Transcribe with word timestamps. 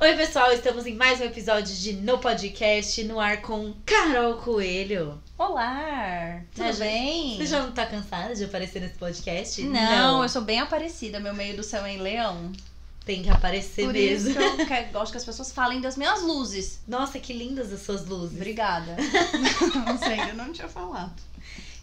Oi, 0.00 0.14
pessoal, 0.16 0.52
estamos 0.52 0.86
em 0.86 0.94
mais 0.94 1.20
um 1.20 1.24
episódio 1.24 1.74
de 1.74 1.92
No 1.94 2.18
Podcast, 2.18 3.02
no 3.02 3.18
ar 3.18 3.42
com 3.42 3.74
Carol 3.84 4.34
Coelho. 4.34 5.20
Olá, 5.36 6.40
tudo 6.54 6.72
já- 6.72 6.84
bem? 6.84 7.36
Você 7.36 7.46
já 7.46 7.62
não 7.64 7.72
tá 7.72 7.84
cansada 7.84 8.34
de 8.34 8.44
aparecer 8.44 8.80
nesse 8.80 8.94
podcast? 8.96 9.60
Não, 9.64 10.22
eu 10.22 10.28
sou 10.28 10.42
bem 10.42 10.60
aparecida, 10.60 11.18
meu 11.18 11.34
meio 11.34 11.56
do 11.56 11.64
céu 11.64 11.84
é 11.84 11.94
em 11.94 11.98
leão. 11.98 12.52
Tem 13.04 13.22
que 13.22 13.30
aparecer 13.30 13.86
Por 13.86 13.94
mesmo. 13.94 14.30
isso 14.30 14.38
que 14.66 14.72
eu 14.72 14.86
gosto 14.92 15.12
que 15.12 15.18
as 15.18 15.24
pessoas 15.24 15.50
falem 15.50 15.80
das 15.80 15.96
minhas 15.96 16.22
luzes. 16.22 16.80
Nossa, 16.86 17.18
que 17.18 17.32
lindas 17.32 17.72
as 17.72 17.80
suas 17.82 18.06
luzes. 18.06 18.36
Obrigada. 18.36 18.94
não 19.86 19.98
sei, 19.98 20.20
eu 20.30 20.34
não 20.34 20.52
tinha 20.52 20.68
falado. 20.68 21.12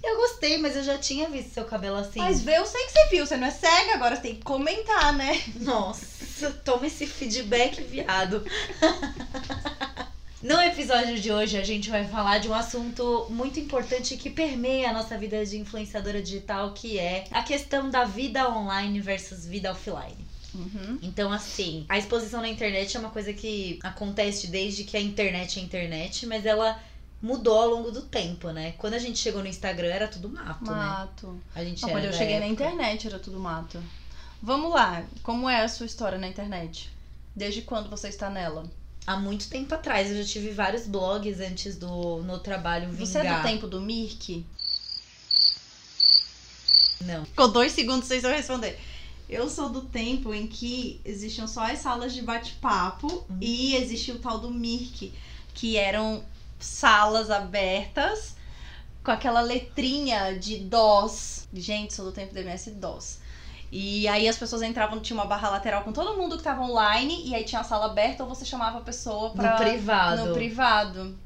Eu 0.05 0.17
gostei, 0.17 0.57
mas 0.59 0.75
eu 0.75 0.83
já 0.83 0.97
tinha 0.99 1.27
visto 1.27 1.53
seu 1.53 1.65
cabelo 1.65 1.97
assim. 1.97 2.19
Mas 2.19 2.41
vê, 2.41 2.57
eu 2.57 2.65
sei 2.65 2.85
que 2.85 2.91
você 2.91 3.09
viu, 3.09 3.25
você 3.25 3.35
não 3.35 3.47
é 3.47 3.51
cega, 3.51 3.95
agora 3.95 4.15
você 4.15 4.21
tem 4.21 4.35
que 4.35 4.43
comentar, 4.43 5.13
né? 5.13 5.41
Nossa, 5.59 6.51
toma 6.63 6.85
esse 6.85 7.07
feedback, 7.07 7.81
viado. 7.81 8.45
No 10.43 10.61
episódio 10.61 11.19
de 11.19 11.31
hoje, 11.31 11.57
a 11.57 11.63
gente 11.63 11.89
vai 11.89 12.05
falar 12.05 12.37
de 12.37 12.47
um 12.47 12.53
assunto 12.53 13.25
muito 13.31 13.59
importante 13.59 14.15
que 14.15 14.29
permeia 14.29 14.91
a 14.91 14.93
nossa 14.93 15.17
vida 15.17 15.43
de 15.43 15.57
influenciadora 15.57 16.21
digital, 16.21 16.71
que 16.71 16.99
é 16.99 17.23
a 17.31 17.41
questão 17.41 17.89
da 17.89 18.03
vida 18.03 18.47
online 18.47 19.01
versus 19.01 19.43
vida 19.43 19.71
offline. 19.71 20.23
Uhum. 20.53 20.99
Então, 21.01 21.31
assim, 21.31 21.83
a 21.89 21.97
exposição 21.97 22.41
na 22.41 22.47
internet 22.47 22.95
é 22.95 22.99
uma 22.99 23.09
coisa 23.09 23.33
que 23.33 23.79
acontece 23.81 24.45
desde 24.45 24.83
que 24.83 24.95
a 24.95 25.01
internet 25.01 25.59
é 25.59 25.63
internet, 25.63 26.27
mas 26.27 26.45
ela 26.45 26.79
mudou 27.21 27.57
ao 27.61 27.69
longo 27.69 27.91
do 27.91 28.01
tempo, 28.03 28.49
né? 28.51 28.73
Quando 28.77 28.93
a 28.93 28.99
gente 28.99 29.17
chegou 29.19 29.41
no 29.41 29.47
Instagram, 29.47 29.87
era 29.87 30.07
tudo 30.07 30.29
mato, 30.29 30.63
né? 30.65 30.71
Mato. 30.71 31.41
A 31.55 31.63
gente 31.63 31.81
Não, 31.81 31.89
era 31.89 31.97
quando 31.99 32.05
eu 32.05 32.13
cheguei 32.13 32.39
na 32.39 32.45
época. 32.45 32.63
internet 32.63 33.07
era 33.07 33.19
tudo 33.19 33.39
mato. 33.39 33.81
Vamos 34.41 34.71
lá, 34.71 35.03
como 35.23 35.49
é 35.49 35.61
a 35.63 35.69
sua 35.69 35.85
história 35.85 36.17
na 36.17 36.27
internet? 36.27 36.89
Desde 37.35 37.61
quando 37.63 37.89
você 37.89 38.09
está 38.09 38.29
nela? 38.29 38.69
Há 39.07 39.17
muito 39.17 39.47
tempo 39.49 39.73
atrás, 39.73 40.09
eu 40.09 40.17
já 40.23 40.27
tive 40.27 40.49
vários 40.51 40.87
blogs 40.87 41.39
antes 41.39 41.75
do 41.77 42.21
no 42.23 42.39
trabalho 42.39 42.89
vingar. 42.89 43.05
Você 43.07 43.17
é 43.19 43.37
do 43.37 43.43
tempo 43.43 43.67
do 43.67 43.79
Mirk? 43.81 44.45
Não. 47.01 47.25
Ficou 47.25 47.47
dois 47.49 47.71
segundos 47.71 48.07
sem 48.07 48.19
eu 48.21 48.29
responder. 48.29 48.79
Eu 49.27 49.49
sou 49.49 49.69
do 49.69 49.81
tempo 49.81 50.33
em 50.33 50.47
que 50.47 51.01
existiam 51.03 51.47
só 51.47 51.61
as 51.71 51.79
salas 51.79 52.13
de 52.13 52.21
bate-papo 52.21 53.07
Uhum. 53.29 53.37
e 53.41 53.75
existia 53.75 54.13
o 54.15 54.19
tal 54.19 54.37
do 54.39 54.51
Mirk, 54.51 55.11
que 55.53 55.77
eram 55.77 56.23
salas 56.59 57.29
abertas 57.29 58.35
com 59.03 59.11
aquela 59.11 59.41
letrinha 59.41 60.37
de 60.37 60.57
DOS. 60.57 61.47
Gente, 61.53 61.93
sou 61.93 62.05
do 62.05 62.11
tempo 62.11 62.33
do 62.33 62.39
MS-DOS. 62.39 63.19
E 63.71 64.07
aí 64.07 64.27
as 64.27 64.37
pessoas 64.37 64.61
entravam, 64.61 64.99
tinha 64.99 65.17
uma 65.17 65.25
barra 65.25 65.49
lateral 65.49 65.83
com 65.83 65.91
todo 65.91 66.17
mundo 66.17 66.37
que 66.37 66.43
tava 66.43 66.61
online, 66.61 67.27
e 67.27 67.35
aí 67.35 67.43
tinha 67.43 67.61
a 67.61 67.63
sala 67.63 67.85
aberta 67.87 68.23
ou 68.23 68.29
você 68.29 68.45
chamava 68.45 68.77
a 68.77 68.81
pessoa 68.81 69.31
pra. 69.31 69.51
no 69.51 69.57
privado. 69.57 70.25
No 70.25 70.33
privado. 70.33 71.19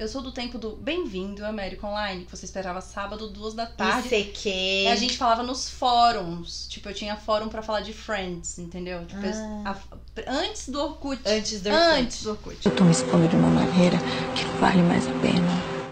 Eu 0.00 0.08
sou 0.08 0.22
do 0.22 0.32
tempo 0.32 0.56
do 0.56 0.70
Bem-vindo 0.76 1.44
América 1.44 1.86
Online, 1.86 2.24
que 2.24 2.34
você 2.34 2.46
esperava 2.46 2.80
sábado, 2.80 3.28
duas 3.28 3.52
da 3.52 3.66
tarde. 3.66 4.08
ICQ. 4.08 4.48
E 4.48 4.88
a 4.88 4.96
gente 4.96 5.18
falava 5.18 5.42
nos 5.42 5.68
fóruns. 5.68 6.66
Tipo, 6.70 6.88
eu 6.88 6.94
tinha 6.94 7.16
fórum 7.18 7.50
pra 7.50 7.60
falar 7.60 7.82
de 7.82 7.92
Friends, 7.92 8.58
entendeu? 8.58 9.04
Tipo, 9.04 9.20
Ah. 9.66 9.76
a- 9.76 10.38
antes 10.40 10.70
do 10.70 10.80
Orkut. 10.80 11.20
Antes 11.26 11.60
do 11.60 11.68
Orkut. 11.68 12.00
Antes 12.00 12.22
do 12.22 12.30
Orkut. 12.30 12.58
Eu 12.66 12.74
tô 12.74 12.82
me 12.84 12.92
expondo 12.92 13.28
de 13.28 13.36
uma 13.36 13.48
maneira 13.50 13.98
que 14.34 14.44
vale 14.58 14.80
mais 14.80 15.06
a 15.06 15.12
pena. 15.20 15.46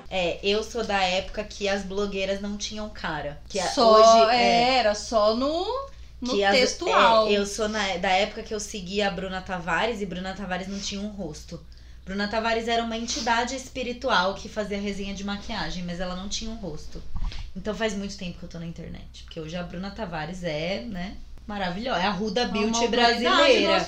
É, 0.09 0.41
eu 0.43 0.65
sou 0.65 0.83
da 0.83 1.03
época 1.03 1.45
que 1.45 1.69
as 1.69 1.83
blogueiras 1.83 2.41
não 2.41 2.57
tinham 2.57 2.89
cara. 2.89 3.39
Que 3.47 3.61
a- 3.61 3.69
só 3.71 3.93
hoje 4.25 4.35
é, 4.35 4.77
era 4.79 4.95
só 4.95 5.35
no, 5.37 5.67
no 6.19 6.31
que 6.33 6.43
as- 6.43 6.57
textual. 6.57 7.27
é, 7.29 7.33
eu 7.33 7.45
sou 7.45 7.69
na- 7.69 7.99
da 7.99 8.09
época 8.09 8.43
que 8.43 8.55
eu 8.55 8.59
seguia 8.61 9.09
a 9.09 9.11
Bruna 9.11 9.43
Tavares 9.43 10.01
e 10.01 10.07
Bruna 10.07 10.33
Tavares 10.33 10.67
não 10.67 10.79
tinha 10.79 10.99
um 11.03 11.09
rosto. 11.09 11.61
Bruna 12.09 12.27
Tavares 12.27 12.67
era 12.69 12.83
uma 12.83 12.97
entidade 12.97 13.55
espiritual 13.55 14.35
que 14.35 14.49
fazia 14.49 14.81
resenha 14.81 15.15
de 15.15 15.23
maquiagem, 15.23 15.85
mas 15.85 16.01
ela 16.01 16.17
não 16.17 16.27
tinha 16.27 16.51
um 16.51 16.55
rosto. 16.55 17.03
Então 17.55 17.75
faz 17.75 17.95
muito 17.95 18.17
tempo 18.17 18.39
que 18.39 18.45
eu 18.45 18.49
tô 18.49 18.59
na 18.59 18.65
internet. 18.65 19.25
Porque 19.25 19.39
hoje 19.39 19.55
a 19.55 19.63
Bruna 19.63 19.91
Tavares 19.91 20.43
é, 20.43 20.81
né, 20.81 21.19
maravilhosa. 21.47 22.01
É 22.01 22.07
a 22.07 22.11
Ruda 22.11 22.45
Uma 22.45 22.53
Beauty 22.53 22.89
brasileira. 22.89 23.87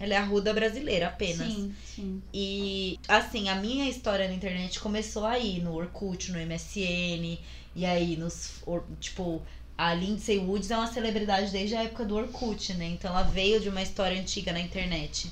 Ela 0.00 0.14
é 0.14 0.16
a 0.16 0.24
Ruda 0.24 0.52
brasileira 0.52 1.06
apenas. 1.06 1.46
Sim, 1.46 1.72
sim. 1.94 2.22
E 2.34 2.98
assim, 3.06 3.48
a 3.48 3.54
minha 3.54 3.88
história 3.88 4.26
na 4.26 4.34
internet 4.34 4.80
começou 4.80 5.24
aí, 5.24 5.60
no 5.60 5.72
Orkut, 5.72 6.32
no 6.32 6.40
MSN, 6.40 7.38
e 7.76 7.86
aí 7.86 8.16
nos. 8.16 8.64
tipo, 8.98 9.40
a 9.78 9.94
Lindsay 9.94 10.38
Woods 10.38 10.72
é 10.72 10.76
uma 10.76 10.88
celebridade 10.88 11.52
desde 11.52 11.76
a 11.76 11.84
época 11.84 12.04
do 12.04 12.16
Orkut, 12.16 12.74
né? 12.74 12.86
Então 12.86 13.12
ela 13.12 13.22
veio 13.22 13.60
de 13.60 13.68
uma 13.68 13.80
história 13.80 14.20
antiga 14.20 14.52
na 14.52 14.58
internet. 14.58 15.30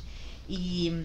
E, 0.49 1.05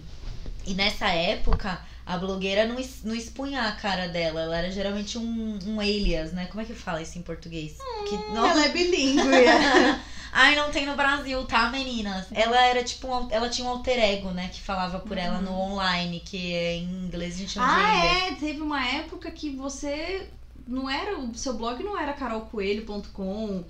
e 0.66 0.74
nessa 0.74 1.08
época, 1.08 1.80
a 2.06 2.18
blogueira 2.18 2.66
não, 2.66 2.76
não 3.04 3.14
expunha 3.14 3.62
a 3.62 3.72
cara 3.72 4.08
dela, 4.08 4.42
ela 4.42 4.58
era 4.58 4.70
geralmente 4.70 5.16
um, 5.16 5.58
um 5.66 5.80
alias, 5.80 6.32
né? 6.32 6.46
Como 6.46 6.60
é 6.60 6.64
que 6.64 6.74
fala 6.74 7.00
isso 7.00 7.18
em 7.18 7.22
português? 7.22 7.78
que, 8.08 8.16
não, 8.32 8.46
Ela 8.46 8.66
é 8.66 8.68
bilíngue. 8.68 9.22
Ai, 10.36 10.56
não 10.56 10.70
tem 10.70 10.84
no 10.84 10.96
Brasil, 10.96 11.44
tá, 11.44 11.70
meninas? 11.70 12.26
Ela 12.32 12.60
era 12.66 12.82
tipo, 12.82 13.06
um 13.06 13.30
ela 13.30 13.48
tinha 13.48 13.68
um 13.68 13.70
alter 13.70 13.98
ego, 13.98 14.32
né? 14.32 14.48
Que 14.52 14.60
falava 14.60 14.98
por 14.98 15.16
ela 15.16 15.40
no 15.40 15.52
online, 15.52 16.20
que 16.20 16.52
é 16.52 16.74
em 16.74 17.06
inglês 17.06 17.36
a 17.36 17.38
gente 17.38 17.52
chama 17.52 17.66
de 17.66 17.80
ah, 17.80 18.04
é. 18.04 18.34
Teve 18.34 18.60
uma 18.60 18.84
época 18.84 19.30
que 19.30 19.50
você. 19.50 20.28
Não 20.66 20.88
era. 20.88 21.18
O 21.18 21.34
seu 21.34 21.54
blog 21.54 21.82
não 21.82 21.98
era 21.98 22.12
carolcoelho.com. 22.12 23.64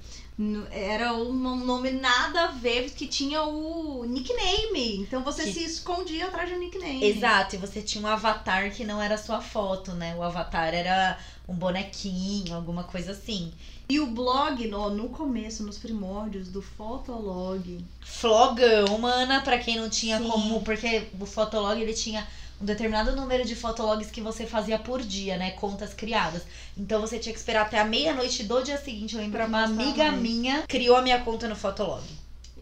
Era 0.72 1.12
um 1.14 1.32
nome 1.32 1.92
nada 1.92 2.44
a 2.44 2.46
ver, 2.48 2.90
que 2.90 3.06
tinha 3.06 3.42
o 3.44 4.04
nickname. 4.04 4.96
Então 4.98 5.22
você 5.22 5.44
Que- 5.44 5.52
se 5.52 5.64
escondia 5.64 6.26
atrás 6.26 6.48
de 6.48 6.56
um 6.56 6.58
nickname. 6.58 7.04
Exato, 7.04 7.54
e 7.54 7.58
você 7.58 7.80
tinha 7.82 8.02
um 8.02 8.06
avatar 8.08 8.70
que 8.72 8.84
não 8.84 9.00
era 9.00 9.16
sua 9.16 9.40
foto, 9.40 9.92
né? 9.92 10.14
O 10.16 10.22
avatar 10.22 10.74
era 10.74 11.18
um 11.48 11.54
bonequinho, 11.54 12.54
alguma 12.54 12.82
coisa 12.84 13.12
assim. 13.12 13.52
E 13.88 14.00
o 14.00 14.06
blog, 14.06 14.66
no, 14.66 14.90
no 14.90 15.08
começo, 15.10 15.62
nos 15.62 15.78
primórdios 15.78 16.48
do 16.48 16.62
Fotolog. 16.62 17.84
Flogão, 18.00 18.98
mana, 18.98 19.40
pra 19.42 19.58
quem 19.58 19.76
não 19.76 19.88
tinha 19.90 20.18
Sim. 20.18 20.28
como. 20.28 20.62
Porque 20.62 21.08
o 21.20 21.26
Fotolog 21.26 21.80
ele 21.80 21.92
tinha 21.94 22.26
um 22.64 22.66
determinado 22.66 23.14
número 23.14 23.44
de 23.44 23.54
fotologs 23.54 24.10
que 24.10 24.22
você 24.22 24.46
fazia 24.46 24.78
por 24.78 25.02
dia, 25.02 25.36
né? 25.36 25.50
Contas 25.50 25.92
criadas. 25.92 26.42
Então 26.74 26.98
você 26.98 27.18
tinha 27.18 27.32
que 27.32 27.38
esperar 27.38 27.66
até 27.66 27.78
a 27.78 27.84
meia-noite 27.84 28.42
do 28.44 28.62
dia 28.62 28.78
seguinte. 28.78 29.14
Eu 29.14 29.20
lembro 29.20 29.36
Pra 29.36 29.44
que 29.44 29.50
uma 29.50 29.64
amiga 29.64 30.10
mais. 30.10 30.22
minha 30.22 30.62
criou 30.62 30.96
a 30.96 31.02
minha 31.02 31.20
conta 31.20 31.46
no 31.46 31.54
Fotolog. 31.54 32.02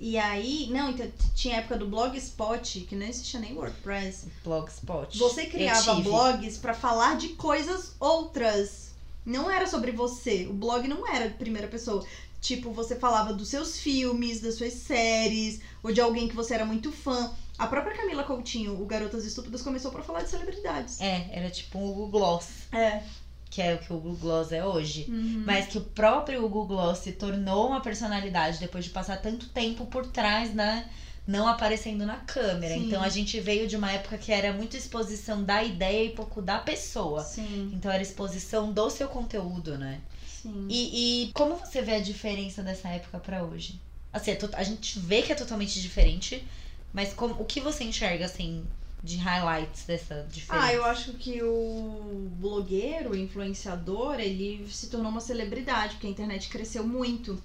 E 0.00 0.18
aí, 0.18 0.66
não, 0.72 0.90
então 0.90 1.06
tinha 1.36 1.54
a 1.54 1.58
época 1.58 1.76
do 1.76 1.86
Blogspot, 1.86 2.80
que 2.80 2.96
não 2.96 3.06
existia 3.06 3.38
nem 3.38 3.54
WordPress. 3.54 4.26
Blogspot. 4.42 5.16
Você 5.16 5.46
criava 5.46 5.94
blogs 5.94 6.58
pra 6.58 6.74
falar 6.74 7.16
de 7.16 7.28
coisas 7.30 7.92
outras. 8.00 8.90
Não 9.24 9.48
era 9.48 9.68
sobre 9.68 9.92
você. 9.92 10.48
O 10.50 10.52
blog 10.52 10.88
não 10.88 11.06
era 11.06 11.28
de 11.28 11.34
primeira 11.34 11.68
pessoa. 11.68 12.04
Tipo, 12.40 12.72
você 12.72 12.96
falava 12.96 13.32
dos 13.32 13.46
seus 13.46 13.78
filmes, 13.78 14.40
das 14.40 14.56
suas 14.56 14.72
séries, 14.72 15.60
ou 15.80 15.92
de 15.92 16.00
alguém 16.00 16.26
que 16.26 16.34
você 16.34 16.54
era 16.54 16.64
muito 16.64 16.90
fã. 16.90 17.30
A 17.58 17.66
própria 17.66 17.96
Camila 17.96 18.24
Coutinho, 18.24 18.80
o 18.80 18.86
Garotas 18.86 19.24
Estúpidas, 19.24 19.62
começou 19.62 19.90
pra 19.92 20.02
falar 20.02 20.22
de 20.22 20.30
celebridades. 20.30 21.00
É, 21.00 21.28
era 21.32 21.50
tipo 21.50 21.78
um 21.78 21.86
Google 21.92 22.08
Gloss, 22.08 22.48
É. 22.72 23.02
que 23.50 23.60
é 23.60 23.74
o 23.74 23.78
que 23.78 23.92
o 23.92 23.96
Google 23.98 24.16
Gloss 24.16 24.52
é 24.52 24.64
hoje. 24.64 25.06
Uhum. 25.08 25.44
Mas 25.46 25.66
que 25.66 25.78
o 25.78 25.82
próprio 25.82 26.40
Google 26.42 26.66
Gloss 26.66 26.98
se 26.98 27.12
tornou 27.12 27.68
uma 27.68 27.80
personalidade 27.80 28.58
depois 28.58 28.84
de 28.84 28.90
passar 28.90 29.18
tanto 29.20 29.48
tempo 29.50 29.86
por 29.86 30.06
trás, 30.06 30.52
né? 30.54 30.88
Não 31.26 31.46
aparecendo 31.46 32.04
na 32.04 32.16
câmera. 32.16 32.74
Sim. 32.74 32.86
Então 32.88 33.00
a 33.02 33.08
gente 33.08 33.38
veio 33.38 33.68
de 33.68 33.76
uma 33.76 33.92
época 33.92 34.18
que 34.18 34.32
era 34.32 34.52
muito 34.52 34.76
exposição 34.76 35.44
da 35.44 35.62
ideia 35.62 36.06
e 36.06 36.10
pouco 36.10 36.42
da 36.42 36.58
pessoa. 36.58 37.22
Sim, 37.22 37.70
Então 37.74 37.92
era 37.92 38.02
exposição 38.02 38.72
do 38.72 38.90
seu 38.90 39.06
conteúdo, 39.08 39.78
né? 39.78 40.00
sim. 40.26 40.66
E, 40.68 41.26
e 41.28 41.32
como 41.32 41.54
você 41.54 41.80
vê 41.82 41.94
a 41.94 42.00
diferença 42.00 42.60
dessa 42.62 42.88
época 42.88 43.18
pra 43.20 43.44
hoje? 43.44 43.80
Assim, 44.12 44.32
é 44.32 44.38
a 44.54 44.62
gente 44.64 44.98
vê 44.98 45.22
que 45.22 45.30
é 45.30 45.36
totalmente 45.36 45.80
diferente, 45.80 46.44
mas 46.92 47.12
como, 47.14 47.34
o 47.40 47.44
que 47.44 47.60
você 47.60 47.84
enxerga, 47.84 48.26
assim, 48.26 48.64
de 49.02 49.16
highlights 49.16 49.84
dessa 49.84 50.26
diferença? 50.30 50.66
Ah, 50.66 50.72
eu 50.72 50.84
acho 50.84 51.14
que 51.14 51.42
o 51.42 52.28
blogueiro, 52.38 53.10
o 53.10 53.16
influenciador, 53.16 54.20
ele 54.20 54.66
se 54.70 54.88
tornou 54.88 55.10
uma 55.10 55.20
celebridade, 55.20 55.94
porque 55.94 56.06
a 56.06 56.10
internet 56.10 56.48
cresceu 56.48 56.86
muito. 56.86 57.40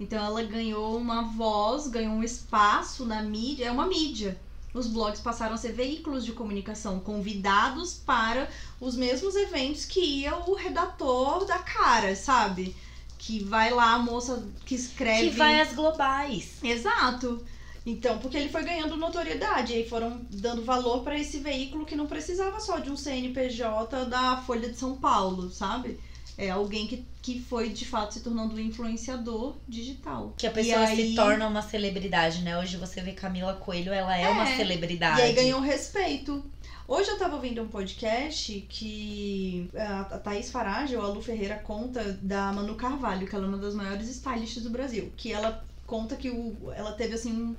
Então 0.00 0.24
ela 0.24 0.42
ganhou 0.42 0.96
uma 0.96 1.22
voz, 1.22 1.86
ganhou 1.86 2.14
um 2.14 2.22
espaço 2.24 3.04
na 3.04 3.22
mídia, 3.22 3.66
é 3.66 3.70
uma 3.70 3.86
mídia. 3.86 4.38
os 4.74 4.86
blogs 4.86 5.20
passaram 5.20 5.54
a 5.54 5.58
ser 5.58 5.72
veículos 5.72 6.24
de 6.24 6.32
comunicação 6.32 6.98
convidados 6.98 7.94
para 7.94 8.48
os 8.80 8.96
mesmos 8.96 9.36
eventos 9.36 9.84
que 9.84 10.00
ia 10.00 10.34
o 10.34 10.54
redator 10.54 11.44
da 11.44 11.58
cara, 11.58 12.16
sabe? 12.16 12.74
Que 13.18 13.44
vai 13.44 13.70
lá 13.70 13.92
a 13.92 13.98
moça 13.98 14.42
que 14.64 14.74
escreve. 14.74 15.30
Que 15.30 15.36
vai 15.36 15.60
às 15.60 15.74
globais. 15.74 16.54
Exato. 16.62 17.44
Então, 17.84 18.18
porque 18.18 18.36
ele 18.36 18.48
foi 18.48 18.62
ganhando 18.62 18.96
notoriedade, 18.96 19.72
aí 19.72 19.88
foram 19.88 20.20
dando 20.30 20.64
valor 20.64 21.02
para 21.02 21.18
esse 21.18 21.38
veículo 21.38 21.84
que 21.84 21.96
não 21.96 22.06
precisava 22.06 22.60
só 22.60 22.78
de 22.78 22.90
um 22.90 22.96
CNPJ 22.96 24.04
da 24.06 24.36
Folha 24.38 24.68
de 24.68 24.76
São 24.76 24.96
Paulo, 24.96 25.50
sabe? 25.50 25.98
É 26.38 26.48
alguém 26.50 26.86
que, 26.86 27.04
que 27.20 27.40
foi 27.40 27.68
de 27.70 27.84
fato 27.84 28.14
se 28.14 28.20
tornando 28.20 28.54
um 28.54 28.58
influenciador 28.58 29.54
digital. 29.68 30.32
Que 30.38 30.46
a 30.46 30.50
pessoa 30.50 30.84
E 30.92 30.96
se 30.96 31.02
aí- 31.02 31.14
torna 31.14 31.46
uma 31.46 31.60
celebridade, 31.60 32.42
né? 32.42 32.58
Hoje 32.58 32.76
você 32.76 33.00
vê 33.02 33.12
Camila 33.12 33.54
Coelho, 33.54 33.92
ela 33.92 34.16
é, 34.16 34.28
uma 34.30 34.48
É, 34.48 34.56
celebridade. 34.56 35.20
E 35.20 35.24
aí 35.24 35.32
ganhou 35.34 35.60
respeito. 35.60 36.42
Hoje 36.88 37.10
eu 37.10 37.18
tava 37.18 37.34
ouvindo 37.36 37.62
um 37.62 37.68
podcast 37.68 38.64
que 38.68 39.68
a 39.76 40.00
a 40.02 40.18
Thaís 40.18 40.50
Farage 40.50 40.96
ou 40.96 41.02
a 41.04 41.08
Lu 41.08 41.20
Ferreira 41.22 41.56
conta 41.56 42.18
da 42.22 42.52
Manu 42.52 42.74
Carvalho, 42.76 43.26
que 43.26 43.34
ela 43.34 43.44
é 43.44 43.48
uma 43.48 43.58
das 43.58 43.74
maiores 43.74 44.08
stylists 44.08 44.62
do 44.62 44.70
Brasil. 44.70 45.12
Que 45.16 45.32
ela 45.32 45.62
conta 45.86 46.16
que 46.16 46.30
o, 46.30 46.56
ela 46.74 46.92
teve 46.92 47.14
assim 47.14 47.32
um 47.32 47.56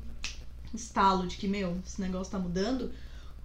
estalo 0.73 1.27
de 1.27 1.37
que, 1.37 1.47
meu, 1.47 1.77
esse 1.85 2.01
negócio 2.01 2.31
tá 2.31 2.39
mudando. 2.39 2.91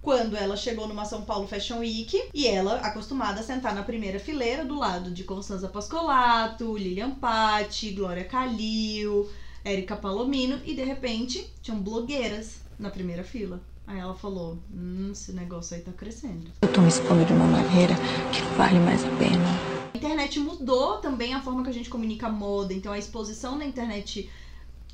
Quando 0.01 0.37
ela 0.37 0.55
chegou 0.55 0.87
numa 0.87 1.03
São 1.03 1.23
Paulo 1.23 1.47
Fashion 1.47 1.79
Week 1.79 2.29
e 2.33 2.47
ela, 2.47 2.77
acostumada 2.77 3.41
a 3.41 3.43
sentar 3.43 3.75
na 3.75 3.83
primeira 3.83 4.19
fileira 4.19 4.63
do 4.63 4.75
lado 4.75 5.11
de 5.11 5.25
Constanza 5.25 5.67
Pascolato, 5.67 6.77
Lilian 6.77 7.11
Patti, 7.11 7.91
Glória 7.91 8.23
Calil, 8.23 9.29
Érica 9.63 9.97
Palomino, 9.97 10.59
e 10.63 10.73
de 10.73 10.83
repente 10.83 11.51
tinham 11.61 11.81
blogueiras 11.81 12.59
na 12.79 12.89
primeira 12.89 13.25
fila. 13.25 13.61
Aí 13.85 13.99
ela 13.99 14.15
falou: 14.15 14.57
Hum, 14.71 15.09
esse 15.11 15.33
negócio 15.33 15.75
aí 15.75 15.81
tá 15.81 15.91
crescendo. 15.91 16.51
Eu 16.61 16.71
tô 16.71 16.79
me 16.79 16.87
expondo 16.87 17.25
de 17.25 17.33
uma 17.33 17.47
maneira 17.47 17.95
que 18.31 18.41
vale 18.55 18.79
mais 18.79 19.03
a 19.03 19.09
pena. 19.17 19.89
A 19.93 19.97
internet 19.97 20.39
mudou 20.39 20.97
também 20.99 21.33
a 21.33 21.41
forma 21.41 21.63
que 21.63 21.69
a 21.69 21.73
gente 21.73 21.89
comunica 21.89 22.29
moda, 22.29 22.73
então 22.73 22.93
a 22.93 22.99
exposição 22.99 23.57
na 23.57 23.65
internet 23.65 24.29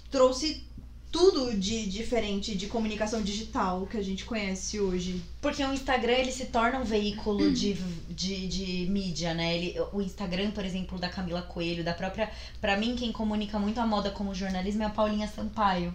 trouxe 0.09 0.65
tudo 1.17 1.55
de 1.57 1.85
diferente 1.87 2.55
de 2.55 2.67
comunicação 2.67 3.21
digital 3.21 3.85
que 3.87 3.97
a 3.97 4.03
gente 4.03 4.25
conhece 4.25 4.79
hoje. 4.79 5.21
Porque 5.41 5.63
o 5.63 5.71
Instagram, 5.73 6.13
ele 6.13 6.31
se 6.31 6.45
torna 6.47 6.79
um 6.79 6.83
veículo 6.83 7.51
de, 7.51 7.73
de, 8.09 8.47
de 8.47 8.87
mídia, 8.89 9.33
né? 9.33 9.55
Ele, 9.55 9.75
o 9.93 10.01
Instagram, 10.01 10.51
por 10.51 10.65
exemplo, 10.65 10.97
da 10.99 11.07
Camila 11.07 11.41
Coelho, 11.41 11.83
da 11.83 11.93
própria... 11.93 12.29
Pra 12.59 12.75
mim, 12.77 12.95
quem 12.95 13.11
comunica 13.11 13.57
muito 13.59 13.79
a 13.79 13.85
moda 13.85 14.09
como 14.11 14.33
jornalismo 14.35 14.83
é 14.83 14.85
a 14.87 14.89
Paulinha 14.89 15.27
Sampaio. 15.27 15.93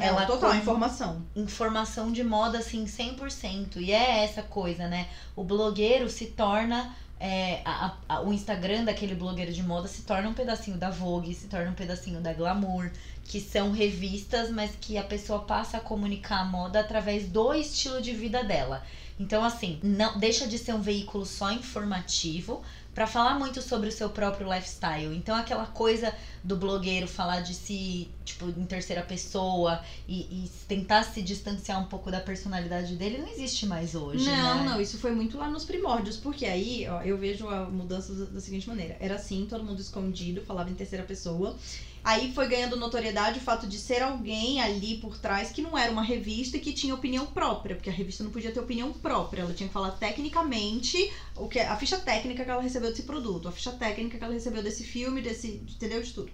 Ela 0.00 0.04
Ela 0.04 0.26
total 0.26 0.50
com- 0.50 0.56
informação. 0.56 1.22
informação 1.36 2.12
de 2.12 2.22
moda, 2.24 2.58
assim, 2.58 2.84
100%. 2.84 3.76
E 3.76 3.92
é 3.92 4.24
essa 4.24 4.42
coisa, 4.42 4.88
né? 4.88 5.06
O 5.36 5.42
blogueiro 5.44 6.08
se 6.10 6.26
torna. 6.26 6.94
é, 7.22 7.60
a- 7.66 7.94
a- 8.08 8.22
o 8.22 8.32
Instagram 8.32 8.84
daquele 8.84 9.14
blogueiro 9.14 9.52
de 9.52 9.62
moda 9.62 9.86
se 9.86 10.00
torna 10.02 10.26
um 10.30 10.32
pedacinho 10.32 10.78
da 10.78 10.88
Vogue, 10.88 11.34
se 11.34 11.48
torna 11.48 11.70
um 11.70 11.74
pedacinho 11.74 12.18
da 12.18 12.32
Glamour, 12.32 12.90
que 13.30 13.40
são 13.40 13.70
revistas, 13.70 14.50
mas 14.50 14.72
que 14.80 14.98
a 14.98 15.04
pessoa 15.04 15.38
passa 15.38 15.76
a 15.76 15.80
comunicar 15.80 16.40
a 16.40 16.44
moda 16.44 16.80
através 16.80 17.28
do 17.28 17.54
estilo 17.54 18.02
de 18.02 18.12
vida 18.12 18.42
dela. 18.42 18.82
Então, 19.20 19.44
assim, 19.44 19.78
não 19.84 20.18
deixa 20.18 20.48
de 20.48 20.58
ser 20.58 20.74
um 20.74 20.82
veículo 20.82 21.24
só 21.24 21.52
informativo 21.52 22.60
para 22.92 23.06
falar 23.06 23.38
muito 23.38 23.62
sobre 23.62 23.88
o 23.88 23.92
seu 23.92 24.10
próprio 24.10 24.52
lifestyle. 24.52 25.14
Então, 25.16 25.36
aquela 25.36 25.64
coisa 25.64 26.12
do 26.42 26.56
blogueiro 26.56 27.06
falar 27.06 27.40
de 27.40 27.54
si, 27.54 28.08
tipo, 28.24 28.48
em 28.48 28.66
terceira 28.66 29.02
pessoa 29.02 29.80
e, 30.08 30.22
e 30.22 30.50
tentar 30.66 31.04
se 31.04 31.22
distanciar 31.22 31.80
um 31.80 31.86
pouco 31.86 32.10
da 32.10 32.18
personalidade 32.18 32.96
dele 32.96 33.18
não 33.18 33.28
existe 33.28 33.64
mais 33.64 33.94
hoje. 33.94 34.24
não, 34.24 34.64
né? 34.64 34.70
não, 34.70 34.80
isso 34.80 34.98
foi 34.98 35.12
muito 35.12 35.38
lá 35.38 35.48
nos 35.48 35.64
primórdios, 35.64 36.16
porque 36.16 36.46
aí, 36.46 36.84
ó, 36.88 37.00
eu 37.02 37.16
vejo 37.16 37.48
a 37.48 37.66
mudança 37.66 38.12
da, 38.12 38.24
da 38.24 38.40
seguinte 38.40 38.68
maneira. 38.68 38.96
Era 38.98 39.14
assim, 39.14 39.46
todo 39.48 39.62
mundo 39.62 39.80
escondido, 39.80 40.42
falava 40.42 40.68
em 40.68 40.74
terceira 40.74 41.04
pessoa. 41.04 41.56
Aí 42.02 42.32
foi 42.32 42.48
ganhando 42.48 42.76
notoriedade 42.76 43.38
o 43.38 43.42
fato 43.42 43.66
de 43.66 43.78
ser 43.78 44.02
alguém 44.02 44.60
ali 44.60 44.96
por 44.96 45.18
trás 45.18 45.50
que 45.50 45.60
não 45.60 45.76
era 45.76 45.92
uma 45.92 46.02
revista 46.02 46.56
e 46.56 46.60
que 46.60 46.72
tinha 46.72 46.94
opinião 46.94 47.26
própria, 47.26 47.76
porque 47.76 47.90
a 47.90 47.92
revista 47.92 48.24
não 48.24 48.30
podia 48.30 48.52
ter 48.52 48.60
opinião 48.60 48.90
própria, 48.92 49.42
ela 49.42 49.52
tinha 49.52 49.68
que 49.68 49.72
falar 49.72 49.90
tecnicamente 49.92 51.12
o 51.36 51.46
que 51.46 51.60
a 51.60 51.76
ficha 51.76 51.98
técnica 51.98 52.44
que 52.44 52.50
ela 52.50 52.62
recebeu 52.62 52.90
desse 52.90 53.02
produto, 53.02 53.48
a 53.48 53.52
ficha 53.52 53.72
técnica 53.72 54.16
que 54.16 54.24
ela 54.24 54.32
recebeu 54.32 54.62
desse 54.62 54.82
filme, 54.82 55.20
desse, 55.20 55.62
entendeu 55.68 56.00
de 56.00 56.12
tudo. 56.12 56.32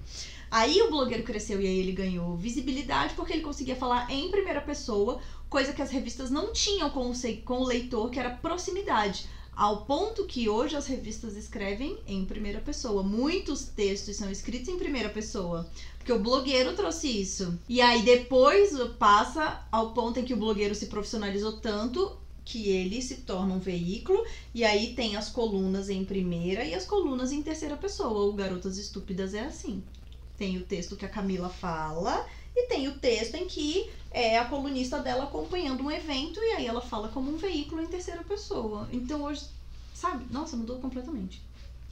Aí 0.48 0.80
o 0.82 0.90
blogueiro 0.90 1.24
cresceu 1.24 1.60
e 1.60 1.66
aí 1.66 1.78
ele 1.78 1.92
ganhou 1.92 2.36
visibilidade 2.36 3.14
porque 3.14 3.32
ele 3.32 3.42
conseguia 3.42 3.74
falar 3.74 4.08
em 4.08 4.30
primeira 4.30 4.60
pessoa, 4.60 5.20
coisa 5.50 5.72
que 5.72 5.82
as 5.82 5.90
revistas 5.90 6.30
não 6.30 6.52
tinham 6.52 6.88
com 6.90 7.10
o, 7.10 7.14
com 7.44 7.58
o 7.58 7.64
leitor, 7.64 8.10
que 8.10 8.20
era 8.20 8.30
proximidade. 8.30 9.28
Ao 9.56 9.86
ponto 9.86 10.26
que 10.26 10.50
hoje 10.50 10.76
as 10.76 10.86
revistas 10.86 11.34
escrevem 11.34 11.98
em 12.06 12.26
primeira 12.26 12.60
pessoa. 12.60 13.02
Muitos 13.02 13.64
textos 13.64 14.16
são 14.16 14.30
escritos 14.30 14.68
em 14.68 14.76
primeira 14.76 15.08
pessoa. 15.08 15.66
Porque 15.96 16.12
o 16.12 16.18
blogueiro 16.18 16.74
trouxe 16.74 17.08
isso. 17.08 17.58
E 17.66 17.80
aí 17.80 18.02
depois 18.02 18.76
passa 18.98 19.66
ao 19.72 19.94
ponto 19.94 20.20
em 20.20 20.26
que 20.26 20.34
o 20.34 20.36
blogueiro 20.36 20.74
se 20.74 20.88
profissionalizou 20.88 21.58
tanto 21.58 22.18
que 22.44 22.68
ele 22.68 23.00
se 23.00 23.22
torna 23.22 23.54
um 23.54 23.58
veículo. 23.58 24.22
E 24.54 24.62
aí 24.62 24.94
tem 24.94 25.16
as 25.16 25.30
colunas 25.30 25.88
em 25.88 26.04
primeira 26.04 26.62
e 26.62 26.74
as 26.74 26.84
colunas 26.84 27.32
em 27.32 27.42
terceira 27.42 27.78
pessoa. 27.78 28.28
O 28.28 28.34
Garotas 28.34 28.76
Estúpidas 28.76 29.32
é 29.32 29.40
assim. 29.40 29.82
Tem 30.36 30.58
o 30.58 30.64
texto 30.64 30.96
que 30.96 31.06
a 31.06 31.08
Camila 31.08 31.48
fala 31.48 32.26
e 32.56 32.66
tem 32.68 32.88
o 32.88 32.98
texto 32.98 33.34
em 33.34 33.46
que 33.46 33.90
é 34.10 34.38
a 34.38 34.46
colunista 34.46 35.00
dela 35.00 35.24
acompanhando 35.24 35.84
um 35.84 35.90
evento 35.90 36.40
e 36.40 36.54
aí 36.54 36.66
ela 36.66 36.80
fala 36.80 37.08
como 37.08 37.30
um 37.30 37.36
veículo 37.36 37.82
em 37.82 37.86
terceira 37.86 38.22
pessoa. 38.24 38.88
Então 38.90 39.22
hoje, 39.22 39.44
sabe? 39.94 40.24
Nossa, 40.30 40.56
mudou 40.56 40.78
completamente. 40.78 41.42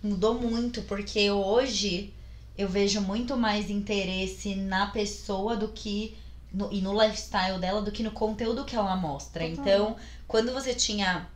Mudou 0.02 0.34
muito, 0.34 0.82
porque 0.82 1.30
hoje 1.30 2.12
eu 2.56 2.68
vejo 2.68 3.00
muito 3.00 3.36
mais 3.36 3.68
interesse 3.68 4.54
na 4.54 4.86
pessoa 4.86 5.56
do 5.56 5.68
que. 5.68 6.16
No, 6.52 6.72
e 6.72 6.80
no 6.80 6.92
lifestyle 6.92 7.58
dela 7.58 7.82
do 7.82 7.90
que 7.90 8.02
no 8.02 8.12
conteúdo 8.12 8.64
que 8.64 8.76
ela 8.76 8.94
mostra. 8.94 9.44
Total. 9.48 9.64
Então, 9.64 9.96
quando 10.28 10.52
você 10.52 10.72
tinha 10.72 11.28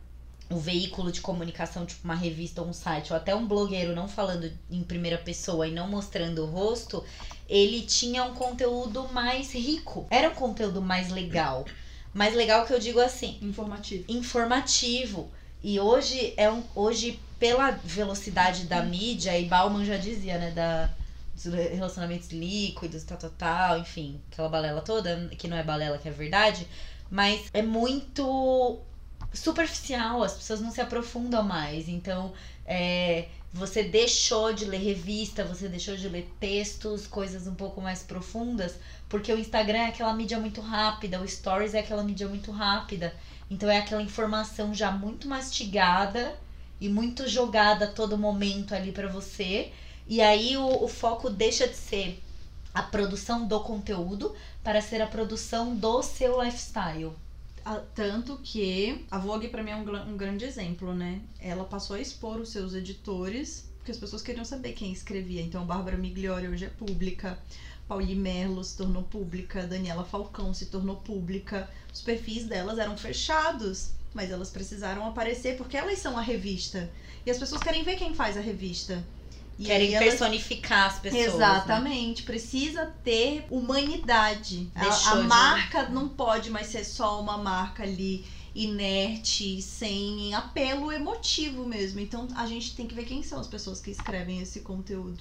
o 0.49 0.57
veículo 0.57 1.11
de 1.11 1.21
comunicação, 1.21 1.85
tipo 1.85 2.03
uma 2.03 2.15
revista 2.15 2.61
ou 2.61 2.67
um 2.67 2.73
site, 2.73 3.11
ou 3.11 3.17
até 3.17 3.35
um 3.35 3.47
blogueiro 3.47 3.93
não 3.93 4.07
falando 4.07 4.51
em 4.69 4.83
primeira 4.83 5.17
pessoa 5.17 5.67
e 5.67 5.71
não 5.71 5.87
mostrando 5.87 6.43
o 6.43 6.47
rosto, 6.47 7.03
ele 7.47 7.81
tinha 7.81 8.23
um 8.23 8.33
conteúdo 8.33 9.07
mais 9.13 9.53
rico. 9.53 10.07
Era 10.09 10.29
um 10.29 10.35
conteúdo 10.35 10.81
mais 10.81 11.09
legal. 11.09 11.65
Mais 12.13 12.33
legal 12.33 12.65
que 12.65 12.73
eu 12.73 12.79
digo 12.79 12.99
assim, 12.99 13.37
Informativo. 13.41 14.03
informativo. 14.07 15.29
E 15.63 15.79
hoje 15.79 16.33
é 16.35 16.49
um 16.49 16.63
hoje 16.73 17.19
pela 17.37 17.71
velocidade 17.71 18.65
da 18.65 18.81
mídia 18.81 19.37
e 19.37 19.45
Bauman 19.45 19.85
já 19.85 19.97
dizia, 19.97 20.37
né, 20.37 20.51
da 20.51 20.89
dos 21.33 21.53
relacionamentos 21.53 22.29
líquidos, 22.31 23.03
tal, 23.03 23.17
tal, 23.17 23.29
tal, 23.29 23.79
enfim, 23.79 24.19
aquela 24.29 24.49
balela 24.49 24.81
toda, 24.81 25.29
que 25.37 25.47
não 25.47 25.55
é 25.55 25.63
balela, 25.63 25.97
que 25.97 26.09
é 26.09 26.11
verdade, 26.11 26.67
mas 27.09 27.49
é 27.53 27.61
muito 27.61 28.79
superficial, 29.33 30.23
as 30.23 30.33
pessoas 30.33 30.61
não 30.61 30.71
se 30.71 30.81
aprofundam 30.81 31.43
mais. 31.43 31.87
Então, 31.87 32.33
é, 32.65 33.27
você 33.51 33.83
deixou 33.83 34.53
de 34.53 34.65
ler 34.65 34.79
revista, 34.79 35.43
você 35.43 35.67
deixou 35.67 35.95
de 35.95 36.07
ler 36.07 36.31
textos, 36.39 37.07
coisas 37.07 37.47
um 37.47 37.55
pouco 37.55 37.81
mais 37.81 38.03
profundas, 38.03 38.75
porque 39.07 39.33
o 39.33 39.39
Instagram 39.39 39.79
é 39.79 39.87
aquela 39.87 40.13
mídia 40.13 40.39
muito 40.39 40.61
rápida, 40.61 41.19
o 41.19 41.27
Stories 41.27 41.73
é 41.73 41.79
aquela 41.79 42.03
mídia 42.03 42.27
muito 42.27 42.51
rápida. 42.51 43.13
Então 43.49 43.69
é 43.69 43.77
aquela 43.77 44.01
informação 44.01 44.73
já 44.73 44.91
muito 44.91 45.27
mastigada 45.27 46.37
e 46.79 46.87
muito 46.87 47.27
jogada 47.27 47.85
a 47.85 47.91
todo 47.91 48.17
momento 48.17 48.75
ali 48.75 48.91
pra 48.91 49.07
você. 49.07 49.71
E 50.07 50.21
aí 50.21 50.55
o, 50.55 50.83
o 50.83 50.87
foco 50.87 51.29
deixa 51.29 51.67
de 51.67 51.75
ser 51.75 52.21
a 52.73 52.83
produção 52.83 53.47
do 53.47 53.59
conteúdo 53.61 54.35
para 54.63 54.81
ser 54.81 55.01
a 55.01 55.07
produção 55.07 55.75
do 55.75 56.03
seu 56.03 56.41
lifestyle. 56.43 57.13
Tanto 57.93 58.37
que 58.37 59.05
a 59.11 59.17
Vogue 59.17 59.49
pra 59.49 59.63
mim 59.63 59.71
é 59.71 59.75
um, 59.75 60.11
um 60.11 60.17
grande 60.17 60.45
exemplo, 60.45 60.93
né? 60.93 61.21
Ela 61.39 61.65
passou 61.65 61.95
a 61.95 61.99
expor 62.01 62.39
os 62.39 62.49
seus 62.49 62.73
editores, 62.73 63.69
porque 63.77 63.91
as 63.91 63.97
pessoas 63.97 64.21
queriam 64.21 64.45
saber 64.45 64.73
quem 64.73 64.91
escrevia. 64.91 65.41
Então, 65.41 65.65
Bárbara 65.65 65.97
Migliori 65.97 66.47
hoje 66.47 66.65
é 66.65 66.69
pública, 66.69 67.37
Pauli 67.87 68.15
Merlo 68.15 68.63
se 68.63 68.77
tornou 68.77 69.03
pública, 69.03 69.65
Daniela 69.65 70.05
Falcão 70.05 70.53
se 70.53 70.67
tornou 70.67 70.97
pública. 70.97 71.69
Os 71.93 72.01
perfis 72.01 72.45
delas 72.45 72.77
eram 72.77 72.97
fechados, 72.97 73.91
mas 74.13 74.31
elas 74.31 74.49
precisaram 74.49 75.05
aparecer 75.07 75.57
porque 75.57 75.77
elas 75.77 75.99
são 75.99 76.17
a 76.17 76.21
revista. 76.21 76.91
E 77.25 77.31
as 77.31 77.37
pessoas 77.37 77.61
querem 77.61 77.83
ver 77.83 77.95
quem 77.97 78.13
faz 78.13 78.37
a 78.37 78.41
revista. 78.41 79.03
E 79.59 79.65
Querem 79.65 79.93
elas- 79.93 80.07
personificar 80.11 80.87
as 80.87 80.99
pessoas. 80.99 81.21
né? 81.25 81.27
Exatamente, 81.33 82.23
precisa 82.23 82.85
ter 83.03 83.45
humanidade. 83.51 84.69
A- 84.73 84.79
Deixou 84.79 85.13
A, 85.19 85.23
marca 85.23 85.89
não 85.89 86.07
pode 86.07 86.49
mais 86.49 86.67
ser 86.67 86.85
só 86.85 87.19
uma 87.21 87.37
marca 87.37 87.83
ali 87.83 88.25
inerte, 88.55 89.61
sem 89.61 90.33
apelo 90.33 90.91
emotivo 90.93 91.65
mesmo. 91.65 91.99
Então 91.99 92.27
a 92.35 92.45
gente 92.45 92.73
tem 92.75 92.87
que 92.87 92.95
ver 92.95 93.03
quem 93.03 93.21
são 93.21 93.39
as 93.39 93.47
pessoas 93.47 93.81
que 93.81 93.91
escrevem 93.91 94.39
esse 94.41 94.61
conteúdo. 94.61 95.19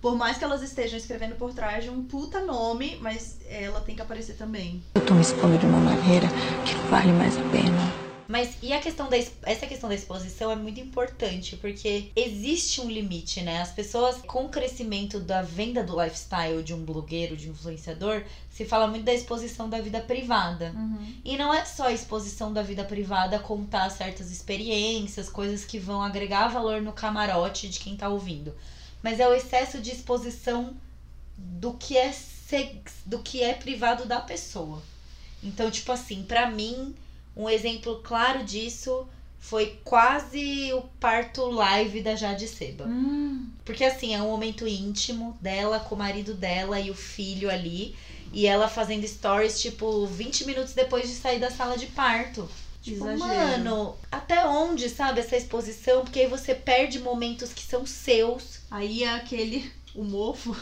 Por 0.00 0.16
mais 0.16 0.38
que 0.38 0.44
elas 0.44 0.62
estejam 0.62 0.96
escrevendo 0.98 1.36
por 1.36 1.52
trás 1.54 1.84
de 1.84 1.90
um 1.90 2.02
puta 2.04 2.40
nome, 2.40 2.98
mas 3.00 3.38
ela 3.48 3.80
tem 3.80 3.94
que 3.94 4.02
aparecer 4.02 4.34
também. 4.36 4.82
Eu 4.94 5.04
tô 5.06 5.14
me 5.14 5.20
expondo 5.22 5.56
de 5.58 5.66
uma 5.66 5.78
maneira 5.78 6.26
que 6.64 6.74
vale 6.90 7.12
mais 7.12 7.36
a 7.36 7.42
pena. 7.50 8.07
Mas 8.28 8.58
e 8.62 8.74
a 8.74 8.78
questão 8.78 9.08
da 9.08 9.16
essa 9.16 9.66
questão 9.66 9.88
da 9.88 9.94
exposição 9.94 10.50
é 10.50 10.56
muito 10.56 10.78
importante, 10.78 11.56
porque 11.56 12.12
existe 12.14 12.78
um 12.78 12.90
limite, 12.90 13.40
né? 13.40 13.62
As 13.62 13.72
pessoas 13.72 14.18
com 14.18 14.44
o 14.44 14.48
crescimento 14.50 15.18
da 15.18 15.40
venda 15.40 15.82
do 15.82 15.98
lifestyle 15.98 16.62
de 16.62 16.74
um 16.74 16.84
blogueiro, 16.84 17.34
de 17.34 17.48
um 17.48 17.52
influenciador, 17.52 18.22
se 18.50 18.66
fala 18.66 18.86
muito 18.86 19.04
da 19.04 19.14
exposição 19.14 19.70
da 19.70 19.80
vida 19.80 19.98
privada. 20.00 20.74
Uhum. 20.76 21.14
E 21.24 21.38
não 21.38 21.54
é 21.54 21.64
só 21.64 21.86
a 21.86 21.92
exposição 21.92 22.52
da 22.52 22.60
vida 22.60 22.84
privada 22.84 23.38
contar 23.38 23.88
certas 23.88 24.30
experiências, 24.30 25.30
coisas 25.30 25.64
que 25.64 25.78
vão 25.78 26.02
agregar 26.02 26.48
valor 26.48 26.82
no 26.82 26.92
camarote 26.92 27.66
de 27.66 27.80
quem 27.80 27.96
tá 27.96 28.10
ouvindo. 28.10 28.54
Mas 29.02 29.20
é 29.20 29.26
o 29.26 29.32
excesso 29.32 29.80
de 29.80 29.90
exposição 29.90 30.76
do 31.38 31.72
que 31.72 31.96
é 31.96 32.14
do 33.06 33.20
que 33.20 33.42
é 33.42 33.54
privado 33.54 34.04
da 34.04 34.20
pessoa. 34.20 34.82
Então, 35.42 35.70
tipo 35.70 35.92
assim, 35.92 36.22
para 36.24 36.50
mim, 36.50 36.94
um 37.38 37.48
exemplo 37.48 38.00
claro 38.02 38.44
disso 38.44 39.06
foi 39.38 39.78
quase 39.84 40.72
o 40.72 40.82
parto 40.98 41.48
live 41.48 42.02
da 42.02 42.16
Jade 42.16 42.48
Seba. 42.48 42.84
Hum. 42.86 43.48
Porque 43.64 43.84
assim, 43.84 44.14
é 44.14 44.20
um 44.20 44.26
momento 44.26 44.66
íntimo 44.66 45.38
dela 45.40 45.78
com 45.78 45.94
o 45.94 45.98
marido 45.98 46.34
dela 46.34 46.80
e 46.80 46.90
o 46.90 46.94
filho 46.94 47.48
ali. 47.48 47.94
E 48.32 48.46
ela 48.46 48.68
fazendo 48.68 49.06
stories, 49.06 49.60
tipo, 49.60 50.04
20 50.06 50.44
minutos 50.46 50.74
depois 50.74 51.08
de 51.08 51.14
sair 51.14 51.38
da 51.38 51.50
sala 51.50 51.78
de 51.78 51.86
parto. 51.86 52.48
Tipo, 52.82 53.08
Exagero. 53.08 53.18
mano, 53.18 53.96
até 54.10 54.46
onde, 54.46 54.88
sabe, 54.88 55.20
essa 55.20 55.36
exposição? 55.36 56.02
Porque 56.02 56.20
aí 56.20 56.26
você 56.26 56.54
perde 56.54 56.98
momentos 56.98 57.52
que 57.52 57.62
são 57.62 57.86
seus. 57.86 58.60
Aí 58.70 59.04
é 59.04 59.14
aquele. 59.14 59.70
O 59.94 60.04
mofo. 60.04 60.54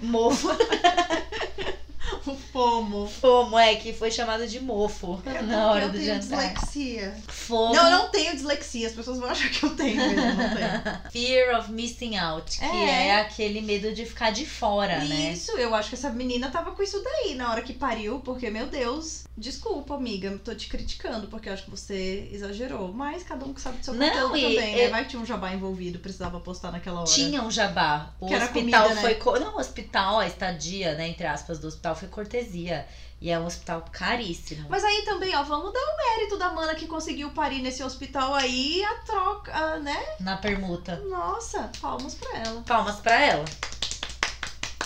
Mofo. 0.00 0.48
o 2.26 2.34
fomo. 2.52 3.06
Fomo, 3.06 3.58
é, 3.58 3.76
que 3.76 3.92
foi 3.92 4.10
chamado 4.10 4.46
de 4.46 4.60
mofo 4.60 5.20
na 5.46 5.70
hora 5.70 5.84
eu 5.84 5.88
do 5.88 5.98
tenho 5.98 6.06
jantar. 6.06 6.20
dislexia. 6.20 7.16
Fomo. 7.28 7.74
Não, 7.74 7.84
eu 7.84 7.90
não 7.98 8.08
tenho 8.10 8.32
dislexia. 8.34 8.88
As 8.88 8.94
pessoas 8.94 9.18
vão 9.18 9.28
achar 9.30 9.48
que 9.50 9.62
eu 9.64 9.70
tenho, 9.76 9.96
mas 9.96 10.12
eu 10.16 10.34
não 10.34 10.48
tenho. 10.56 10.98
Fear 11.10 11.58
of 11.58 11.72
missing 11.72 12.16
out, 12.16 12.58
que 12.58 12.64
É. 12.64 13.08
é, 13.08 13.20
aquele 13.20 13.60
medo 13.60 13.92
de 13.94 14.04
ficar 14.04 14.30
de 14.30 14.44
fora, 14.46 14.98
né? 15.04 15.32
Isso, 15.32 15.52
eu 15.52 15.74
acho 15.74 15.88
que 15.90 15.94
essa 15.94 16.10
menina 16.10 16.50
tava 16.50 16.72
com 16.72 16.82
isso 16.82 17.02
daí 17.02 17.34
na 17.34 17.50
hora 17.50 17.62
que 17.62 17.72
pariu, 17.72 18.20
porque, 18.20 18.50
meu 18.50 18.66
Deus, 18.66 19.24
desculpa, 19.36 19.94
amiga, 19.94 20.38
tô 20.44 20.54
te 20.54 20.68
criticando, 20.68 21.26
porque 21.28 21.48
eu 21.48 21.52
acho 21.52 21.64
que 21.64 21.70
você 21.70 22.28
exagerou. 22.32 22.92
Mas 22.92 23.22
cada 23.22 23.44
um 23.44 23.52
que 23.54 23.60
sabe 23.60 23.78
do 23.78 23.84
seu 23.84 23.94
Não, 23.94 24.06
conteúdo 24.08 24.36
e- 24.36 24.54
também, 24.54 24.74
e- 24.74 24.76
né? 24.84 24.88
Vai 24.88 25.04
que 25.04 25.10
tinha 25.10 25.22
um 25.22 25.26
jabá 25.26 25.52
envolvido, 25.52 25.98
precisava 25.98 26.40
postar 26.40 26.72
naquela 26.72 27.00
hora. 27.00 27.10
Tinha 27.10 27.42
um 27.42 27.50
jabá. 27.50 28.12
O 28.20 28.26
Que 28.26 28.34
era 28.34 28.44
hospital 28.44 28.82
comida, 28.82 28.94
né? 28.94 29.00
foi. 29.00 29.14
co- 29.16 29.38
Não, 29.38 29.56
o 29.56 29.60
hospital, 29.60 30.18
a 30.20 30.26
estadia, 30.26 30.94
né, 30.94 31.08
entre 31.08 31.26
aspas, 31.26 31.58
do 31.58 31.68
hospital 31.68 31.94
foi 31.94 32.07
cortesia. 32.08 32.86
E 33.20 33.30
é 33.30 33.38
um 33.38 33.46
hospital 33.46 33.84
caríssimo. 33.90 34.68
Mas 34.68 34.84
aí 34.84 35.02
também, 35.04 35.34
ó, 35.34 35.42
vamos 35.42 35.72
dar 35.72 35.80
o 35.80 35.96
mérito 35.96 36.38
da 36.38 36.52
mana 36.52 36.74
que 36.74 36.86
conseguiu 36.86 37.30
parir 37.30 37.60
nesse 37.60 37.82
hospital 37.82 38.32
aí, 38.34 38.84
a 38.84 38.94
troca, 38.98 39.52
ah, 39.52 39.78
né? 39.78 39.96
Na 40.20 40.36
permuta. 40.36 40.96
Nossa, 41.08 41.68
palmas 41.80 42.14
pra 42.14 42.38
ela. 42.38 42.62
Palmas 42.62 43.00
pra 43.00 43.20
ela. 43.20 43.44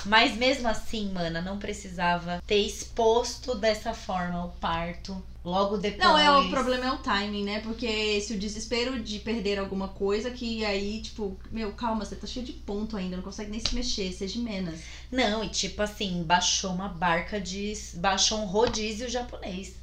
Mas 0.04 0.36
mesmo 0.36 0.68
assim, 0.68 1.12
mana, 1.12 1.40
não 1.40 1.58
precisava 1.58 2.42
ter 2.46 2.58
exposto 2.58 3.54
dessa 3.54 3.94
forma 3.94 4.44
o 4.44 4.50
parto. 4.52 5.22
Logo 5.44 5.76
depois. 5.76 6.02
Não, 6.02 6.16
é 6.16 6.30
o 6.30 6.48
problema 6.50 6.86
é 6.86 6.92
o 6.92 6.98
timing, 6.98 7.44
né? 7.44 7.60
Porque 7.60 8.20
se 8.20 8.32
o 8.32 8.38
desespero 8.38 9.00
de 9.00 9.18
perder 9.18 9.58
alguma 9.58 9.88
coisa, 9.88 10.30
que 10.30 10.64
aí, 10.64 11.02
tipo, 11.02 11.36
meu, 11.50 11.72
calma, 11.72 12.04
você 12.04 12.14
tá 12.14 12.28
cheio 12.28 12.46
de 12.46 12.52
ponto 12.52 12.96
ainda, 12.96 13.16
não 13.16 13.24
consegue 13.24 13.50
nem 13.50 13.58
se 13.58 13.74
mexer, 13.74 14.12
seja 14.12 14.38
menos. 14.38 14.80
Não, 15.10 15.42
e 15.42 15.48
tipo 15.48 15.82
assim, 15.82 16.22
baixou 16.22 16.70
uma 16.70 16.88
barca 16.88 17.40
de. 17.40 17.72
Baixou 17.94 18.38
um 18.38 18.46
rodízio 18.46 19.08
japonês. 19.08 19.74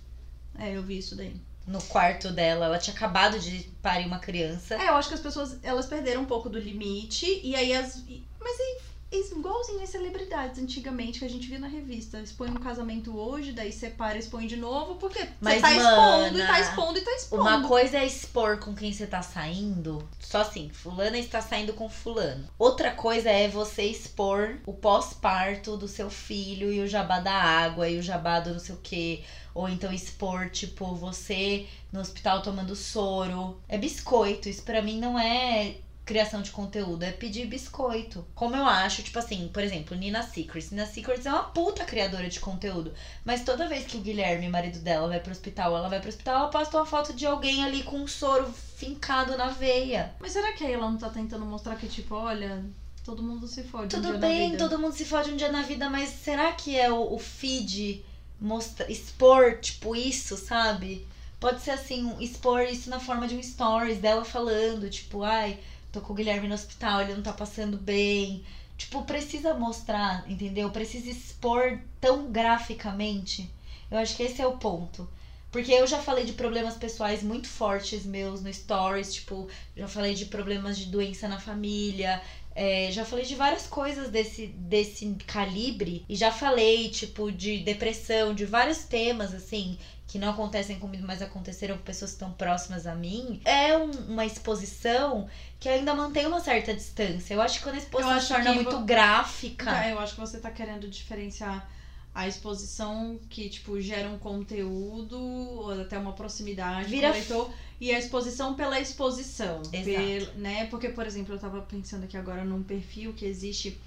É, 0.57 0.75
eu 0.77 0.83
vi 0.83 0.97
isso 0.97 1.15
daí. 1.15 1.35
No 1.67 1.81
quarto 1.83 2.31
dela. 2.31 2.65
Ela 2.65 2.79
tinha 2.79 2.95
acabado 2.95 3.37
de 3.37 3.69
parir 3.81 4.05
uma 4.05 4.19
criança. 4.19 4.75
É, 4.75 4.87
eu 4.87 4.95
acho 4.95 5.09
que 5.09 5.15
as 5.15 5.21
pessoas, 5.21 5.59
elas 5.61 5.87
perderam 5.87 6.21
um 6.21 6.25
pouco 6.25 6.49
do 6.49 6.57
limite, 6.57 7.41
e 7.43 7.53
aí 7.53 7.73
as... 7.73 8.01
Mas 8.39 8.59
aí, 8.59 8.77
é 8.77 8.88
igualzinho 9.11 9.81
as 9.81 9.89
celebridades 9.89 10.59
antigamente, 10.59 11.19
que 11.19 11.25
a 11.25 11.29
gente 11.29 11.47
via 11.47 11.59
na 11.59 11.67
revista. 11.67 12.19
Expõe 12.19 12.49
um 12.49 12.55
casamento 12.55 13.17
hoje, 13.17 13.51
daí 13.51 13.71
separa 13.71 14.17
e 14.17 14.19
expõe 14.19 14.47
de 14.47 14.55
novo, 14.55 14.95
porque 14.95 15.27
você 15.41 15.59
tá 15.59 15.71
expondo, 15.71 16.37
e 16.37 16.41
mana, 16.41 16.47
tá 16.47 16.59
expondo, 16.59 16.97
e 16.99 17.01
tá 17.01 17.11
expondo. 17.15 17.41
Uma 17.41 17.67
coisa 17.67 17.97
é 17.97 18.05
expor 18.05 18.59
com 18.59 18.75
quem 18.75 18.93
você 18.93 19.07
tá 19.07 19.21
saindo. 19.21 20.07
Só 20.19 20.41
assim, 20.41 20.69
fulana 20.69 21.17
está 21.17 21.41
saindo 21.41 21.73
com 21.73 21.89
fulano. 21.89 22.47
Outra 22.57 22.91
coisa 22.91 23.29
é 23.29 23.47
você 23.47 23.83
expor 23.83 24.59
o 24.65 24.73
pós-parto 24.73 25.75
do 25.75 25.87
seu 25.87 26.09
filho 26.09 26.71
e 26.71 26.81
o 26.81 26.87
jabá 26.87 27.19
da 27.19 27.33
água 27.33 27.89
e 27.89 27.97
o 27.97 28.03
jabá 28.03 28.39
do 28.39 28.51
não 28.51 28.59
sei 28.59 28.75
o 28.75 28.79
quê. 28.81 29.23
Ou 29.53 29.67
então 29.67 29.91
expor, 29.91 30.49
tipo, 30.49 30.93
você 30.95 31.67
no 31.91 31.99
hospital 31.99 32.41
tomando 32.41 32.75
soro. 32.75 33.59
É 33.67 33.77
biscoito. 33.77 34.47
Isso 34.47 34.61
pra 34.61 34.81
mim 34.81 34.99
não 34.99 35.17
é 35.17 35.77
criação 36.09 36.41
de 36.41 36.49
conteúdo, 36.51 37.03
é 37.03 37.11
pedir 37.11 37.45
biscoito. 37.45 38.25
Como 38.33 38.55
eu 38.55 38.65
acho, 38.65 39.03
tipo 39.03 39.19
assim, 39.19 39.47
por 39.53 39.63
exemplo, 39.63 39.95
Nina 39.95 40.23
Secrets. 40.23 40.71
Nina 40.71 40.87
Secrets 40.87 41.27
é 41.27 41.31
uma 41.31 41.43
puta 41.43 41.85
criadora 41.85 42.27
de 42.27 42.39
conteúdo. 42.39 42.91
Mas 43.23 43.43
toda 43.43 43.67
vez 43.67 43.85
que 43.85 43.95
o 43.95 44.01
Guilherme, 44.01 44.49
marido 44.49 44.79
dela, 44.79 45.07
vai 45.07 45.19
pro 45.19 45.31
hospital, 45.31 45.75
ela 45.77 45.87
vai 45.87 45.99
pro 45.99 46.09
hospital, 46.09 46.35
ela 46.39 46.47
posta 46.47 46.77
uma 46.77 46.85
foto 46.87 47.13
de 47.13 47.27
alguém 47.27 47.63
ali 47.63 47.83
com 47.83 47.97
um 47.99 48.07
soro 48.07 48.51
fincado 48.51 49.37
na 49.37 49.49
veia. 49.49 50.11
Mas 50.19 50.31
será 50.31 50.51
que 50.51 50.63
aí 50.63 50.73
ela 50.73 50.89
não 50.89 50.97
tá 50.97 51.09
tentando 51.11 51.45
mostrar 51.45 51.75
que, 51.75 51.87
tipo, 51.87 52.15
olha, 52.15 52.63
todo 53.03 53.21
mundo 53.21 53.47
se 53.47 53.61
fode 53.61 53.95
um 53.95 53.99
Tudo 53.99 54.07
dia 54.09 54.17
na 54.17 54.27
bem, 54.27 54.51
vida? 54.51 54.57
todo 54.67 54.79
mundo 54.79 54.93
se 54.93 55.05
fode 55.05 55.29
um 55.29 55.35
dia 55.35 55.51
na 55.51 55.61
vida, 55.61 55.87
mas 55.89 56.09
será 56.09 56.51
que 56.51 56.75
é 56.75 56.89
o, 56.89 57.13
o 57.13 57.19
feed 57.19 58.03
mostra, 58.41 58.91
expor, 58.91 59.59
tipo, 59.59 59.95
isso, 59.95 60.35
sabe? 60.37 61.05
Pode 61.39 61.61
ser 61.61 61.71
assim, 61.71 62.03
um- 62.03 62.19
expor 62.19 62.63
isso 62.63 62.89
na 62.89 62.99
forma 62.99 63.27
de 63.27 63.35
um 63.35 63.43
stories 63.43 63.99
dela 63.99 64.25
falando, 64.25 64.89
tipo, 64.89 65.21
ai, 65.23 65.57
tô 65.91 66.01
com 66.01 66.13
o 66.13 66.15
Guilherme 66.15 66.47
no 66.47 66.53
hospital, 66.53 67.01
ele 67.01 67.15
não 67.15 67.23
tá 67.23 67.33
passando 67.33 67.77
bem. 67.77 68.43
Tipo, 68.77 69.03
precisa 69.03 69.53
mostrar, 69.53 70.29
entendeu? 70.29 70.69
Precisa 70.71 71.09
expor 71.09 71.79
tão 71.99 72.31
graficamente. 72.31 73.49
Eu 73.91 73.97
acho 73.97 74.15
que 74.15 74.23
esse 74.23 74.41
é 74.41 74.47
o 74.47 74.57
ponto. 74.57 75.07
Porque 75.51 75.71
eu 75.71 75.87
já 75.87 75.99
falei 75.99 76.25
de 76.25 76.33
problemas 76.33 76.75
pessoais 76.75 77.23
muito 77.23 77.47
fortes 77.47 78.05
meus 78.05 78.41
no 78.41 78.53
stories, 78.53 79.13
tipo, 79.13 79.47
já 79.75 79.87
falei 79.87 80.13
de 80.13 80.25
problemas 80.25 80.77
de 80.77 80.85
doença 80.85 81.27
na 81.27 81.39
família, 81.39 82.21
é, 82.55 82.91
já 82.91 83.03
falei 83.03 83.25
de 83.25 83.35
várias 83.35 83.65
coisas 83.65 84.09
desse, 84.09 84.47
desse 84.47 85.07
calibre 85.25 86.05
e 86.07 86.15
já 86.15 86.31
falei, 86.31 86.89
tipo, 86.89 87.31
de 87.31 87.59
depressão, 87.59 88.33
de 88.33 88.45
vários 88.45 88.83
temas, 88.83 89.33
assim, 89.33 89.77
que 90.09 90.17
não 90.17 90.31
acontecem 90.31 90.79
comigo, 90.79 91.05
mas 91.05 91.21
aconteceram 91.21 91.77
com 91.77 91.83
pessoas 91.83 92.09
que 92.11 92.15
estão 92.15 92.31
próximas 92.33 92.87
a 92.87 92.95
mim. 92.95 93.39
É 93.45 93.77
um- 93.77 93.91
uma 94.09 94.25
exposição 94.25 95.29
que 95.59 95.69
ainda 95.69 95.93
mantém 95.93 96.25
uma 96.25 96.39
certa 96.41 96.73
distância. 96.73 97.35
Eu 97.35 97.41
acho 97.41 97.59
que 97.59 97.63
quando 97.63 97.75
a 97.75 97.77
exposição 97.77 98.19
se 98.19 98.27
torna 98.27 98.53
muito 98.53 98.79
gráfica. 98.79 99.65
Tá, 99.65 99.87
eu 99.87 99.99
acho 99.99 100.15
que 100.15 100.19
você 100.19 100.39
tá 100.39 100.49
querendo 100.49 100.87
diferenciar 100.89 101.69
a 102.15 102.27
exposição 102.27 103.19
que, 103.29 103.49
tipo, 103.49 103.79
gera 103.79 104.09
um 104.09 104.17
conteúdo, 104.17 105.15
ou 105.19 105.79
até 105.79 105.95
uma 105.99 106.13
proximidade 106.13 106.89
Vira 106.89 107.11
leitor, 107.11 107.51
e 107.79 107.93
a 107.93 107.99
exposição 107.99 108.55
pela 108.55 108.79
exposição. 108.79 109.61
Exato. 109.71 109.85
Pel- 109.85 110.33
né? 110.37 110.65
Porque, 110.71 110.89
por 110.89 111.05
exemplo, 111.05 111.35
eu 111.35 111.39
tava 111.39 111.61
pensando 111.61 112.05
aqui 112.05 112.17
agora 112.17 112.43
num 112.43 112.63
perfil 112.63 113.13
que 113.13 113.25
existe, 113.25 113.79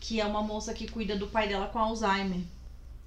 que 0.00 0.20
é 0.20 0.24
uma 0.26 0.42
moça 0.42 0.74
que 0.74 0.88
cuida 0.88 1.14
do 1.16 1.28
pai 1.28 1.46
dela 1.48 1.68
com 1.68 1.78
Alzheimer. 1.78 2.40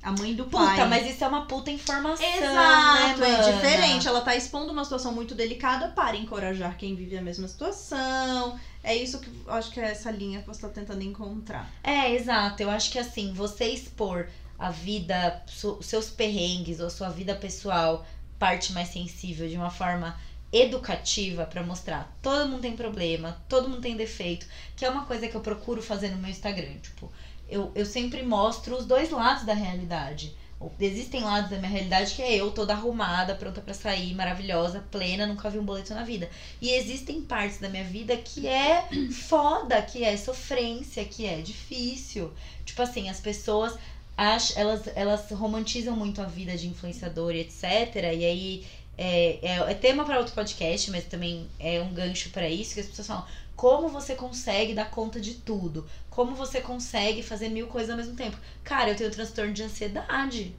A 0.06 0.12
mãe 0.12 0.36
do 0.36 0.46
pai. 0.46 0.76
Puta, 0.76 0.86
mas 0.86 1.10
isso 1.10 1.24
é 1.24 1.28
uma 1.28 1.48
puta 1.48 1.72
informação. 1.72 2.24
Exato, 2.24 3.20
né, 3.20 3.40
é 3.40 3.52
diferente. 3.52 4.08
Ela 4.08 4.22
tá 4.22 4.36
expondo 4.36 4.72
uma 4.72 4.84
situação 4.84 5.12
muito 5.12 5.34
delicada 5.34 5.88
para 5.88 6.16
encorajar 6.16 6.78
quem 6.78 6.94
vive 6.94 7.18
a 7.18 7.24
mesma 7.24 7.48
situação. 7.48 8.60
É 8.84 8.96
isso 8.96 9.20
que 9.20 9.32
eu 9.48 9.52
acho 9.52 9.72
que 9.72 9.80
é 9.80 9.90
essa 9.90 10.12
linha 10.12 10.42
que 10.42 10.48
você 10.48 10.62
tá 10.62 10.70
tentando 10.70 11.02
encontrar. 11.02 11.68
É, 11.84 12.14
exato. 12.14 12.62
Eu 12.62 12.70
acho 12.70 12.92
que 12.92 13.00
assim, 13.00 13.34
você 13.34 13.66
expor 13.66 14.28
a 14.60 14.70
vida, 14.70 15.44
seus 15.82 16.12
perrengues 16.12 16.80
ou 16.80 16.92
sua 16.92 17.10
vida 17.10 17.34
pessoal, 17.34 18.06
parte 18.38 18.74
mais 18.74 18.90
sensível, 18.90 19.50
de 19.50 19.58
uma 19.58 19.72
forma 19.72 20.16
educativa 20.54 21.46
pra 21.46 21.64
mostrar 21.64 22.16
todo 22.22 22.48
mundo 22.48 22.62
tem 22.62 22.78
problema, 22.78 23.44
todo 23.50 23.68
mundo 23.68 23.82
tem 23.82 23.98
defeito, 23.98 24.46
que 24.76 24.86
é 24.86 24.90
uma 24.90 25.06
coisa 25.06 25.28
que 25.28 25.36
eu 25.36 25.42
procuro 25.42 25.82
fazer 25.82 26.10
no 26.10 26.18
meu 26.18 26.30
Instagram. 26.30 26.78
Tipo, 26.82 27.12
eu, 27.50 27.72
eu 27.76 27.86
sempre 27.86 28.24
mostro 28.24 28.76
os 28.76 28.86
dois 28.86 29.10
lados 29.10 29.44
da 29.44 29.54
realidade. 29.54 30.36
Existem 30.80 31.22
lados 31.22 31.50
da 31.50 31.58
minha 31.58 31.70
realidade 31.70 32.16
que 32.16 32.22
é 32.22 32.36
eu 32.36 32.50
toda 32.50 32.74
arrumada, 32.74 33.36
pronta 33.36 33.62
pra 33.62 33.74
sair, 33.74 34.16
maravilhosa, 34.16 34.84
plena, 34.90 35.28
nunca 35.28 35.50
vi 35.50 35.60
um 35.60 35.66
boleto 35.66 35.94
na 35.94 36.04
vida. 36.04 36.30
E 36.62 36.72
existem 36.72 37.22
partes 37.22 37.60
da 37.60 37.70
minha 37.70 37.84
vida 37.84 38.16
que 38.18 38.48
é 38.48 38.88
foda, 39.12 39.82
que 39.82 40.04
é 40.04 40.16
sofrência, 40.18 41.06
que 41.06 41.26
é 41.26 41.42
difícil. 41.42 42.32
Tipo 42.66 42.82
assim, 42.82 43.10
as 43.10 43.20
pessoas 43.20 43.78
ach, 44.18 44.54
elas, 44.56 44.88
elas 44.96 45.30
romantizam 45.32 45.96
muito 45.96 46.22
a 46.22 46.26
vida 46.26 46.56
de 46.58 46.68
influenciador 46.68 47.34
e 47.34 47.42
etc. 47.42 47.96
E 47.96 48.26
aí 48.26 48.66
é, 48.98 49.40
é, 49.42 49.72
é 49.72 49.74
tema 49.74 50.06
para 50.06 50.18
outro 50.18 50.34
podcast, 50.34 50.90
mas 50.92 51.06
também 51.06 51.50
é 51.60 51.82
um 51.82 51.94
gancho 51.94 52.30
para 52.30 52.50
isso, 52.50 52.74
que 52.74 52.80
as 52.80 52.88
pessoas 52.88 53.08
falam, 53.08 53.26
como 53.56 53.88
você 53.88 54.16
consegue 54.16 54.74
dar 54.74 54.90
conta 54.92 55.20
de 55.20 55.36
tudo? 55.36 55.88
Como 56.10 56.36
você 56.36 56.60
consegue 56.60 57.24
fazer 57.24 57.50
mil 57.50 57.68
coisas 57.68 57.90
ao 57.90 57.98
mesmo 57.98 58.16
tempo? 58.16 58.38
Cara, 58.64 58.90
eu 58.90 58.96
tenho 58.96 59.12
transtorno 59.12 59.54
de 59.54 59.64
ansiedade. 59.64 60.56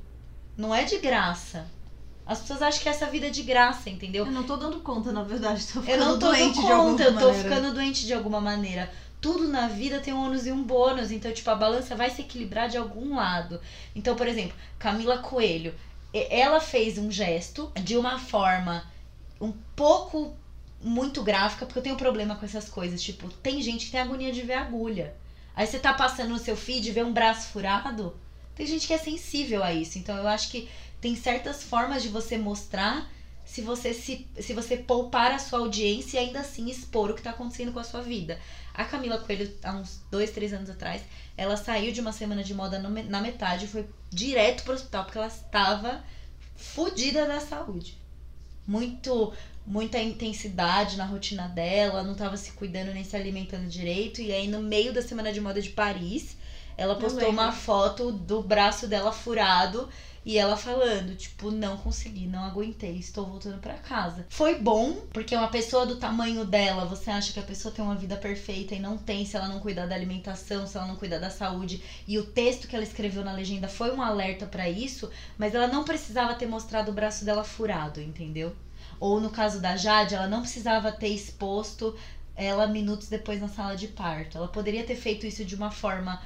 Não 0.56 0.74
é 0.74 0.84
de 0.84 0.98
graça. 0.98 1.66
As 2.26 2.40
pessoas 2.40 2.62
acham 2.62 2.82
que 2.82 2.88
essa 2.88 3.06
vida 3.06 3.26
é 3.26 3.30
de 3.30 3.42
graça, 3.42 3.88
entendeu? 3.88 4.26
Eu 4.26 4.32
não 4.32 4.42
tô 4.42 4.56
dando 4.56 4.80
conta, 4.80 5.12
na 5.12 5.22
verdade. 5.22 5.64
Tô 5.66 5.80
ficando 5.80 6.02
eu 6.02 6.04
não 6.06 6.18
tô 6.18 6.26
doente 6.26 6.56
dando 6.56 6.68
conta, 6.68 7.02
eu 7.04 7.12
tô 7.12 7.26
maneira. 7.26 7.42
ficando 7.42 7.74
doente 7.74 8.06
de 8.06 8.14
alguma 8.14 8.40
maneira. 8.40 8.90
Tudo 9.20 9.46
na 9.46 9.68
vida 9.68 10.00
tem 10.00 10.12
um 10.12 10.24
ônus 10.24 10.46
e 10.46 10.52
um 10.52 10.62
bônus. 10.62 11.10
Então, 11.10 11.32
tipo, 11.32 11.48
a 11.50 11.54
balança 11.54 11.94
vai 11.94 12.10
se 12.10 12.22
equilibrar 12.22 12.68
de 12.68 12.76
algum 12.76 13.14
lado. 13.14 13.60
Então, 13.94 14.16
por 14.16 14.26
exemplo, 14.26 14.56
Camila 14.78 15.18
Coelho. 15.18 15.74
Ela 16.12 16.60
fez 16.60 16.98
um 16.98 17.10
gesto 17.10 17.70
de 17.82 17.96
uma 17.96 18.18
forma 18.18 18.90
um 19.40 19.52
pouco 19.75 20.34
muito 20.80 21.22
gráfica, 21.22 21.66
porque 21.66 21.78
eu 21.78 21.82
tenho 21.82 21.96
problema 21.96 22.36
com 22.36 22.44
essas 22.44 22.68
coisas. 22.68 23.02
Tipo, 23.02 23.28
tem 23.28 23.60
gente 23.60 23.86
que 23.86 23.92
tem 23.92 24.00
agonia 24.00 24.32
de 24.32 24.42
ver 24.42 24.54
agulha. 24.54 25.14
Aí 25.54 25.66
você 25.66 25.78
tá 25.78 25.92
passando 25.92 26.30
no 26.30 26.38
seu 26.38 26.56
feed 26.56 26.88
e 26.88 26.92
vê 26.92 27.02
um 27.02 27.12
braço 27.12 27.48
furado. 27.48 28.16
Tem 28.54 28.66
gente 28.66 28.86
que 28.86 28.92
é 28.92 28.98
sensível 28.98 29.62
a 29.62 29.72
isso. 29.72 29.98
Então 29.98 30.16
eu 30.16 30.28
acho 30.28 30.50
que 30.50 30.68
tem 31.00 31.14
certas 31.14 31.62
formas 31.62 32.02
de 32.02 32.08
você 32.08 32.38
mostrar 32.38 33.10
se 33.46 33.62
você 33.62 33.94
se, 33.94 34.26
se 34.40 34.52
você 34.52 34.76
poupar 34.76 35.30
a 35.30 35.38
sua 35.38 35.60
audiência 35.60 36.18
e 36.18 36.26
ainda 36.26 36.40
assim 36.40 36.68
expor 36.68 37.10
o 37.10 37.14
que 37.14 37.22
tá 37.22 37.30
acontecendo 37.30 37.72
com 37.72 37.78
a 37.78 37.84
sua 37.84 38.02
vida. 38.02 38.38
A 38.74 38.84
Camila 38.84 39.18
Coelho, 39.18 39.50
há 39.62 39.72
uns 39.72 40.02
dois, 40.10 40.32
três 40.32 40.52
anos 40.52 40.68
atrás, 40.68 41.00
ela 41.36 41.56
saiu 41.56 41.92
de 41.92 42.00
uma 42.00 42.12
semana 42.12 42.42
de 42.42 42.52
moda 42.52 42.78
no 42.80 42.90
na 42.90 43.20
metade 43.20 43.64
e 43.64 43.68
foi 43.68 43.88
direto 44.10 44.64
pro 44.64 44.74
hospital 44.74 45.04
porque 45.04 45.16
ela 45.16 45.28
estava 45.28 46.04
fodida 46.56 47.24
da 47.24 47.38
saúde. 47.38 47.96
Muito, 48.66 49.32
muita 49.64 50.00
intensidade 50.00 50.96
na 50.96 51.06
rotina 51.06 51.46
dela, 51.46 52.02
não 52.02 52.16
tava 52.16 52.36
se 52.36 52.50
cuidando 52.52 52.92
nem 52.92 53.04
se 53.04 53.14
alimentando 53.14 53.68
direito. 53.68 54.20
E 54.20 54.32
aí, 54.32 54.48
no 54.48 54.60
meio 54.60 54.92
da 54.92 55.00
semana 55.00 55.32
de 55.32 55.40
moda 55.40 55.62
de 55.62 55.70
Paris, 55.70 56.36
ela 56.76 56.96
postou 56.96 57.30
uma 57.30 57.52
foto 57.52 58.10
do 58.10 58.42
braço 58.42 58.88
dela 58.88 59.12
furado 59.12 59.88
e 60.26 60.37
ela 60.37 60.56
falando, 60.56 61.14
tipo, 61.14 61.52
não 61.52 61.76
consegui, 61.76 62.26
não 62.26 62.42
aguentei, 62.42 62.99
estou 62.99 63.25
voltando 63.25 63.61
pra 63.61 63.75
casa. 63.75 64.26
Foi 64.28 64.59
bom, 64.59 64.95
porque 65.12 65.37
uma 65.37 65.47
pessoa 65.47 65.87
do 65.87 66.00
tamanho 66.00 66.45
dela, 66.45 66.85
você 66.85 67.12
acha 67.12 67.33
que 67.33 67.38
a 67.38 67.45
pessoa 67.45 67.73
tem 67.73 67.85
uma 67.85 67.95
vida 67.95 68.16
perfeita 68.16 68.75
e 68.75 68.80
não 68.80 68.99
tem 68.99 69.25
se 69.25 69.37
ela 69.37 69.47
não 69.47 69.61
cuidar 69.61 69.87
da 69.87 69.95
alimentação, 69.95 70.66
se 70.66 70.76
ela 70.76 70.88
não 70.88 70.97
cuidar 70.97 71.21
da 71.21 71.30
saúde. 71.30 71.80
E 72.09 72.18
o 72.18 72.26
texto 72.26 72.66
que 72.66 72.75
ela 72.75 72.85
escreveu 72.85 73.23
na 73.23 73.33
legenda 73.33 73.68
foi 73.68 73.92
um 73.92 74.02
alerta 74.02 74.47
pra 74.47 74.68
isso, 74.68 75.09
mas 75.38 75.54
ela 75.54 75.68
não 75.68 75.85
precisava 75.85 76.35
ter 76.35 76.47
mostrado 76.47 76.90
o 76.90 76.95
braço 76.95 77.25
dela 77.25 77.45
furado, 77.45 78.00
entendeu? 78.00 78.52
Ou 78.99 79.21
no 79.21 79.30
caso 79.30 79.61
da 79.61 79.76
Jade, 79.76 80.16
ela 80.16 80.26
não 80.26 80.40
precisava 80.40 80.90
ter 80.90 81.11
exposto 81.11 81.95
ela 82.35 82.66
minutos 82.66 83.09
depois 83.09 83.40
na 83.40 83.49
sala 83.49 83.76
de 83.76 83.87
parto. 83.87 84.38
Ela 84.38 84.49
poderia 84.49 84.83
ter 84.83 84.97
feito 84.97 85.25
isso 85.25 85.45
de 85.45 85.54
uma 85.54 85.71
forma 85.71 86.21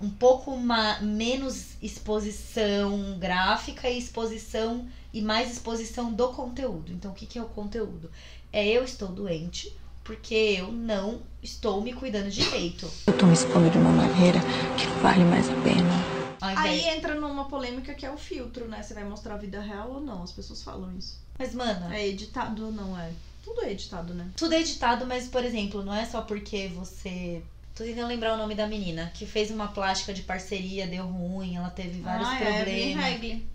um 0.00 0.10
pouco 0.10 0.56
ma 0.56 1.00
menos 1.00 1.76
exposição 1.82 3.18
gráfica 3.18 3.88
e 3.88 3.98
exposição 3.98 4.86
e 5.12 5.22
mais 5.22 5.50
exposição 5.50 6.12
do 6.12 6.28
conteúdo. 6.28 6.92
Então, 6.92 7.10
o 7.10 7.14
que, 7.14 7.26
que 7.26 7.38
é 7.38 7.42
o 7.42 7.46
conteúdo? 7.46 8.10
É 8.52 8.66
eu 8.66 8.84
estou 8.84 9.08
doente 9.08 9.74
porque 10.04 10.34
eu 10.34 10.70
não 10.70 11.20
estou 11.42 11.80
me 11.80 11.92
cuidando 11.92 12.30
direito. 12.30 12.88
Eu 13.06 13.18
tô 13.18 13.26
me 13.26 13.32
expondo 13.32 13.68
de 13.68 13.78
uma 13.78 13.90
maneira 13.90 14.38
que 14.78 14.86
vale 15.02 15.24
mais 15.24 15.48
a 15.48 15.54
pena. 15.62 16.16
Aí 16.40 16.88
entra 16.88 17.14
numa 17.14 17.46
polêmica 17.46 17.92
que 17.92 18.06
é 18.06 18.10
o 18.10 18.16
filtro, 18.16 18.68
né? 18.68 18.82
Você 18.82 18.94
vai 18.94 19.04
mostrar 19.04 19.34
a 19.34 19.38
vida 19.38 19.60
real 19.60 19.90
ou 19.90 20.00
não? 20.00 20.22
As 20.22 20.30
pessoas 20.30 20.62
falam 20.62 20.96
isso. 20.96 21.18
Mas, 21.38 21.54
mano, 21.54 21.92
É 21.92 22.06
editado 22.06 22.66
ou 22.66 22.72
não 22.72 22.98
é? 22.98 23.10
Tudo 23.42 23.62
é 23.62 23.72
editado, 23.72 24.12
né? 24.12 24.28
tudo 24.36 24.54
é 24.54 24.60
editado, 24.60 25.06
mas, 25.06 25.28
por 25.28 25.44
exemplo, 25.44 25.84
não 25.84 25.94
é 25.94 26.04
só 26.04 26.22
porque 26.22 26.68
você. 26.68 27.42
Tô 27.76 27.84
tentando 27.84 28.08
lembrar 28.08 28.32
o 28.32 28.38
nome 28.38 28.54
da 28.54 28.66
menina 28.66 29.12
que 29.12 29.26
fez 29.26 29.50
uma 29.50 29.68
plástica 29.68 30.14
de 30.14 30.22
parceria, 30.22 30.86
deu 30.86 31.04
ruim, 31.04 31.56
ela 31.56 31.68
teve 31.68 32.00
vários 32.00 32.26
ah, 32.26 32.40
é, 32.42 32.62
Evelyn 32.62 32.94
problemas. 32.94 33.04
Regli. 33.04 33.46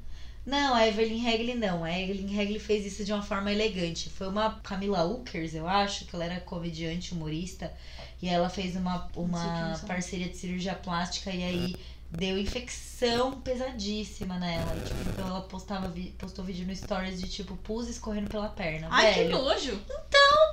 Não, 0.46 0.76
a 0.76 0.88
Evelyn 0.88 1.18
Regli 1.18 1.56
não. 1.56 1.84
A 1.84 2.00
Evelyn 2.00 2.28
Regli 2.28 2.60
fez 2.60 2.86
isso 2.86 3.04
de 3.04 3.12
uma 3.12 3.24
forma 3.24 3.52
elegante. 3.52 4.12
Foi 4.12 4.28
uma 4.28 4.60
Camila 4.62 5.04
Ukers, 5.06 5.56
eu 5.56 5.68
acho, 5.68 6.06
que 6.06 6.16
ela 6.16 6.26
era 6.26 6.40
comediante, 6.40 7.14
humorista. 7.14 7.74
E 8.22 8.30
ela 8.30 8.48
fez 8.48 8.76
uma, 8.76 9.10
uma 9.16 9.80
parceria 9.88 10.30
de 10.30 10.38
cirurgia 10.38 10.76
plástica 10.76 11.32
e 11.32 11.44
aí 11.44 11.76
deu 12.12 12.38
infecção 12.38 13.40
pesadíssima 13.42 14.38
nela. 14.38 14.76
E, 14.76 14.82
tipo, 14.82 15.10
então 15.10 15.28
ela 15.28 15.42
postava 15.42 15.92
postou 16.18 16.46
vídeo 16.46 16.68
no 16.68 16.76
stories 16.76 17.20
de 17.20 17.28
tipo 17.28 17.56
pus 17.58 17.88
escorrendo 17.88 18.30
pela 18.30 18.50
perna. 18.50 18.88
Ai, 18.92 19.14
que 19.14 19.20
velho. 19.22 19.32
nojo. 19.32 19.82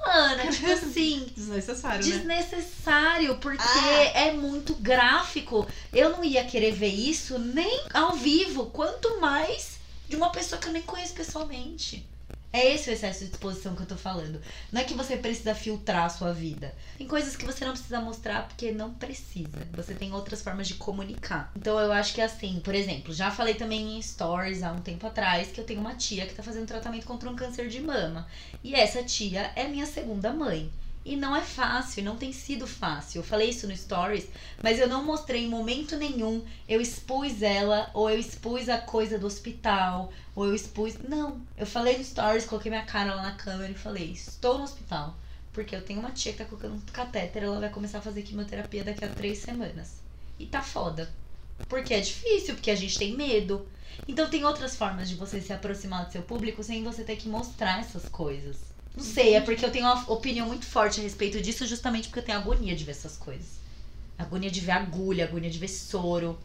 Mano, 0.09 0.51
tipo 0.51 0.71
assim, 0.73 1.27
Desnecessário, 1.37 2.07
né? 2.07 2.13
desnecessário, 2.17 3.37
porque 3.39 3.63
Ah. 3.63 4.19
é 4.19 4.33
muito 4.33 4.75
gráfico. 4.75 5.67
Eu 5.93 6.11
não 6.11 6.25
ia 6.25 6.45
querer 6.45 6.73
ver 6.73 6.89
isso 6.89 7.39
nem 7.39 7.83
ao 7.93 8.13
vivo, 8.17 8.67
quanto 8.67 9.21
mais 9.21 9.79
de 10.09 10.17
uma 10.17 10.31
pessoa 10.31 10.61
que 10.61 10.69
eu 10.69 10.73
nem 10.73 10.83
conheço 10.83 11.13
pessoalmente. 11.15 12.07
É 12.51 12.75
esse 12.75 12.89
o 12.89 12.93
excesso 12.93 13.27
de 13.27 13.31
exposição 13.31 13.75
que 13.77 13.83
eu 13.83 13.87
tô 13.87 13.97
falando. 13.97 14.41
Não 14.73 14.81
é 14.81 14.85
que 14.85 14.95
você 14.95 15.19
precisa 15.19 15.55
filtrar 15.55 16.05
a 16.05 16.09
sua 16.09 16.33
vida. 16.33 16.75
Tem 16.97 17.07
coisas 17.07 17.37
que 17.37 17.45
você 17.45 17.63
não 17.65 17.73
precisa 17.73 18.01
mostrar 18.01 18.49
porque 18.49 18.73
não 18.73 18.95
precisa. 18.95 19.69
Você 19.73 19.95
tem 19.95 20.15
outras 20.15 20.41
formas 20.41 20.67
de 20.67 20.75
comunicar. 20.75 21.53
Então 21.55 21.79
eu 21.79 21.93
acho 21.93 22.15
que 22.15 22.23
é 22.23 22.25
assim, 22.25 22.61
por 22.61 22.75
exemplo, 22.75 23.13
já 23.13 23.31
falei 23.31 23.55
também 23.55 23.99
em 23.99 24.03
stories 24.03 24.63
há 24.63 24.73
um 24.73 24.81
tempo 24.81 25.07
atrás 25.07 25.49
que 25.49 25.61
eu 25.61 25.65
tenho 25.65 25.81
uma 25.81 25.95
tia 25.95 26.27
que 26.27 26.35
tá 26.35 26.43
fazendo 26.43 26.67
tratamento 26.67 27.07
contra 27.07 27.29
um 27.29 27.37
câncer 27.37 27.69
de 27.69 27.81
mama. 27.81 28.27
E 28.65 28.75
essa 28.75 29.03
tia 29.03 29.53
é 29.55 29.69
minha 29.69 29.87
segunda 29.87 30.33
mãe. 30.33 30.71
E 31.05 31.17
não 31.17 31.35
é 31.35 31.41
fácil, 31.41 32.05
não 32.05 32.17
tem 32.17 32.33
sido 32.33 32.67
fácil. 32.67 33.21
Eu 33.21 33.25
falei 33.25 33.51
isso 33.51 33.67
no 33.67 33.77
stories, 33.77 34.29
mas 34.63 34.79
eu 34.79 34.87
não 34.89 35.05
mostrei 35.05 35.45
em 35.45 35.49
momento 35.49 35.97
nenhum. 35.97 36.45
Eu 36.69 36.81
expus 36.81 37.41
ela, 37.41 37.91
ou 37.95 38.11
eu 38.11 38.19
expus 38.19 38.69
a 38.69 38.79
coisa 38.79 39.19
do 39.19 39.27
hospital, 39.27 40.13
ou 40.35 40.47
eu 40.47 40.55
expus. 40.55 40.99
Não. 41.09 41.41
Eu 41.57 41.67
falei 41.67 41.97
no 41.97 42.05
stories, 42.05 42.45
coloquei 42.45 42.71
minha 42.71 42.85
cara 42.85 43.15
lá 43.15 43.23
na 43.23 43.37
câmera 43.37 43.73
e 43.73 43.75
falei: 43.75 44.13
estou 44.13 44.59
no 44.59 44.65
hospital. 44.65 45.17
Porque 45.53 45.75
eu 45.75 45.83
tenho 45.83 46.01
uma 46.01 46.13
tia 46.13 46.33
que 46.33 46.39
tá 46.39 46.45
colocando 46.45 46.75
um 46.75 46.81
catéter, 46.93 47.43
ela 47.43 47.59
vai 47.59 47.71
começar 47.71 47.99
a 47.99 48.03
fazer 48.03 48.23
quimioterapia 48.23 48.85
daqui 48.85 49.05
a 49.05 49.09
três 49.09 49.39
semanas. 49.39 50.03
E 50.39 50.47
tá 50.47 50.63
foda. 50.63 51.13
Porque 51.69 51.95
é 51.95 52.01
difícil, 52.01 52.55
porque 52.55 52.71
a 52.71 52.77
gente 52.77 52.99
tem 52.99 53.17
medo. 53.17 53.67
Então 54.07 54.29
tem 54.31 54.45
outras 54.45 54.77
formas 54.77 55.09
de 55.09 55.17
você 55.17 55.41
se 55.41 55.53
aproximar 55.53 56.07
do 56.07 56.13
seu 56.13 56.23
público 56.23 56.63
sem 56.63 56.85
você 56.85 57.03
ter 57.03 57.17
que 57.17 57.29
mostrar 57.29 57.81
essas 57.81 58.09
coisas. 58.09 58.59
Não 58.99 59.05
sei, 59.05 59.37
é 59.37 59.41
porque 59.41 59.65
eu 59.65 59.71
tenho 59.71 59.87
uma 59.87 60.11
opinião 60.11 60.45
muito 60.45 60.67
forte 60.67 60.99
a 60.99 61.03
respeito 61.05 61.41
disso, 61.41 61.65
justamente 61.65 62.09
porque 62.09 62.19
eu 62.19 62.25
tenho 62.25 62.39
agonia 62.39 62.75
de 62.75 62.83
ver 62.83 62.91
essas 62.91 63.17
coisas. 63.17 63.61
Agonia 64.19 64.51
de 64.51 64.59
ver 64.59 64.73
agulha, 64.73 65.25
agonia 65.25 65.49
de 65.49 65.57
ver 65.57 65.69
soro. 65.69 66.37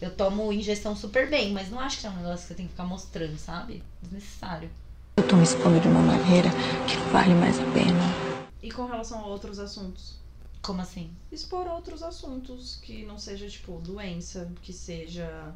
Eu 0.00 0.10
tomo 0.10 0.50
injeção 0.50 0.96
super 0.96 1.28
bem, 1.28 1.52
mas 1.52 1.68
não 1.68 1.78
acho 1.78 2.00
que 2.00 2.06
é 2.06 2.10
um 2.10 2.16
negócio 2.16 2.46
que 2.46 2.54
eu 2.54 2.56
tenho 2.56 2.68
que 2.70 2.72
ficar 2.72 2.86
mostrando, 2.86 3.36
sabe? 3.36 3.82
Desnecessário. 4.00 4.70
Eu 5.18 5.28
tô 5.28 5.36
me 5.36 5.42
expondo 5.42 5.78
de 5.78 5.88
uma 5.88 6.00
maneira 6.00 6.48
que 6.88 6.96
vale 7.12 7.34
mais 7.34 7.60
a 7.60 7.64
pena. 7.64 8.48
E 8.62 8.70
com 8.70 8.86
relação 8.86 9.18
a 9.18 9.26
outros 9.26 9.58
assuntos? 9.58 10.14
Como 10.62 10.80
assim? 10.80 11.10
Expor 11.30 11.66
outros 11.66 12.02
assuntos 12.02 12.78
que 12.80 13.04
não 13.04 13.18
seja, 13.18 13.46
tipo, 13.46 13.78
doença, 13.78 14.50
que 14.62 14.72
seja 14.72 15.52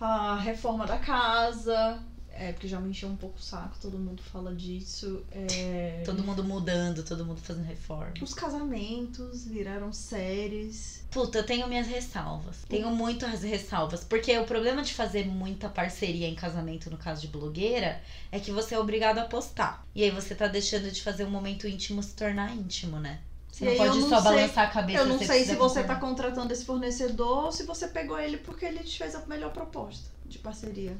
a 0.00 0.36
reforma 0.36 0.86
da 0.86 0.98
casa. 0.98 2.00
É, 2.34 2.52
porque 2.52 2.66
já 2.66 2.80
me 2.80 2.90
encheu 2.90 3.08
um 3.08 3.16
pouco 3.16 3.38
o 3.38 3.42
saco, 3.42 3.76
todo 3.80 3.98
mundo 3.98 4.22
fala 4.22 4.54
disso. 4.54 5.22
É, 5.30 6.02
Todo 6.04 6.24
mundo 6.24 6.42
mudando, 6.42 7.02
todo 7.04 7.24
mundo 7.26 7.40
fazendo 7.40 7.64
reforma. 7.66 8.12
Os 8.20 8.32
casamentos 8.34 9.44
viraram 9.44 9.92
séries. 9.92 11.04
Puta, 11.10 11.38
eu 11.38 11.44
tenho 11.46 11.68
minhas 11.68 11.86
ressalvas. 11.86 12.64
Tenho 12.68 12.90
muitas 12.90 13.42
ressalvas. 13.42 14.02
Porque 14.02 14.36
o 14.38 14.44
problema 14.44 14.82
de 14.82 14.94
fazer 14.94 15.26
muita 15.26 15.68
parceria 15.68 16.26
em 16.26 16.34
casamento, 16.34 16.90
no 16.90 16.96
caso 16.96 17.20
de 17.20 17.28
blogueira, 17.28 18.00
é 18.30 18.40
que 18.40 18.50
você 18.50 18.74
é 18.74 18.78
obrigado 18.78 19.18
a 19.18 19.24
postar. 19.24 19.86
E 19.94 20.02
aí 20.02 20.10
você 20.10 20.34
tá 20.34 20.46
deixando 20.48 20.90
de 20.90 21.02
fazer 21.02 21.24
um 21.24 21.30
momento 21.30 21.68
íntimo 21.68 22.02
se 22.02 22.14
tornar 22.14 22.54
íntimo, 22.56 22.98
né? 22.98 23.20
Você 23.50 23.66
não 23.66 23.76
pode 23.76 24.00
não 24.00 24.08
só 24.08 24.22
sei- 24.22 24.24
balançar 24.24 24.64
a 24.64 24.70
cabeça. 24.70 24.98
Eu 25.00 25.06
não 25.06 25.18
sei 25.18 25.44
se 25.44 25.54
você 25.54 25.82
tá 25.82 25.94
concordar. 25.96 26.00
contratando 26.00 26.52
esse 26.54 26.64
fornecedor 26.64 27.44
ou 27.44 27.52
se 27.52 27.64
você 27.64 27.86
pegou 27.88 28.18
ele 28.18 28.38
porque 28.38 28.64
ele 28.64 28.78
te 28.78 28.96
fez 28.96 29.14
a 29.14 29.24
melhor 29.26 29.52
proposta 29.52 30.08
de 30.24 30.38
parceria. 30.38 30.96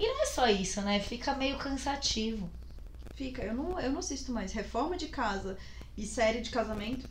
E 0.00 0.06
não 0.06 0.22
é 0.22 0.26
só 0.26 0.48
isso, 0.48 0.80
né? 0.80 0.98
Fica 0.98 1.34
meio 1.34 1.58
cansativo. 1.58 2.48
Fica, 3.14 3.42
eu 3.42 3.52
não, 3.52 3.78
eu 3.78 3.92
não 3.92 3.98
assisto 3.98 4.32
mais 4.32 4.50
reforma 4.50 4.96
de 4.96 5.08
casa 5.08 5.58
e 5.94 6.06
série 6.06 6.40
de 6.40 6.48
casamento. 6.48 7.06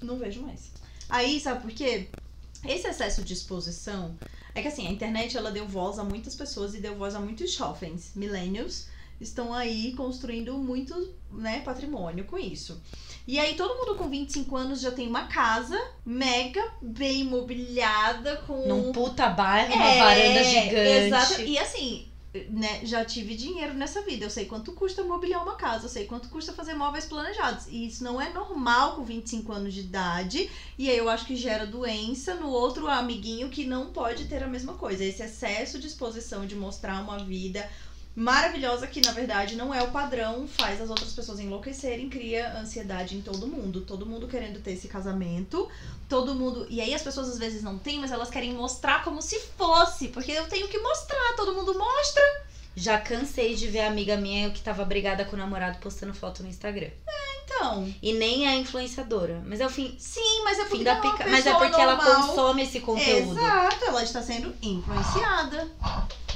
Não 0.00 0.18
vejo 0.18 0.40
mais. 0.40 0.72
Aí, 1.10 1.38
sabe 1.38 1.60
por 1.60 1.70
quê? 1.70 2.08
Esse 2.64 2.88
excesso 2.88 3.22
de 3.22 3.34
exposição 3.34 4.16
é 4.54 4.62
que 4.62 4.68
assim, 4.68 4.86
a 4.86 4.90
internet 4.90 5.36
ela 5.36 5.50
deu 5.50 5.68
voz 5.68 5.98
a 5.98 6.04
muitas 6.04 6.34
pessoas 6.34 6.74
e 6.74 6.80
deu 6.80 6.96
voz 6.96 7.14
a 7.14 7.20
muitos 7.20 7.52
jovens, 7.52 8.12
millennials, 8.14 8.86
estão 9.22 9.54
aí 9.54 9.94
construindo 9.94 10.58
muito, 10.58 11.14
né, 11.30 11.60
patrimônio 11.60 12.24
com 12.24 12.38
isso. 12.38 12.80
E 13.26 13.38
aí 13.38 13.54
todo 13.54 13.78
mundo 13.78 13.96
com 13.96 14.08
25 14.08 14.56
anos 14.56 14.80
já 14.80 14.90
tem 14.90 15.06
uma 15.06 15.26
casa 15.28 15.80
mega 16.04 16.62
bem 16.82 17.24
mobiliada 17.24 18.36
com 18.46 18.66
Num 18.66 18.92
puta 18.92 19.28
bairro, 19.28 19.74
uma 19.74 19.84
é, 19.84 19.98
varanda 19.98 20.44
gigante. 20.44 21.06
Exato. 21.06 21.42
E 21.42 21.58
assim, 21.58 22.12
né, 22.48 22.80
já 22.84 23.04
tive 23.04 23.34
dinheiro 23.34 23.74
nessa 23.74 24.02
vida. 24.02 24.24
Eu 24.24 24.30
sei 24.30 24.46
quanto 24.46 24.72
custa 24.72 25.04
mobiliar 25.04 25.42
uma 25.42 25.54
casa, 25.54 25.84
eu 25.84 25.88
sei 25.90 26.06
quanto 26.06 26.28
custa 26.30 26.52
fazer 26.52 26.74
móveis 26.74 27.04
planejados. 27.04 27.66
E 27.68 27.86
isso 27.86 28.02
não 28.02 28.20
é 28.20 28.32
normal 28.32 28.96
com 28.96 29.04
25 29.04 29.52
anos 29.52 29.74
de 29.74 29.80
idade. 29.80 30.50
E 30.78 30.88
aí 30.88 30.96
eu 30.96 31.08
acho 31.08 31.26
que 31.26 31.36
gera 31.36 31.66
doença 31.66 32.34
no 32.34 32.48
outro 32.48 32.88
amiguinho 32.88 33.50
que 33.50 33.64
não 33.64 33.92
pode 33.92 34.24
ter 34.24 34.42
a 34.42 34.48
mesma 34.48 34.74
coisa. 34.74 35.04
Esse 35.04 35.22
excesso 35.22 35.78
de 35.78 35.86
exposição 35.86 36.46
de 36.46 36.56
mostrar 36.56 37.00
uma 37.02 37.18
vida 37.18 37.68
maravilhosa 38.14 38.86
que 38.86 39.00
na 39.00 39.12
verdade 39.12 39.56
não 39.56 39.74
é 39.74 39.82
o 39.82 39.90
padrão, 39.90 40.46
faz 40.46 40.80
as 40.80 40.90
outras 40.90 41.12
pessoas 41.12 41.40
enlouquecerem, 41.40 42.08
cria 42.08 42.58
ansiedade 42.58 43.16
em 43.16 43.22
todo 43.22 43.46
mundo, 43.46 43.80
todo 43.80 44.06
mundo 44.06 44.28
querendo 44.28 44.60
ter 44.60 44.72
esse 44.72 44.88
casamento, 44.88 45.68
todo 46.08 46.34
mundo, 46.34 46.66
e 46.68 46.80
aí 46.80 46.94
as 46.94 47.02
pessoas 47.02 47.28
às 47.28 47.38
vezes 47.38 47.62
não 47.62 47.78
têm, 47.78 47.98
mas 47.98 48.12
elas 48.12 48.30
querem 48.30 48.52
mostrar 48.52 49.02
como 49.02 49.22
se 49.22 49.38
fosse, 49.56 50.08
porque 50.08 50.32
eu 50.32 50.46
tenho 50.46 50.68
que 50.68 50.78
mostrar, 50.78 51.34
todo 51.36 51.54
mundo 51.54 51.78
mostra. 51.78 52.22
Já 52.74 52.98
cansei 52.98 53.54
de 53.54 53.68
ver 53.68 53.80
a 53.80 53.88
amiga 53.88 54.16
minha 54.16 54.50
que 54.50 54.62
tava 54.62 54.82
brigada 54.84 55.26
com 55.26 55.36
o 55.36 55.38
namorado 55.38 55.78
postando 55.78 56.14
foto 56.14 56.42
no 56.42 56.48
Instagram. 56.48 56.88
Então, 57.44 57.92
E 58.02 58.14
nem 58.14 58.48
é 58.48 58.56
influenciadora. 58.56 59.42
Mas 59.46 59.60
é 59.60 59.66
o 59.66 59.70
fim, 59.70 59.94
sim, 59.98 60.42
mas 60.44 60.58
é 60.58 60.62
fim 60.62 60.68
porque 60.70 60.84
da 60.84 60.92
é 60.92 61.00
pica. 61.00 61.26
Mas 61.28 61.46
é 61.46 61.52
porque 61.52 61.80
ela 61.80 61.96
normal. 61.96 62.28
consome 62.28 62.62
esse 62.62 62.80
conteúdo. 62.80 63.38
Exato, 63.38 63.84
ela 63.84 64.02
está 64.02 64.22
sendo 64.22 64.54
influenciada. 64.62 65.68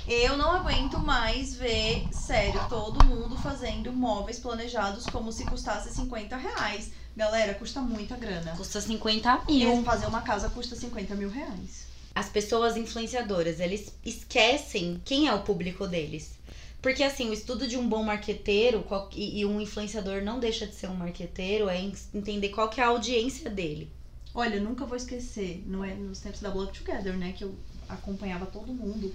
Eu 0.08 0.36
não 0.36 0.52
aguento 0.52 1.00
mais 1.00 1.54
ver, 1.56 2.08
sério, 2.12 2.60
todo 2.68 3.02
mundo 3.02 3.36
fazendo 3.36 3.92
móveis 3.92 4.38
planejados 4.38 5.06
como 5.08 5.32
se 5.32 5.46
custasse 5.46 5.90
50 5.92 6.36
reais. 6.36 6.92
Galera, 7.16 7.54
custa 7.54 7.80
muita 7.80 8.16
grana. 8.16 8.52
Custa 8.56 8.80
50 8.80 9.44
E 9.48 9.64
mil. 9.64 9.82
fazer 9.84 10.06
uma 10.06 10.22
casa 10.22 10.48
custa 10.48 10.76
50 10.76 11.14
mil 11.16 11.28
reais. 11.28 11.86
As 12.14 12.28
pessoas 12.28 12.76
influenciadoras, 12.76 13.60
eles 13.60 13.92
esquecem 14.04 15.00
quem 15.04 15.28
é 15.28 15.34
o 15.34 15.42
público 15.42 15.86
deles. 15.86 16.38
Porque 16.80 17.02
assim, 17.02 17.28
o 17.28 17.32
estudo 17.32 17.66
de 17.66 17.76
um 17.76 17.88
bom 17.88 18.02
marqueteiro 18.02 18.84
e, 19.12 19.40
e 19.40 19.46
um 19.46 19.60
influenciador 19.60 20.22
não 20.22 20.38
deixa 20.38 20.66
de 20.66 20.74
ser 20.74 20.88
um 20.88 20.94
marqueteiro, 20.94 21.68
é 21.68 21.80
en- 21.80 21.92
entender 22.14 22.50
qual 22.50 22.68
que 22.68 22.80
é 22.80 22.84
a 22.84 22.88
audiência 22.88 23.50
dele. 23.50 23.90
Olha, 24.34 24.60
nunca 24.60 24.84
vou 24.84 24.96
esquecer, 24.96 25.64
não 25.66 25.82
é 25.84 25.94
nos 25.94 26.20
tempos 26.20 26.40
da 26.40 26.50
Block 26.50 26.78
Together, 26.78 27.16
né, 27.16 27.32
que 27.32 27.42
eu 27.42 27.54
acompanhava 27.88 28.46
todo 28.46 28.72
mundo. 28.72 29.14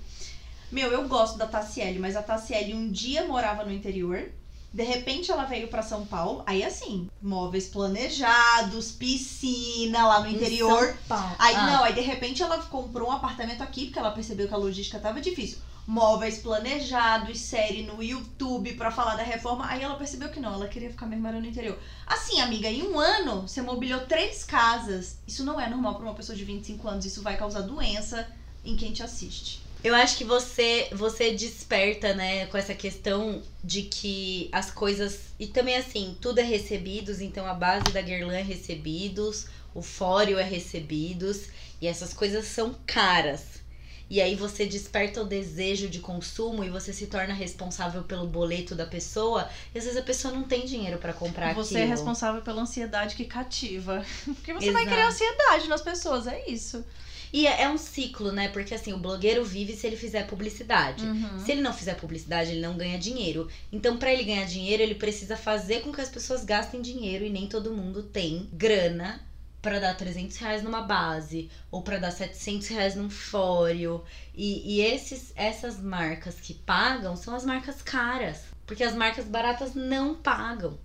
Meu, 0.71 0.89
eu 0.89 1.07
gosto 1.07 1.37
da 1.37 1.45
Tassiele, 1.47 1.99
mas 1.99 2.15
a 2.15 2.23
Tassiele 2.23 2.73
um 2.73 2.89
dia 2.89 3.25
morava 3.25 3.65
no 3.65 3.73
interior, 3.73 4.31
de 4.73 4.83
repente 4.83 5.29
ela 5.29 5.43
veio 5.43 5.67
pra 5.67 5.83
São 5.83 6.05
Paulo, 6.05 6.43
aí 6.45 6.63
assim, 6.63 7.09
móveis 7.21 7.67
planejados, 7.67 8.91
piscina 8.91 10.07
lá 10.07 10.21
no 10.21 10.29
interior. 10.29 10.83
Em 10.83 10.87
São 10.87 10.97
Paulo. 11.09 11.35
Aí 11.37 11.55
Ah, 11.55 11.65
não, 11.65 11.83
aí 11.83 11.93
de 11.93 11.99
repente 11.99 12.41
ela 12.41 12.57
comprou 12.57 13.09
um 13.09 13.11
apartamento 13.11 13.61
aqui 13.61 13.85
porque 13.85 13.99
ela 13.99 14.11
percebeu 14.11 14.47
que 14.47 14.53
a 14.53 14.57
logística 14.57 14.97
tava 14.97 15.19
difícil. 15.19 15.57
Móveis 15.85 16.37
planejados, 16.37 17.39
série 17.39 17.83
no 17.83 18.01
YouTube 18.01 18.73
pra 18.75 18.91
falar 18.91 19.15
da 19.15 19.23
reforma. 19.23 19.65
Aí 19.67 19.81
ela 19.81 19.95
percebeu 19.95 20.29
que 20.29 20.39
não, 20.39 20.53
ela 20.53 20.67
queria 20.67 20.91
ficar 20.91 21.05
mesmo 21.05 21.29
no 21.29 21.45
interior. 21.45 21.77
Assim, 22.07 22.39
amiga, 22.39 22.69
em 22.69 22.83
um 22.83 22.97
ano 22.97 23.41
você 23.41 23.61
mobiliou 23.61 24.01
três 24.01 24.45
casas. 24.45 25.17
Isso 25.27 25.43
não 25.43 25.59
é 25.59 25.67
normal 25.67 25.95
pra 25.95 26.05
uma 26.05 26.13
pessoa 26.13 26.37
de 26.37 26.45
25 26.45 26.87
anos. 26.87 27.05
Isso 27.05 27.21
vai 27.21 27.35
causar 27.35 27.61
doença 27.61 28.25
em 28.63 28.77
quem 28.77 28.93
te 28.93 29.03
assiste. 29.03 29.60
Eu 29.83 29.95
acho 29.95 30.15
que 30.17 30.23
você 30.23 30.87
você 30.91 31.31
desperta, 31.31 32.13
né, 32.13 32.45
com 32.47 32.57
essa 32.57 32.73
questão 32.75 33.41
de 33.63 33.83
que 33.83 34.47
as 34.51 34.69
coisas. 34.69 35.33
E 35.39 35.47
também 35.47 35.75
assim, 35.75 36.15
tudo 36.21 36.39
é 36.39 36.43
recebidos, 36.43 37.19
então 37.19 37.45
a 37.47 37.53
base 37.53 37.91
da 37.91 38.01
Guerlain 38.01 38.37
é 38.37 38.43
recebidos, 38.43 39.47
o 39.73 39.81
fóreo 39.81 40.37
é 40.37 40.43
recebidos, 40.43 41.47
e 41.81 41.87
essas 41.87 42.13
coisas 42.13 42.45
são 42.45 42.75
caras. 42.85 43.61
E 44.07 44.21
aí 44.21 44.35
você 44.35 44.65
desperta 44.65 45.21
o 45.21 45.25
desejo 45.25 45.87
de 45.87 45.99
consumo 45.99 46.65
e 46.65 46.69
você 46.69 46.91
se 46.91 47.07
torna 47.07 47.33
responsável 47.33 48.03
pelo 48.03 48.27
boleto 48.27 48.75
da 48.75 48.85
pessoa, 48.85 49.49
e 49.73 49.77
às 49.79 49.85
vezes 49.85 49.97
a 49.97 50.03
pessoa 50.03 50.33
não 50.33 50.43
tem 50.43 50.65
dinheiro 50.65 50.97
pra 50.97 51.13
comprar 51.13 51.55
Você 51.55 51.75
é 51.75 51.77
aquilo. 51.83 51.91
responsável 51.95 52.41
pela 52.41 52.61
ansiedade 52.61 53.15
que 53.15 53.23
cativa. 53.25 54.05
Porque 54.25 54.53
você 54.53 54.69
vai 54.71 54.83
Exato. 54.83 54.95
criar 54.95 55.07
ansiedade 55.07 55.67
nas 55.69 55.81
pessoas, 55.81 56.27
é 56.27 56.45
isso. 56.47 56.85
E 57.33 57.47
é 57.47 57.61
é 57.61 57.69
um 57.69 57.77
ciclo, 57.77 58.31
né? 58.31 58.49
Porque 58.49 58.73
assim, 58.73 58.93
o 58.93 58.97
blogueiro 58.97 59.43
vive 59.43 59.73
se 59.73 59.87
ele 59.87 59.95
fizer 59.95 60.27
publicidade. 60.27 61.05
Uhum. 61.05 61.39
Se 61.39 61.51
ele 61.51 61.61
não 61.61 61.73
fizer 61.73 61.95
publicidade, 61.95 62.51
ele 62.51 62.61
não 62.61 62.77
ganha 62.77 62.97
dinheiro. 62.97 63.47
Então, 63.71 63.97
pra 63.97 64.13
ele 64.13 64.23
ganhar 64.23 64.45
dinheiro, 64.45 64.83
ele 64.83 64.95
precisa 64.95 65.37
fazer 65.37 65.81
com 65.81 65.91
que 65.91 66.01
as 66.01 66.09
pessoas 66.09 66.43
gastem 66.43 66.81
dinheiro 66.81 67.23
e 67.23 67.29
nem 67.29 67.47
todo 67.47 67.73
mundo 67.73 68.03
tem 68.03 68.49
grana 68.51 69.21
pra 69.61 69.79
dar 69.79 69.95
300 69.95 70.35
reais 70.37 70.63
numa 70.63 70.81
base 70.81 71.49
ou 71.69 71.83
pra 71.83 71.99
dar 71.99 72.11
700 72.11 72.67
reais 72.67 72.95
num 72.95 73.09
fóreo. 73.09 74.03
E, 74.33 74.77
e 74.77 74.81
esses, 74.81 75.31
essas 75.35 75.79
marcas 75.79 76.39
que 76.39 76.53
pagam 76.53 77.15
são 77.15 77.35
as 77.35 77.45
marcas 77.45 77.81
caras, 77.81 78.41
porque 78.65 78.83
as 78.83 78.95
marcas 78.95 79.25
baratas 79.25 79.75
não 79.75 80.15
pagam. 80.15 80.79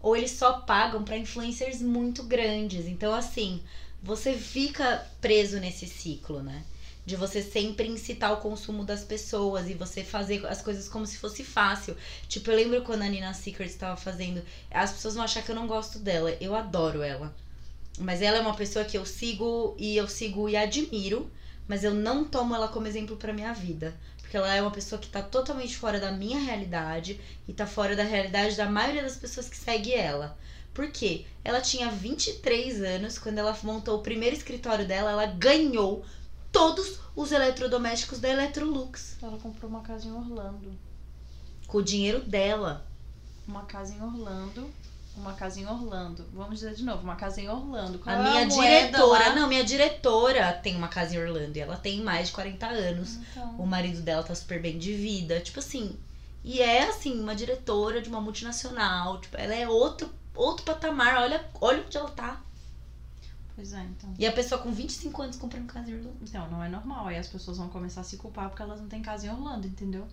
Ou 0.00 0.16
eles 0.16 0.30
só 0.30 0.60
pagam 0.60 1.04
pra 1.04 1.18
influencers 1.18 1.82
muito 1.82 2.22
grandes. 2.22 2.86
Então, 2.86 3.12
assim, 3.12 3.62
você 4.02 4.34
fica 4.34 5.06
preso 5.20 5.58
nesse 5.60 5.86
ciclo, 5.86 6.42
né? 6.42 6.64
De 7.04 7.16
você 7.16 7.42
sempre 7.42 7.88
incitar 7.88 8.32
o 8.32 8.38
consumo 8.38 8.84
das 8.84 9.04
pessoas 9.04 9.68
e 9.68 9.74
você 9.74 10.02
fazer 10.02 10.46
as 10.46 10.62
coisas 10.62 10.88
como 10.88 11.06
se 11.06 11.18
fosse 11.18 11.44
fácil. 11.44 11.96
Tipo, 12.28 12.50
eu 12.50 12.56
lembro 12.56 12.82
quando 12.82 13.02
a 13.02 13.08
Nina 13.08 13.34
Secret 13.34 13.66
estava 13.68 13.96
fazendo. 13.96 14.42
As 14.70 14.92
pessoas 14.92 15.14
vão 15.14 15.24
achar 15.24 15.42
que 15.42 15.50
eu 15.50 15.54
não 15.54 15.66
gosto 15.66 15.98
dela. 15.98 16.30
Eu 16.40 16.54
adoro 16.54 17.02
ela. 17.02 17.34
Mas 17.98 18.22
ela 18.22 18.38
é 18.38 18.40
uma 18.40 18.56
pessoa 18.56 18.84
que 18.84 18.96
eu 18.96 19.04
sigo 19.04 19.76
e 19.78 19.96
eu 19.96 20.08
sigo 20.08 20.48
e 20.48 20.56
admiro, 20.56 21.30
mas 21.68 21.84
eu 21.84 21.92
não 21.92 22.24
tomo 22.24 22.54
ela 22.54 22.68
como 22.68 22.86
exemplo 22.86 23.16
pra 23.16 23.32
minha 23.32 23.52
vida. 23.52 23.94
Porque 24.20 24.36
ela 24.36 24.54
é 24.54 24.62
uma 24.62 24.70
pessoa 24.70 25.00
que 25.00 25.08
tá 25.08 25.20
totalmente 25.20 25.76
fora 25.76 25.98
da 25.98 26.12
minha 26.12 26.38
realidade 26.38 27.20
e 27.48 27.52
tá 27.52 27.66
fora 27.66 27.96
da 27.96 28.04
realidade 28.04 28.56
da 28.56 28.70
maioria 28.70 29.02
das 29.02 29.16
pessoas 29.16 29.48
que 29.48 29.56
segue 29.56 29.92
ela. 29.92 30.38
Por 30.74 30.90
quê? 30.90 31.24
Ela 31.44 31.60
tinha 31.60 31.90
23 31.90 32.82
anos 32.82 33.18
quando 33.18 33.38
ela 33.38 33.56
montou 33.62 33.98
o 33.98 34.02
primeiro 34.02 34.36
escritório 34.36 34.86
dela, 34.86 35.10
ela 35.10 35.26
ganhou 35.26 36.04
todos 36.52 36.98
os 37.16 37.32
eletrodomésticos 37.32 38.18
da 38.18 38.28
Electrolux 38.28 39.16
Ela 39.22 39.36
comprou 39.38 39.70
uma 39.70 39.80
casa 39.82 40.06
em 40.06 40.12
Orlando. 40.12 40.72
com 41.66 41.78
o 41.78 41.82
dinheiro 41.82 42.20
dela. 42.20 42.86
Uma 43.46 43.62
casa 43.64 43.94
em 43.94 44.02
Orlando. 44.02 44.70
Uma 45.16 45.32
casa 45.34 45.60
em 45.60 45.66
Orlando. 45.66 46.24
Vamos 46.32 46.60
dizer 46.60 46.74
de 46.74 46.84
novo, 46.84 47.02
uma 47.02 47.16
casa 47.16 47.40
em 47.40 47.48
Orlando. 47.48 47.98
Qual 47.98 48.14
A 48.14 48.18
é 48.18 48.22
minha 48.22 48.46
moeda 48.46 48.86
diretora, 48.86 49.28
lá? 49.28 49.34
não, 49.34 49.48
minha 49.48 49.64
diretora 49.64 50.52
tem 50.52 50.76
uma 50.76 50.88
casa 50.88 51.14
em 51.16 51.18
Orlando 51.18 51.56
e 51.56 51.60
ela 51.60 51.76
tem 51.76 52.00
mais 52.00 52.28
de 52.28 52.32
40 52.34 52.66
anos. 52.66 53.16
Então, 53.32 53.56
O 53.58 53.66
marido 53.66 54.00
dela 54.02 54.22
tá 54.22 54.34
super 54.34 54.62
bem 54.62 54.78
de 54.78 54.92
vida, 54.94 55.40
tipo 55.40 55.58
assim. 55.58 55.98
E 56.44 56.60
é 56.62 56.88
assim, 56.88 57.20
uma 57.20 57.34
diretora 57.34 58.00
de 58.00 58.08
uma 58.08 58.20
multinacional, 58.20 59.20
tipo, 59.20 59.36
ela 59.36 59.54
é 59.54 59.68
outro 59.68 60.08
outro 60.34 60.64
patamar, 60.64 61.16
olha, 61.22 61.44
olha 61.60 61.82
onde 61.84 61.96
ela 61.96 62.10
tá. 62.10 62.40
pois 63.54 63.72
é, 63.72 63.80
então. 63.82 64.12
E 64.18 64.26
a 64.26 64.32
pessoa 64.32 64.60
com 64.60 64.72
25 64.72 65.22
anos 65.22 65.36
comprando 65.36 65.66
casa 65.66 65.90
em 65.90 65.94
Orlando. 65.96 66.16
Então, 66.22 66.48
não 66.50 66.62
é 66.64 66.68
normal. 66.68 67.06
Aí 67.08 67.16
as 67.18 67.28
pessoas 67.28 67.58
vão 67.58 67.68
começar 67.68 68.00
a 68.00 68.04
se 68.04 68.16
culpar 68.16 68.48
porque 68.48 68.62
elas 68.62 68.80
não 68.80 68.88
têm 68.88 69.02
casa 69.02 69.26
em 69.26 69.30
Orlando, 69.30 69.66
entendeu? 69.66 70.06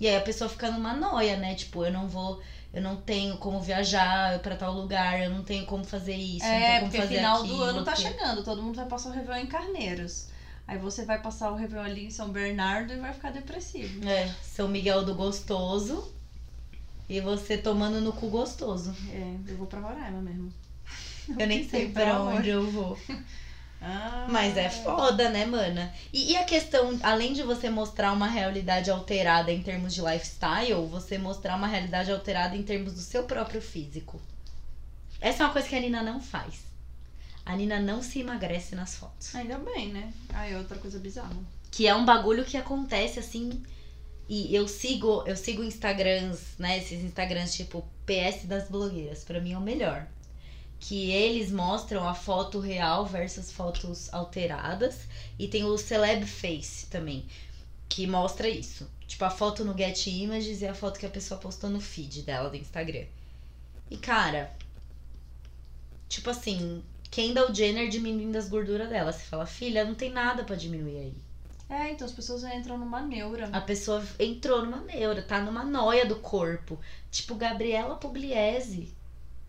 E 0.00 0.08
aí 0.08 0.16
a 0.16 0.20
pessoa 0.22 0.48
fica 0.50 0.70
numa 0.70 0.94
noia, 0.94 1.36
né? 1.36 1.54
Tipo, 1.54 1.84
eu 1.84 1.92
não 1.92 2.08
vou, 2.08 2.42
eu 2.72 2.82
não 2.82 2.96
tenho 2.96 3.36
como 3.38 3.60
viajar 3.60 4.38
pra 4.40 4.56
tal 4.56 4.72
lugar, 4.74 5.20
eu 5.22 5.30
não 5.30 5.44
tenho 5.44 5.64
como 5.66 5.84
fazer 5.84 6.16
isso, 6.16 6.44
eu 6.44 6.48
não 6.50 6.56
É, 6.56 6.60
tenho 6.66 6.80
como 6.80 6.90
porque 6.90 7.02
fazer 7.02 7.16
final 7.16 7.38
aquilo, 7.40 7.56
do 7.56 7.62
ano 7.62 7.84
tá 7.84 7.92
porque- 7.92 8.08
chegando. 8.08 8.42
Todo 8.42 8.62
mundo 8.62 8.74
vai 8.76 8.86
passar 8.86 9.10
o 9.10 9.12
Réveillon 9.12 9.42
em 9.44 9.46
Carneiros. 9.46 10.26
Aí 10.66 10.78
você 10.78 11.04
vai 11.04 11.20
passar 11.20 11.50
o 11.50 11.56
Réveillon 11.56 11.84
ali 11.84 12.06
em 12.06 12.10
São 12.10 12.30
Bernardo 12.30 12.92
e 12.92 12.96
vai 12.96 13.12
ficar 13.12 13.30
depressivo. 13.32 14.08
É, 14.08 14.32
São 14.42 14.66
Miguel 14.66 15.04
do 15.04 15.14
Gostoso. 15.14 16.10
E 17.12 17.20
você 17.20 17.58
tomando 17.58 18.00
no 18.00 18.10
cu 18.14 18.30
gostoso. 18.30 18.96
É, 19.12 19.36
eu 19.46 19.58
vou 19.58 19.66
pra 19.66 19.80
Roraima 19.80 20.22
mesmo. 20.22 20.50
Eu 21.38 21.44
nem 21.46 21.68
sei 21.68 21.86
pra 21.90 22.18
onde 22.18 22.48
eu 22.48 22.70
vou. 22.70 22.98
Ah, 23.84 24.28
Mas 24.30 24.56
é 24.56 24.70
foda, 24.70 25.28
né, 25.28 25.44
mana? 25.44 25.92
E, 26.12 26.30
e 26.30 26.36
a 26.36 26.44
questão, 26.44 26.96
além 27.02 27.32
de 27.32 27.42
você 27.42 27.68
mostrar 27.68 28.12
uma 28.12 28.28
realidade 28.28 28.88
alterada 28.92 29.50
em 29.50 29.60
termos 29.60 29.92
de 29.92 30.00
lifestyle, 30.00 30.86
você 30.88 31.18
mostrar 31.18 31.56
uma 31.56 31.66
realidade 31.66 32.08
alterada 32.12 32.56
em 32.56 32.62
termos 32.62 32.92
do 32.92 33.00
seu 33.00 33.24
próprio 33.24 33.60
físico. 33.60 34.20
Essa 35.20 35.42
é 35.42 35.46
uma 35.46 35.52
coisa 35.52 35.66
que 35.68 35.74
a 35.74 35.80
Nina 35.80 36.00
não 36.00 36.20
faz. 36.20 36.62
A 37.44 37.56
Nina 37.56 37.80
não 37.80 38.00
se 38.00 38.20
emagrece 38.20 38.76
nas 38.76 38.94
fotos. 38.94 39.34
Ainda 39.34 39.58
bem, 39.58 39.88
né? 39.88 40.12
Aí 40.32 40.52
é 40.52 40.58
outra 40.58 40.78
coisa 40.78 41.00
bizarra. 41.00 41.34
Que 41.68 41.88
é 41.88 41.94
um 41.94 42.04
bagulho 42.04 42.44
que 42.44 42.56
acontece 42.56 43.18
assim. 43.18 43.60
E 44.34 44.56
eu 44.56 44.66
sigo, 44.66 45.22
eu 45.26 45.36
sigo 45.36 45.62
Instagrams, 45.62 46.56
né? 46.58 46.78
Esses 46.78 47.04
Instagrams 47.04 47.54
tipo 47.54 47.86
PS 48.06 48.46
das 48.46 48.66
blogueiras, 48.66 49.24
pra 49.24 49.38
mim 49.38 49.52
é 49.52 49.58
o 49.58 49.60
melhor. 49.60 50.08
Que 50.80 51.10
eles 51.10 51.52
mostram 51.52 52.08
a 52.08 52.14
foto 52.14 52.58
real 52.58 53.04
versus 53.04 53.52
fotos 53.52 54.10
alteradas. 54.10 55.00
E 55.38 55.48
tem 55.48 55.64
o 55.64 55.76
Celeb 55.76 56.24
Face 56.24 56.86
também, 56.86 57.26
que 57.90 58.06
mostra 58.06 58.48
isso. 58.48 58.90
Tipo, 59.06 59.26
a 59.26 59.30
foto 59.30 59.66
no 59.66 59.76
Get 59.76 60.06
Images 60.06 60.62
e 60.62 60.66
a 60.66 60.74
foto 60.74 60.98
que 60.98 61.04
a 61.04 61.10
pessoa 61.10 61.38
postou 61.38 61.68
no 61.68 61.78
feed 61.78 62.22
dela 62.22 62.48
do 62.48 62.56
Instagram. 62.56 63.04
E 63.90 63.98
cara, 63.98 64.50
tipo 66.08 66.30
assim, 66.30 66.82
Kendall 67.10 67.54
Jenner 67.54 67.90
diminuindo 67.90 68.38
as 68.38 68.48
gorduras 68.48 68.88
dela. 68.88 69.12
Você 69.12 69.24
fala, 69.24 69.44
filha, 69.44 69.84
não 69.84 69.94
tem 69.94 70.10
nada 70.10 70.42
pra 70.42 70.56
diminuir 70.56 70.96
aí. 70.96 71.31
É, 71.72 71.90
então 71.90 72.04
as 72.04 72.12
pessoas 72.12 72.44
entram 72.44 72.76
numa 72.76 73.00
neura. 73.00 73.48
A 73.50 73.60
pessoa 73.60 74.04
entrou 74.18 74.60
numa 74.62 74.80
neura, 74.82 75.22
tá 75.22 75.40
numa 75.40 75.64
noia 75.64 76.04
do 76.04 76.16
corpo. 76.16 76.78
Tipo, 77.10 77.34
Gabriela 77.34 77.96
Pugliese 77.96 78.94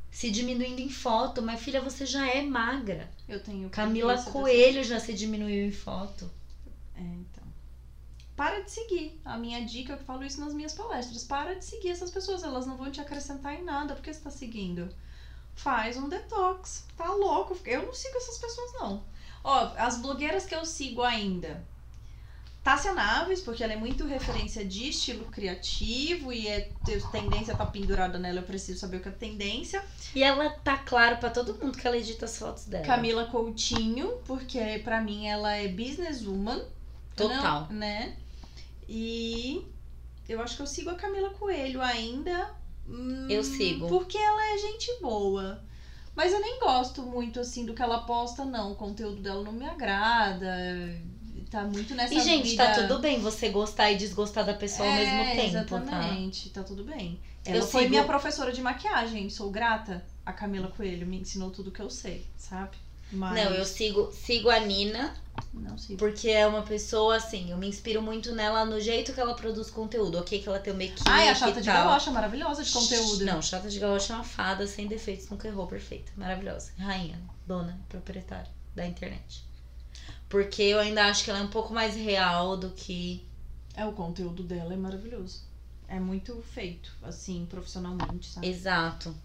se 0.09 0.31
diminuindo 0.31 0.79
em 0.79 0.89
foto. 0.89 1.41
Mas, 1.41 1.59
filha, 1.59 1.81
você 1.81 2.05
já 2.05 2.25
é 2.25 2.41
magra. 2.41 3.09
Eu 3.27 3.41
tenho. 3.41 3.69
Camila 3.69 4.13
Coelho 4.31 4.83
já 4.85 4.99
se 5.01 5.13
diminuiu 5.13 5.65
em 5.65 5.71
foto. 5.71 6.31
dessa- 6.65 6.95
É, 6.95 7.01
então. 7.01 7.43
Para 8.37 8.61
de 8.61 8.71
seguir. 8.71 9.19
A 9.25 9.37
minha 9.37 9.59
dica, 9.65 9.93
eu 9.93 9.97
falo 9.97 10.23
isso 10.23 10.39
nas 10.39 10.53
minhas 10.53 10.73
palestras. 10.73 11.25
Para 11.25 11.55
de 11.55 11.65
seguir 11.65 11.89
essas 11.89 12.09
pessoas. 12.09 12.41
Elas 12.41 12.65
não 12.65 12.77
vão 12.77 12.89
te 12.89 13.01
acrescentar 13.01 13.53
em 13.53 13.63
nada. 13.65 13.95
Por 13.95 14.01
que 14.01 14.13
você 14.13 14.21
tá 14.21 14.29
seguindo? 14.31 14.87
Faz 15.55 15.97
um 15.97 16.07
detox. 16.07 16.85
Tá 16.95 17.11
louco. 17.11 17.57
Eu 17.65 17.83
não 17.85 17.93
sigo 17.93 18.15
essas 18.15 18.37
pessoas, 18.37 18.71
não. 18.75 19.03
Ó, 19.43 19.73
as 19.77 19.97
blogueiras 19.97 20.45
que 20.45 20.55
eu 20.55 20.63
sigo 20.65 21.01
ainda. 21.03 21.61
Tássia 22.63 22.93
Naves, 22.93 23.41
porque 23.41 23.61
ela 23.63 23.73
é 23.73 23.75
muito 23.75 24.05
referência 24.05 24.63
de 24.63 24.87
estilo 24.87 25.25
criativo 25.25 26.31
e 26.31 26.47
é 26.47 26.71
tendência 27.11 27.53
tá 27.53 27.65
pendurada 27.65 28.17
nela, 28.17 28.39
eu 28.39 28.43
preciso 28.43 28.79
saber 28.79 28.97
o 28.97 28.99
que 29.01 29.09
é 29.09 29.11
tendência. 29.11 29.83
E 30.15 30.23
ela 30.23 30.49
tá 30.49 30.77
claro 30.77 31.17
pra 31.17 31.29
todo 31.29 31.55
mundo 31.61 31.77
que 31.77 31.85
ela 31.85 31.97
edita 31.97 32.23
as 32.25 32.37
fotos 32.37 32.65
dela. 32.65 32.85
Camila 32.85 33.25
Coutinho, 33.25 34.07
porque 34.25 34.79
pra 34.83 35.01
mim 35.01 35.27
ela 35.27 35.53
é 35.53 35.67
businesswoman. 35.67 36.63
Total. 37.15 37.67
não- 37.69 37.77
né? 37.77 38.15
E 38.87 39.67
eu 40.27 40.41
acho 40.41 40.55
que 40.55 40.61
eu 40.61 40.67
sigo 40.67 40.89
a 40.89 40.95
Camila 40.95 41.31
Coelho 41.31 41.81
ainda. 41.81 42.51
hum, 42.87 43.27
Eu 43.29 43.43
sigo. 43.43 43.87
Porque 43.87 44.17
ela 44.17 44.53
é 44.53 44.57
gente 44.57 44.99
boa. 45.01 45.61
Mas 46.15 46.31
eu 46.31 46.39
nem 46.39 46.59
gosto 46.59 47.01
muito, 47.01 47.39
assim, 47.39 47.65
do 47.65 47.73
que 47.73 47.81
ela 47.81 47.99
posta, 48.03 48.45
não. 48.45 48.71
O 48.71 48.75
conteúdo 48.75 49.21
dela 49.21 49.43
não 49.43 49.51
me 49.51 49.65
agrada. 49.65 50.47
Tá 51.53 51.63
muito 51.65 51.93
nessa 51.93 52.15
E, 52.15 52.19
gente, 52.19 52.49
vida... 52.49 52.65
tá 52.65 52.73
tudo 52.87 52.97
bem 52.99 53.19
você 53.19 53.49
gostar 53.49 53.91
e 53.91 53.95
desgostar 53.95 54.43
da 54.43 54.55
pessoa 54.55 54.89
ao 54.89 54.95
É, 54.95 54.97
mesmo 55.05 55.23
tempo, 55.35 55.69
tá? 55.69 55.77
Exatamente, 55.83 56.49
tá? 56.49 56.63
tudo 56.63 56.83
bem. 56.83 57.21
Eu 57.45 57.57
Ela 57.57 57.67
foi 57.67 57.81
sigo- 57.81 57.91
minha 57.91 58.03
professora 58.05 58.51
de 58.51 58.59
maquiagem, 58.59 59.29
sou 59.29 59.51
grata. 59.51 60.03
A 60.25 60.33
Camila 60.33 60.69
Coelho 60.69 61.05
me 61.05 61.19
ensinou 61.19 61.51
tudo 61.51 61.69
que 61.71 61.79
eu 61.79 61.91
sei, 61.91 62.25
sabe? 62.35 62.75
Mas 63.11 63.35
Não, 63.37 63.51
eu 63.53 63.65
sigo, 63.65 64.11
sigo 64.11 64.49
a 64.49 64.59
Nina, 64.61 65.13
não 65.53 65.77
sigo. 65.77 65.99
porque 65.99 66.27
é 66.29 66.47
uma 66.47 66.63
pessoa, 66.63 67.17
assim, 67.17 67.51
eu 67.51 67.57
me 67.57 67.67
inspiro 67.67 68.01
muito 68.01 68.33
nela 68.33 68.65
no 68.65 68.79
jeito 68.81 69.13
que 69.13 69.19
ela 69.19 69.35
produz 69.35 69.69
conteúdo. 69.69 70.17
Ok, 70.17 70.39
que 70.41 70.49
ela 70.49 70.59
tem 70.59 70.73
uma 70.73 70.83
equipe 70.83 71.07
Ai, 71.07 71.27
a 71.27 71.35
chata 71.35 71.61
de 71.61 71.67
tal. 71.67 71.85
galocha, 71.85 72.09
maravilhosa 72.09 72.63
de 72.63 72.71
conteúdo. 72.71 73.25
Não, 73.25 73.39
Chata 73.43 73.69
de 73.69 73.77
Galocha 73.77 74.13
é 74.13 74.15
uma 74.15 74.23
fada 74.23 74.65
sem 74.65 74.87
defeitos, 74.87 75.29
nunca 75.29 75.47
errou, 75.47 75.67
perfeita. 75.67 76.11
Maravilhosa. 76.15 76.71
Rainha, 76.79 77.21
dona, 77.45 77.79
proprietária 77.87 78.49
da 78.73 78.87
internet. 78.87 79.43
Porque 80.29 80.63
eu 80.63 80.79
ainda 80.79 81.05
acho 81.05 81.23
que 81.23 81.29
ela 81.29 81.39
é 81.39 81.43
um 81.43 81.49
pouco 81.49 81.73
mais 81.73 81.95
real 81.95 82.57
do 82.57 82.71
que. 82.71 83.23
É, 83.75 83.85
o 83.85 83.93
conteúdo 83.93 84.43
dela 84.43 84.73
é 84.73 84.77
maravilhoso. 84.77 85.41
É 85.87 85.99
muito 85.99 86.41
feito, 86.53 86.91
assim, 87.03 87.45
profissionalmente, 87.49 88.27
sabe? 88.27 88.47
Exato. 88.47 89.15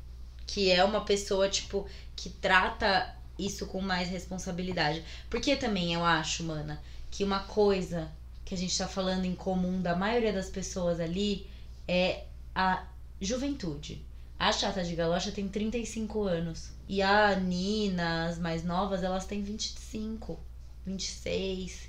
Que 0.47 0.71
é 0.71 0.85
uma 0.85 1.03
pessoa, 1.03 1.49
tipo, 1.49 1.87
que 2.15 2.31
trata 2.31 3.15
isso 3.39 3.67
com 3.67 3.81
mais 3.81 4.09
responsabilidade. 4.09 5.05
Porque 5.31 5.57
também 5.57 5.95
eu 5.95 6.05
acho, 6.05 6.43
mana, 6.43 6.83
que 7.11 7.25
uma 7.25 7.41
coisa 7.41 8.11
que 8.45 8.55
a 8.55 8.59
gente 8.59 8.77
tá 8.77 8.89
falando 8.89 9.25
em 9.25 9.35
comum 9.35 9.81
da 9.81 9.95
maioria 9.95 10.33
das 10.33 10.49
pessoas 10.49 11.01
ali 11.01 11.47
é 11.87 12.25
a 12.55 12.85
juventude. 13.21 14.05
A 14.39 14.53
chata 14.53 14.85
de 14.85 14.95
galocha 14.95 15.33
tem 15.33 15.49
35 15.49 16.23
anos. 16.23 16.71
E 16.89 17.03
a 17.03 17.35
Nina, 17.35 18.27
as 18.27 18.39
mais 18.39 18.65
novas, 18.65 19.03
elas 19.03 19.27
têm 19.27 19.43
25, 19.43 20.39
26. 20.89 21.89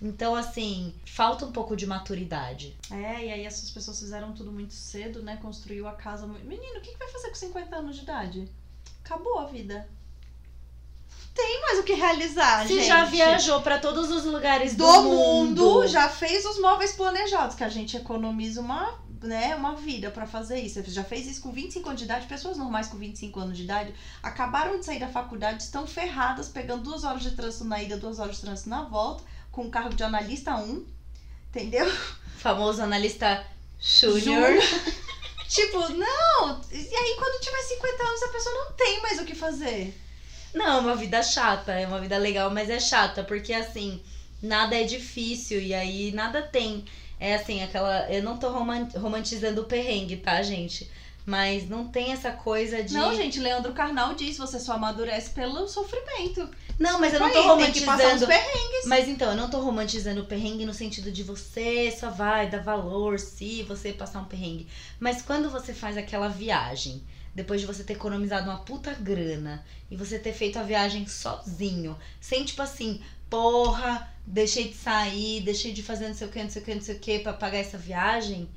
Então, 0.00 0.34
assim, 0.34 0.94
falta 1.04 1.44
um 1.44 1.52
pouco 1.52 1.76
de 1.76 1.86
maturidade. 1.86 2.76
É, 2.90 3.26
e 3.26 3.32
aí 3.32 3.44
essas 3.44 3.70
pessoas 3.70 3.98
fizeram 3.98 4.32
tudo 4.32 4.52
muito 4.52 4.72
cedo, 4.72 5.22
né? 5.22 5.38
Construiu 5.42 5.88
a 5.88 5.92
casa. 5.92 6.26
Menino, 6.26 6.78
o 6.78 6.80
que, 6.80 6.92
que 6.92 6.98
vai 6.98 7.08
fazer 7.08 7.28
com 7.28 7.34
50 7.34 7.76
anos 7.76 7.96
de 7.96 8.02
idade? 8.02 8.48
Acabou 9.04 9.38
a 9.40 9.46
vida. 9.46 9.88
Tem 11.34 11.60
mais 11.62 11.78
o 11.78 11.84
que 11.84 11.94
realizar, 11.94 12.66
Você 12.66 12.74
gente. 12.74 12.86
já 12.86 13.04
viajou 13.04 13.62
pra 13.62 13.78
todos 13.78 14.10
os 14.10 14.24
lugares 14.24 14.74
do, 14.74 14.84
do 14.84 15.02
mundo, 15.04 15.86
já 15.86 16.08
fez 16.08 16.44
os 16.44 16.60
móveis 16.60 16.92
planejados, 16.92 17.54
que 17.54 17.62
a 17.62 17.68
gente 17.68 17.96
economiza 17.96 18.60
uma, 18.60 18.98
né, 19.22 19.54
uma 19.56 19.74
vida 19.74 20.10
pra 20.10 20.26
fazer 20.26 20.60
isso. 20.60 20.82
Você 20.82 20.90
já 20.90 21.04
fez 21.04 21.26
isso 21.26 21.40
com 21.40 21.52
25 21.52 21.88
anos 21.88 22.00
de 22.00 22.04
idade, 22.04 22.26
pessoas 22.26 22.56
normais 22.56 22.88
com 22.88 22.96
25 22.96 23.40
anos 23.40 23.56
de 23.56 23.64
idade 23.64 23.94
acabaram 24.22 24.78
de 24.78 24.84
sair 24.84 24.98
da 24.98 25.08
faculdade, 25.08 25.62
estão 25.62 25.86
ferradas, 25.86 26.48
pegando 26.48 26.84
duas 26.84 27.04
horas 27.04 27.22
de 27.22 27.32
trânsito 27.32 27.64
na 27.64 27.82
ida, 27.82 27.96
duas 27.96 28.18
horas 28.18 28.36
de 28.36 28.42
trânsito 28.42 28.68
na 28.68 28.82
volta, 28.82 29.24
com 29.50 29.62
um 29.62 29.70
cargo 29.70 29.94
de 29.94 30.02
analista 30.02 30.56
1, 30.56 30.86
entendeu? 31.48 31.90
famoso 32.38 32.82
analista 32.82 33.44
júnior. 33.80 34.52
tipo, 35.48 35.78
não! 35.92 36.60
E 36.70 36.96
aí 36.96 37.16
quando 37.18 37.40
tiver 37.42 37.62
50 37.62 38.02
anos 38.02 38.22
a 38.22 38.28
pessoa 38.28 38.54
não 38.54 38.72
tem 38.72 39.02
mais 39.02 39.18
o 39.20 39.24
que 39.24 39.34
fazer. 39.34 39.94
Não, 40.54 40.78
é 40.78 40.80
uma 40.80 40.96
vida 40.96 41.22
chata, 41.22 41.72
é 41.72 41.86
uma 41.86 42.00
vida 42.00 42.16
legal, 42.16 42.50
mas 42.50 42.70
é 42.70 42.80
chata, 42.80 43.22
porque 43.22 43.52
assim, 43.52 44.02
nada 44.42 44.76
é 44.76 44.84
difícil 44.84 45.60
e 45.60 45.74
aí 45.74 46.12
nada 46.12 46.40
tem. 46.42 46.84
É 47.20 47.34
assim, 47.34 47.62
aquela. 47.62 48.10
Eu 48.12 48.22
não 48.22 48.36
tô 48.36 48.50
roman- 48.50 48.88
romantizando 48.96 49.62
o 49.62 49.64
perrengue, 49.64 50.16
tá, 50.18 50.40
gente? 50.42 50.88
Mas 51.26 51.68
não 51.68 51.86
tem 51.88 52.12
essa 52.12 52.30
coisa 52.30 52.82
de. 52.82 52.94
Não, 52.94 53.14
gente, 53.14 53.38
Leandro 53.38 53.72
Carnal 53.74 54.14
diz, 54.14 54.38
você 54.38 54.58
só 54.58 54.72
amadurece 54.74 55.30
pelo 55.30 55.68
sofrimento. 55.68 56.48
Não, 56.78 56.98
mas 56.98 57.12
eu 57.12 57.20
não 57.20 57.30
tô 57.30 57.38
Aí, 57.38 57.58
tem 57.64 57.72
que 57.72 57.80
romantizando. 57.84 58.26
perrengues. 58.26 58.86
Mas 58.86 59.08
então, 59.08 59.30
eu 59.30 59.36
não 59.36 59.50
tô 59.50 59.60
romantizando 59.60 60.22
o 60.22 60.26
perrengue 60.26 60.64
no 60.64 60.72
sentido 60.72 61.10
de 61.12 61.22
você 61.22 61.90
só 61.90 62.08
vai 62.08 62.48
dar 62.48 62.62
valor 62.62 63.18
se 63.18 63.62
você 63.64 63.92
passar 63.92 64.20
um 64.20 64.24
perrengue. 64.24 64.68
Mas 64.98 65.20
quando 65.20 65.50
você 65.50 65.74
faz 65.74 65.98
aquela 65.98 66.28
viagem, 66.28 67.02
depois 67.34 67.60
de 67.60 67.66
você 67.66 67.84
ter 67.84 67.94
economizado 67.94 68.48
uma 68.48 68.60
puta 68.60 68.94
grana 68.94 69.64
e 69.90 69.96
você 69.96 70.18
ter 70.18 70.32
feito 70.32 70.58
a 70.58 70.62
viagem 70.62 71.06
sozinho, 71.06 71.96
sem 72.20 72.44
tipo 72.44 72.62
assim, 72.62 73.02
porra, 73.30 74.08
deixei 74.26 74.68
de 74.68 74.74
sair, 74.74 75.40
deixei 75.42 75.72
de 75.72 75.82
fazer 75.82 76.08
não 76.08 76.14
sei 76.14 76.26
o 76.26 76.30
que, 76.30 76.42
não 76.42 76.50
sei 76.50 76.62
o 76.62 76.64
que, 76.64 76.74
não 76.74 76.82
sei 76.82 76.94
o 76.96 76.98
que 76.98 77.18
pra 77.20 77.32
pagar 77.32 77.58
essa 77.58 77.78
viagem, 77.78 78.48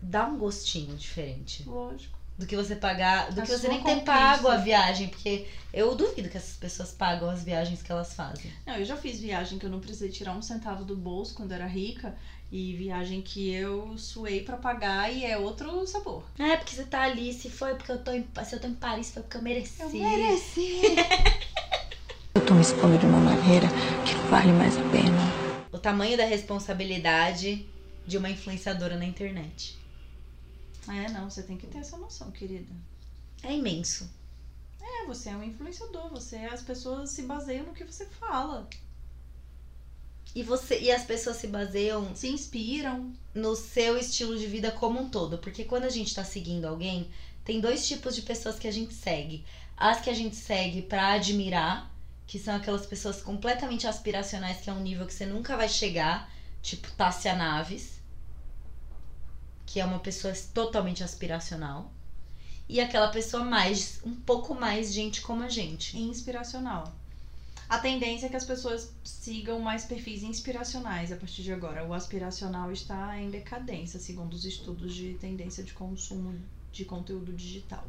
dá 0.00 0.26
um 0.26 0.38
gostinho 0.38 0.96
diferente 0.96 1.62
Lógico. 1.66 2.18
do 2.36 2.46
que 2.46 2.56
você 2.56 2.76
pagar, 2.76 3.32
do 3.32 3.40
A 3.40 3.44
que 3.44 3.50
você 3.50 3.68
nem 3.68 3.82
ter 3.82 4.02
pago 4.02 4.48
a 4.48 4.56
viagem, 4.56 5.08
porque 5.08 5.46
eu 5.72 5.94
duvido 5.94 6.28
que 6.28 6.36
essas 6.36 6.56
pessoas 6.56 6.92
pagam 6.92 7.30
as 7.30 7.42
viagens 7.42 7.82
que 7.82 7.90
elas 7.90 8.14
fazem. 8.14 8.52
Não, 8.66 8.74
eu 8.76 8.84
já 8.84 8.96
fiz 8.96 9.20
viagem 9.20 9.58
que 9.58 9.66
eu 9.66 9.70
não 9.70 9.80
precisei 9.80 10.10
tirar 10.10 10.32
um 10.32 10.42
centavo 10.42 10.84
do 10.84 10.96
bolso 10.96 11.34
quando 11.34 11.52
era 11.52 11.66
rica. 11.66 12.14
E 12.52 12.72
viagem 12.76 13.20
que 13.20 13.50
eu 13.50 13.98
suei 13.98 14.44
pra 14.44 14.56
pagar 14.56 15.12
e 15.12 15.24
é 15.24 15.36
outro 15.36 15.84
sabor. 15.88 16.22
É, 16.38 16.56
porque 16.56 16.76
você 16.76 16.84
tá 16.84 17.02
ali, 17.02 17.32
se 17.32 17.50
foi 17.50 17.74
porque 17.74 17.90
eu 17.90 17.98
tô 17.98 18.12
em, 18.12 18.24
se 18.44 18.54
eu 18.54 18.60
tô 18.60 18.68
em 18.68 18.74
Paris, 18.74 19.10
foi 19.10 19.22
porque 19.24 19.38
eu 19.38 19.42
mereci. 19.42 19.96
mereci. 19.96 20.80
Eu 22.36 22.44
tô 22.44 22.54
me 22.54 22.62
expondo 22.62 22.98
de 22.98 23.06
uma 23.06 23.20
maneira 23.20 23.68
que 24.04 24.13
vale 24.30 24.52
mais 24.52 24.76
a 24.76 24.82
pena. 24.90 25.68
O 25.72 25.78
tamanho 25.78 26.16
da 26.16 26.24
responsabilidade 26.24 27.66
de 28.06 28.18
uma 28.18 28.30
influenciadora 28.30 28.96
na 28.96 29.04
internet. 29.04 29.78
É, 30.88 31.10
não, 31.10 31.30
você 31.30 31.42
tem 31.42 31.56
que 31.56 31.66
ter 31.66 31.78
essa 31.78 31.96
noção, 31.96 32.30
querida. 32.30 32.72
É 33.42 33.52
imenso. 33.52 34.10
É, 34.80 35.06
você 35.06 35.30
é 35.30 35.36
um 35.36 35.42
influenciador, 35.42 36.10
você 36.10 36.36
as 36.36 36.62
pessoas 36.62 37.10
se 37.10 37.22
baseiam 37.22 37.66
no 37.66 37.72
que 37.72 37.84
você 37.84 38.06
fala. 38.06 38.68
E 40.34 40.42
você 40.42 40.80
e 40.80 40.90
as 40.90 41.04
pessoas 41.04 41.36
se 41.36 41.46
baseiam 41.46 42.14
Se 42.14 42.28
inspiram. 42.28 43.12
no 43.34 43.54
seu 43.54 43.96
estilo 43.96 44.36
de 44.36 44.46
vida 44.46 44.70
como 44.72 45.00
um 45.00 45.08
todo, 45.08 45.38
porque 45.38 45.64
quando 45.64 45.84
a 45.84 45.88
gente 45.90 46.14
tá 46.14 46.24
seguindo 46.24 46.66
alguém, 46.66 47.08
tem 47.44 47.60
dois 47.60 47.86
tipos 47.86 48.14
de 48.14 48.22
pessoas 48.22 48.58
que 48.58 48.66
a 48.66 48.72
gente 48.72 48.94
segue. 48.94 49.44
As 49.76 50.00
que 50.00 50.10
a 50.10 50.14
gente 50.14 50.36
segue 50.36 50.82
pra 50.82 51.12
admirar, 51.12 51.93
que 52.26 52.38
são 52.38 52.56
aquelas 52.56 52.86
pessoas 52.86 53.22
completamente 53.22 53.86
aspiracionais, 53.86 54.60
que 54.60 54.70
é 54.70 54.72
um 54.72 54.80
nível 54.80 55.06
que 55.06 55.14
você 55.14 55.26
nunca 55.26 55.56
vai 55.56 55.68
chegar, 55.68 56.30
tipo 56.62 56.90
Tássia 56.92 57.34
Naves, 57.34 58.00
que 59.66 59.80
é 59.80 59.84
uma 59.84 59.98
pessoa 59.98 60.32
totalmente 60.52 61.02
aspiracional. 61.02 61.92
E 62.68 62.80
aquela 62.80 63.08
pessoa 63.08 63.44
mais, 63.44 64.00
um 64.04 64.14
pouco 64.14 64.54
mais 64.54 64.92
gente 64.92 65.20
como 65.20 65.42
a 65.42 65.48
gente. 65.48 65.98
Inspiracional. 65.98 66.94
A 67.68 67.78
tendência 67.78 68.26
é 68.26 68.28
que 68.28 68.36
as 68.36 68.44
pessoas 68.44 68.92
sigam 69.02 69.58
mais 69.58 69.84
perfis 69.84 70.22
inspiracionais 70.22 71.10
a 71.10 71.16
partir 71.16 71.42
de 71.42 71.52
agora. 71.52 71.86
O 71.86 71.92
aspiracional 71.92 72.70
está 72.72 73.18
em 73.18 73.30
decadência, 73.30 73.98
segundo 73.98 74.34
os 74.34 74.44
estudos 74.44 74.94
de 74.94 75.14
tendência 75.14 75.64
de 75.64 75.72
consumo 75.72 76.38
de 76.72 76.84
conteúdo 76.84 77.32
digital. 77.32 77.84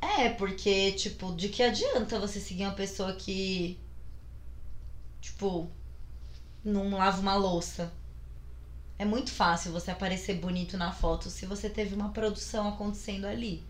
É, 0.00 0.30
porque, 0.30 0.92
tipo, 0.92 1.34
de 1.34 1.48
que 1.48 1.62
adianta 1.62 2.18
você 2.18 2.40
seguir 2.40 2.64
uma 2.64 2.74
pessoa 2.74 3.12
que, 3.12 3.78
tipo, 5.20 5.68
não 6.64 6.96
lava 6.96 7.20
uma 7.20 7.36
louça? 7.36 7.92
É 8.98 9.04
muito 9.04 9.30
fácil 9.30 9.72
você 9.72 9.90
aparecer 9.90 10.34
bonito 10.34 10.76
na 10.76 10.92
foto 10.92 11.30
se 11.30 11.46
você 11.46 11.70
teve 11.70 11.94
uma 11.94 12.10
produção 12.10 12.68
acontecendo 12.68 13.26
ali. 13.26 13.62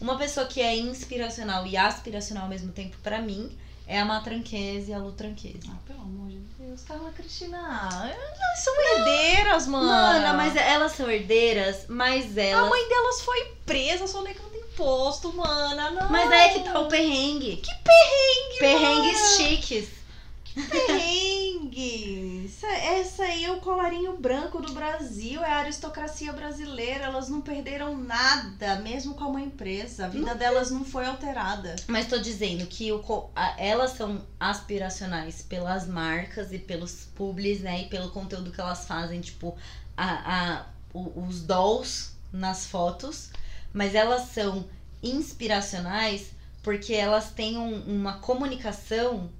Uma 0.00 0.18
pessoa 0.18 0.46
que 0.46 0.60
é 0.60 0.76
inspiracional 0.76 1.66
e 1.66 1.76
aspiracional 1.76 2.44
ao 2.44 2.48
mesmo 2.48 2.72
tempo, 2.72 2.96
pra 3.02 3.22
mim, 3.22 3.56
é 3.86 4.00
a 4.00 4.04
Matranquese 4.04 4.90
e 4.90 4.94
a 4.94 4.98
Lu 4.98 5.12
Tranquese. 5.12 5.70
Ah, 5.70 5.76
pelo 5.86 6.00
amor 6.00 6.28
de 6.30 6.38
Deus, 6.58 6.82
Carla 6.82 7.10
Cristina. 7.12 7.58
Elas 7.58 8.58
são 8.58 8.74
herdeiras, 8.80 9.66
mano. 9.66 9.86
Mana, 9.86 10.32
mas 10.34 10.56
elas 10.56 10.92
são 10.92 11.10
herdeiras, 11.10 11.86
mas 11.88 12.36
elas. 12.36 12.66
A 12.66 12.68
mãe 12.68 12.88
delas 12.88 13.20
foi 13.20 13.54
presa 13.64 14.06
só 14.06 14.22
negando 14.22 14.51
imposto, 14.72 15.32
mana. 15.34 15.90
Não. 15.90 16.08
Mas 16.10 16.30
aí 16.30 16.40
é 16.40 16.48
que 16.54 16.60
tá 16.64 16.80
o 16.80 16.88
perrengue. 16.88 17.56
Que 17.56 17.70
perrengue, 17.84 18.58
Perrengues 18.58 19.20
mana. 19.20 19.36
chiques. 19.36 19.88
Perrengue. 20.70 22.44
Essa, 22.44 22.66
essa 22.68 23.22
aí 23.24 23.44
é 23.44 23.50
o 23.50 23.60
colarinho 23.60 24.16
branco 24.18 24.60
do 24.60 24.72
Brasil, 24.74 25.42
é 25.42 25.50
a 25.50 25.58
aristocracia 25.58 26.32
brasileira. 26.32 27.04
Elas 27.04 27.28
não 27.28 27.40
perderam 27.40 27.96
nada, 27.96 28.76
mesmo 28.76 29.14
com 29.14 29.24
a 29.24 29.28
mãe 29.32 29.48
presa. 29.48 30.04
A 30.06 30.08
vida 30.08 30.34
delas 30.34 30.70
não 30.70 30.84
foi 30.84 31.06
alterada. 31.06 31.74
Mas 31.86 32.06
tô 32.08 32.18
dizendo 32.18 32.66
que 32.66 32.92
o, 32.92 33.02
a- 33.34 33.54
elas 33.58 33.92
são 33.92 34.20
aspiracionais 34.38 35.42
pelas 35.42 35.86
marcas 35.86 36.52
e 36.52 36.58
pelos 36.58 37.06
publis, 37.14 37.60
né? 37.60 37.82
E 37.82 37.86
pelo 37.86 38.10
conteúdo 38.10 38.50
que 38.52 38.60
elas 38.60 38.84
fazem, 38.86 39.20
tipo, 39.20 39.56
a, 39.96 40.58
a, 40.58 40.66
o- 40.92 41.24
os 41.26 41.40
dolls 41.42 42.10
nas 42.32 42.66
fotos. 42.66 43.30
Mas 43.72 43.94
elas 43.94 44.28
são 44.28 44.66
inspiracionais 45.02 46.30
porque 46.62 46.94
elas 46.94 47.30
têm 47.30 47.58
um- 47.58 47.82
uma 47.82 48.18
comunicação, 48.18 49.30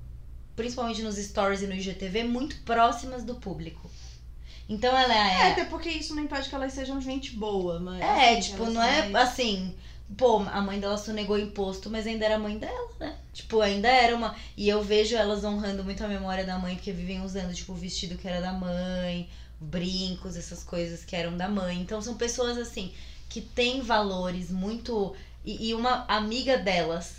principalmente 0.57 1.03
nos 1.03 1.16
stories 1.16 1.62
e 1.62 1.66
no 1.66 1.75
IGTV, 1.75 2.25
muito 2.25 2.57
próximas 2.62 3.23
do 3.25 3.37
público. 3.37 3.90
Então 4.68 4.97
ela 4.97 5.14
É, 5.14 5.49
é. 5.49 5.53
até 5.53 5.64
porque 5.64 5.88
isso 5.88 6.14
não 6.14 6.23
impede 6.25 6.49
que 6.49 6.55
elas 6.55 6.73
sejam 6.73 7.01
gente 7.01 7.33
boa, 7.37 7.79
mas. 7.79 8.01
É, 8.01 8.31
assim, 8.38 8.51
tipo, 8.53 8.66
não 8.66 8.83
é 8.83 9.09
mais- 9.09 9.29
assim. 9.31 9.75
Pô, 10.16 10.40
a 10.40 10.61
mãe 10.61 10.79
dela 10.79 10.99
sonegou 10.99 11.38
imposto, 11.38 11.88
mas 11.88 12.07
ainda 12.07 12.25
era 12.27 12.37
a 12.37 12.38
mãe 12.38 12.59
dela, 12.59 12.88
né? 13.01 13.16
Tipo, 13.33 13.61
ainda 13.61 13.88
era 13.88 14.14
uma. 14.14 14.35
E 14.57 14.68
eu 14.68 14.83
vejo 14.83 15.16
elas 15.16 15.42
honrando 15.42 15.83
muito 15.85 16.05
a 16.05 16.09
memória 16.09 16.45
da 16.45 16.59
mãe, 16.59 16.75
porque 16.75 16.92
vivem 16.92 17.23
usando, 17.23 17.55
tipo, 17.55 17.73
o 17.73 17.77
vestido 17.77 18.18
que 18.18 18.29
era 18.29 18.40
da 18.40 18.53
mãe, 18.53 19.29
brincos, 19.61 20.37
essas 20.37 20.62
coisas 20.62 21.03
que 21.05 21.16
eram 21.16 21.37
da 21.37 21.49
mãe. 21.49 21.81
Então 21.81 22.03
são 22.03 22.14
pessoas, 22.14 22.59
assim, 22.59 22.92
que 23.33 23.40
têm 23.40 23.81
valores 23.81 24.51
muito. 24.51 25.16
E, 25.42 25.71
e 25.71 25.75
uma 25.75 26.05
amiga 26.07 26.59
delas, 26.59 27.14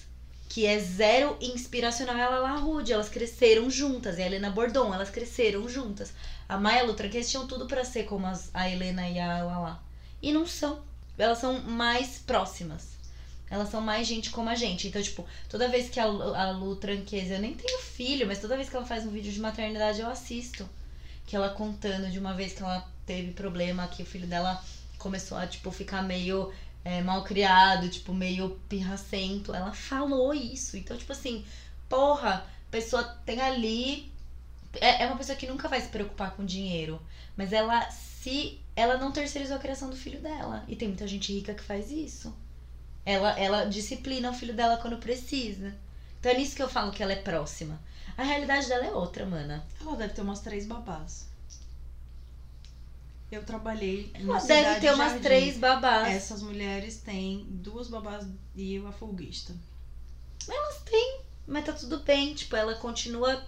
que 0.47 0.67
é 0.67 0.77
zero 0.77 1.35
inspiracional, 1.41 2.15
ela 2.15 2.35
é 2.35 2.39
La 2.39 2.55
Rude. 2.55 2.93
Elas 2.93 3.09
cresceram 3.09 3.67
juntas. 3.67 4.19
E 4.19 4.21
a 4.21 4.27
Helena 4.27 4.51
Bordon, 4.51 4.93
elas 4.93 5.09
cresceram 5.09 5.67
juntas. 5.67 6.13
A 6.47 6.55
Maia 6.55 6.83
Lutra, 6.83 7.09
que 7.09 7.17
eles 7.17 7.31
tinham 7.31 7.47
tudo 7.47 7.65
pra 7.65 7.83
ser 7.83 8.03
como 8.03 8.27
as, 8.27 8.51
a 8.53 8.69
Helena 8.69 9.09
e 9.09 9.19
a 9.19 9.43
Lala. 9.43 9.83
E 10.21 10.31
não 10.31 10.45
são. 10.45 10.83
Elas 11.17 11.39
são 11.39 11.59
mais 11.63 12.19
próximas. 12.19 12.89
Elas 13.49 13.69
são 13.69 13.81
mais 13.81 14.07
gente 14.07 14.29
como 14.29 14.49
a 14.49 14.55
gente. 14.55 14.87
Então, 14.87 15.01
tipo, 15.01 15.25
toda 15.49 15.67
vez 15.67 15.89
que 15.89 15.99
a, 15.99 16.05
a 16.05 16.51
Lu 16.51 16.75
Tranqueza, 16.75 17.35
eu 17.35 17.39
nem 17.39 17.55
tenho 17.55 17.79
filho, 17.79 18.27
mas 18.27 18.39
toda 18.39 18.55
vez 18.55 18.69
que 18.69 18.75
ela 18.75 18.85
faz 18.85 19.03
um 19.03 19.11
vídeo 19.11 19.31
de 19.31 19.39
maternidade, 19.39 19.99
eu 19.99 20.07
assisto. 20.07 20.69
Que 21.25 21.35
ela 21.35 21.49
contando 21.49 22.11
de 22.11 22.19
uma 22.19 22.35
vez 22.35 22.53
que 22.53 22.61
ela 22.61 22.87
teve 23.03 23.31
problema, 23.31 23.87
que 23.87 24.03
o 24.03 24.05
filho 24.05 24.27
dela 24.27 24.63
começou 25.03 25.37
a, 25.37 25.45
tipo, 25.45 25.69
ficar 25.69 26.01
meio 26.01 26.51
é, 26.83 27.01
mal 27.01 27.23
criado, 27.23 27.89
tipo, 27.89 28.13
meio 28.13 28.59
pirracento. 28.69 29.53
Ela 29.53 29.73
falou 29.73 30.33
isso. 30.33 30.77
Então, 30.77 30.97
tipo 30.97 31.11
assim, 31.11 31.45
porra, 31.89 32.45
pessoa 32.71 33.03
tem 33.25 33.41
ali. 33.41 34.11
É, 34.79 35.03
é 35.03 35.07
uma 35.07 35.17
pessoa 35.17 35.35
que 35.35 35.45
nunca 35.45 35.67
vai 35.67 35.81
se 35.81 35.89
preocupar 35.89 36.31
com 36.31 36.45
dinheiro. 36.45 36.99
Mas 37.35 37.53
ela 37.53 37.89
se. 37.91 38.59
Ela 38.75 38.97
não 38.97 39.11
terceirizou 39.11 39.57
a 39.57 39.59
criação 39.59 39.89
do 39.89 39.95
filho 39.95 40.19
dela. 40.19 40.63
E 40.67 40.75
tem 40.75 40.87
muita 40.87 41.07
gente 41.07 41.31
rica 41.31 41.53
que 41.53 41.61
faz 41.61 41.91
isso. 41.91 42.35
Ela, 43.05 43.37
ela 43.37 43.65
disciplina 43.65 44.31
o 44.31 44.33
filho 44.33 44.53
dela 44.53 44.77
quando 44.77 44.97
precisa. 44.97 45.75
Então 46.19 46.31
é 46.31 46.37
nisso 46.37 46.55
que 46.55 46.63
eu 46.63 46.69
falo 46.69 46.91
que 46.91 47.03
ela 47.03 47.11
é 47.11 47.17
próxima. 47.17 47.79
A 48.17 48.23
realidade 48.23 48.67
dela 48.67 48.85
é 48.85 48.91
outra, 48.91 49.25
mana. 49.25 49.63
Ela 49.81 49.95
deve 49.97 50.13
ter 50.13 50.21
umas 50.21 50.39
três 50.39 50.65
babás. 50.65 51.27
Eu 53.35 53.43
trabalhei 53.43 54.11
na 54.19 54.33
deve 54.33 54.41
Cidade 54.41 54.81
ter 54.81 54.93
umas 54.93 55.07
Jardim. 55.09 55.23
três 55.23 55.57
babás. 55.57 56.13
Essas 56.13 56.41
mulheres 56.43 56.97
têm 56.97 57.45
duas 57.49 57.87
babás 57.87 58.27
e 58.55 58.75
eu 58.75 58.87
a 58.87 58.91
folguista. 58.91 59.53
Mas 61.47 61.65
tá 61.65 61.73
tudo 61.73 61.99
bem. 61.99 62.33
Tipo, 62.33 62.55
ela 62.55 62.75
continua. 62.75 63.43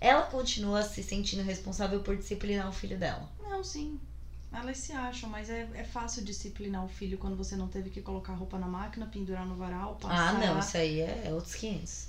Ela 0.00 0.22
continua 0.22 0.82
se 0.82 1.02
sentindo 1.02 1.42
responsável 1.42 2.00
por 2.00 2.16
disciplinar 2.16 2.68
o 2.68 2.72
filho 2.72 2.98
dela. 2.98 3.28
Não, 3.42 3.62
sim. 3.64 3.98
Elas 4.52 4.78
se 4.78 4.92
acham, 4.92 5.28
mas 5.28 5.50
é, 5.50 5.68
é 5.74 5.82
fácil 5.82 6.22
disciplinar 6.22 6.84
o 6.84 6.88
filho 6.88 7.18
quando 7.18 7.36
você 7.36 7.56
não 7.56 7.66
teve 7.66 7.90
que 7.90 8.00
colocar 8.00 8.34
roupa 8.34 8.56
na 8.58 8.68
máquina, 8.68 9.06
pendurar 9.06 9.44
no 9.46 9.56
varal, 9.56 9.96
passar. 9.96 10.28
Ah, 10.28 10.32
não, 10.34 10.58
isso 10.60 10.76
aí 10.76 11.00
é, 11.00 11.24
é 11.26 11.32
outros 11.32 11.54
500. 11.56 12.06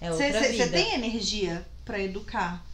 É 0.00 0.10
outra 0.10 0.32
Você 0.32 0.48
vida. 0.52 0.70
tem 0.70 0.94
energia 0.94 1.66
pra 1.84 2.00
educar? 2.00 2.64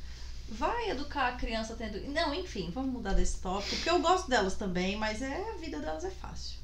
Vai 0.50 0.90
educar 0.90 1.28
a 1.28 1.32
criança 1.32 1.74
tendo. 1.76 2.00
Não, 2.10 2.34
enfim, 2.34 2.70
vamos 2.72 2.92
mudar 2.92 3.12
desse 3.12 3.38
tópico, 3.38 3.76
porque 3.76 3.90
eu 3.90 4.00
gosto 4.00 4.30
delas 4.30 4.54
também, 4.54 4.96
mas 4.96 5.20
é 5.20 5.50
a 5.54 5.58
vida 5.58 5.78
delas 5.78 6.04
é 6.04 6.10
fácil. 6.10 6.58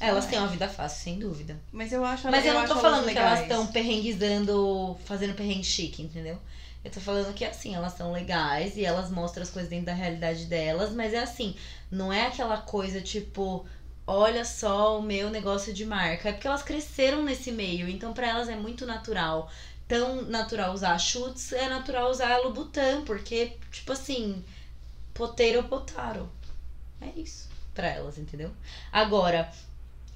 Elas 0.00 0.24
É. 0.24 0.28
têm 0.30 0.38
uma 0.38 0.48
vida 0.48 0.66
fácil, 0.68 1.02
sem 1.04 1.18
dúvida. 1.18 1.60
Mas 1.70 1.92
eu 1.92 2.02
acho 2.02 2.30
Mas 2.30 2.46
eu, 2.46 2.54
não 2.54 2.60
acho 2.62 2.72
tô 2.74 2.80
falando 2.80 3.10
que 3.10 3.18
elas 3.18 3.40
estão 3.40 3.66
perrenguizando, 3.66 4.96
fazendo 5.04 5.34
perrengue 5.34 5.64
chique, 5.64 6.02
entendeu? 6.02 6.38
Eu 6.82 6.90
tô 6.90 6.98
falando 7.00 7.34
que 7.34 7.44
assim, 7.44 7.74
elas 7.74 7.92
são 7.92 8.10
legais 8.10 8.78
e 8.78 8.84
elas 8.84 9.10
mostram 9.10 9.42
as 9.42 9.50
coisas 9.50 9.68
dentro 9.68 9.86
da 9.86 9.92
realidade 9.92 10.46
delas, 10.46 10.94
mas 10.94 11.12
é 11.12 11.18
assim, 11.18 11.54
não 11.90 12.10
é 12.10 12.26
aquela 12.26 12.56
coisa 12.56 13.02
tipo, 13.02 13.66
olha 14.06 14.46
só 14.46 14.98
o 14.98 15.02
meu 15.02 15.28
negócio 15.28 15.74
de 15.74 15.84
marca. 15.84 16.30
É 16.30 16.32
porque 16.32 16.46
elas 16.46 16.62
cresceram 16.62 17.22
nesse 17.22 17.52
meio, 17.52 17.86
então 17.86 18.14
pra 18.14 18.26
elas 18.28 18.48
é 18.48 18.56
muito 18.56 18.86
natural. 18.86 19.50
Tão 19.90 20.22
natural 20.22 20.72
usar 20.72 20.98
chutes, 20.98 21.52
é 21.52 21.68
natural 21.68 22.10
usar 22.10 22.38
Louboutin, 22.38 23.02
porque, 23.04 23.58
tipo 23.70 23.92
assim, 23.92 24.44
poteiro 25.12 25.64
potaro. 25.64 26.30
É 27.00 27.08
isso 27.18 27.48
pra 27.74 27.88
elas, 27.88 28.18
entendeu? 28.18 28.52
Agora, 28.92 29.50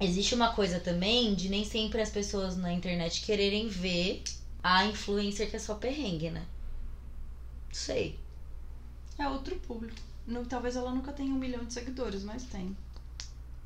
Existe 0.01 0.35
uma 0.35 0.53
coisa 0.53 0.81
também 0.81 1.35
de 1.35 1.49
nem 1.49 1.65
sempre 1.65 2.01
as 2.01 2.11
pessoas 2.11 2.57
na 2.57 2.73
internet 2.73 3.23
quererem 3.23 3.69
ver 3.69 4.23
a 4.63 4.85
influencer 4.87 5.49
que 5.49 5.57
é 5.57 5.59
só 5.59 5.77
perrengue, 5.77 6.31
né? 6.31 6.45
Não 7.69 7.75
sei. 7.75 8.19
É 9.19 9.29
outro 9.29 9.57
público. 9.61 9.97
Talvez 10.49 10.75
ela 10.75 10.93
nunca 10.93 11.13
tenha 11.13 11.33
um 11.33 11.39
milhão 11.39 11.65
de 11.65 11.73
seguidores, 11.73 12.25
mas 12.25 12.43
tem. 12.45 12.77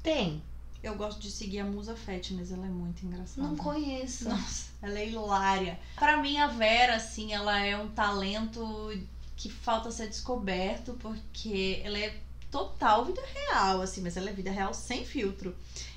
Tem. 0.03 0.43
Eu 0.83 0.95
gosto 0.95 1.21
de 1.21 1.31
seguir 1.31 1.59
a 1.61 1.65
Musa 1.65 1.97
Fitness, 1.97 2.53
ela 2.53 2.67
é 2.67 2.71
muito 2.71 3.05
engraçada. 3.05 3.47
Não 3.49 3.57
conheço. 3.57 4.29
Nossa, 4.29 4.67
ela 4.81 4.99
é 4.99 5.09
hilária. 5.09 5.79
Pra 5.97 6.19
mim, 6.19 6.39
a 6.39 6.47
Vera, 6.47 6.95
assim, 6.97 7.33
ela 7.33 7.59
é 7.61 7.77
um 7.77 7.89
talento 7.89 8.93
que 9.37 9.49
falta 9.51 9.91
ser 9.91 10.09
descoberto, 10.09 10.95
porque 11.01 11.81
ela 11.85 11.99
é 11.99 12.17
total 12.51 13.05
vida 13.05 13.21
real, 13.35 13.83
assim, 13.83 14.01
mas 14.01 14.17
ela 14.17 14.31
é 14.31 14.33
vida 14.33 14.51
real 14.51 14.73
sem 14.73 15.05
filtro. 15.05 15.55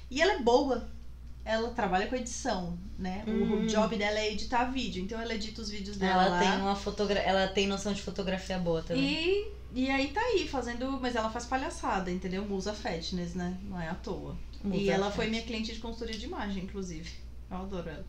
E 0.09 0.21
ela 0.21 0.33
é 0.33 0.39
boa. 0.39 0.87
Ela 1.45 1.69
trabalha 1.71 2.07
com 2.07 2.15
edição, 2.15 2.77
né? 2.99 3.23
O 3.27 3.31
Hum. 3.31 3.65
job 3.67 3.95
dela 3.97 4.19
é 4.19 4.31
editar 4.31 4.65
vídeo, 4.65 5.03
então 5.03 5.19
ela 5.19 5.33
edita 5.33 5.61
os 5.61 5.69
vídeos 5.69 5.97
dela 5.97 6.25
Ela 6.25 6.29
lá. 6.35 6.39
tem 6.39 6.61
uma 6.61 6.75
fotogra... 6.75 7.19
ela 7.19 7.47
tem 7.47 7.65
noção 7.67 7.93
de 7.93 8.01
fotografia 8.01 8.59
boa 8.59 8.81
também. 8.83 9.03
E, 9.03 9.51
e 9.73 9.89
aí 9.89 10.09
tá 10.09 10.19
aí, 10.21 10.47
fazendo. 10.47 10.99
Mas 10.99 11.15
ela 11.15 11.29
faz 11.29 11.45
palhaçada, 11.45 12.11
entendeu? 12.11 12.45
Musa 12.45 12.73
Fatness, 12.73 13.35
né? 13.35 13.57
Não 13.63 13.79
é 13.79 13.89
à 13.89 13.95
toa. 13.95 14.37
Musa 14.63 14.77
e 14.77 14.89
ela 14.89 15.11
foi 15.11 15.27
minha 15.27 15.41
cliente 15.41 15.73
de 15.73 15.79
consultoria 15.79 16.17
de 16.17 16.25
imagem, 16.25 16.63
inclusive. 16.63 17.09
Eu 17.49 17.57
adoro 17.57 17.89
ela. 17.89 18.05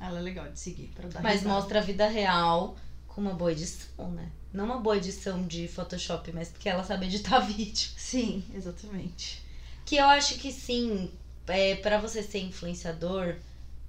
Ela 0.00 0.18
é 0.20 0.22
legal 0.22 0.48
de 0.48 0.58
seguir, 0.60 0.88
pra 0.94 1.08
dar 1.08 1.22
Mas 1.22 1.40
risada. 1.40 1.54
mostra 1.54 1.78
a 1.80 1.82
vida 1.82 2.06
real 2.06 2.76
com 3.06 3.20
uma 3.20 3.34
boa 3.34 3.50
edição, 3.50 4.10
né? 4.12 4.30
Não 4.52 4.64
uma 4.64 4.78
boa 4.78 4.96
edição 4.96 5.46
de 5.46 5.66
Photoshop, 5.66 6.30
mas 6.32 6.48
porque 6.48 6.68
ela 6.68 6.84
sabe 6.84 7.06
editar 7.06 7.40
vídeo. 7.40 7.90
Sim, 7.96 8.44
exatamente. 8.54 9.42
Que 9.84 9.96
eu 9.96 10.06
acho 10.06 10.36
que 10.38 10.52
sim, 10.52 11.10
é, 11.46 11.74
para 11.76 11.98
você 11.98 12.22
ser 12.22 12.38
influenciador, 12.40 13.36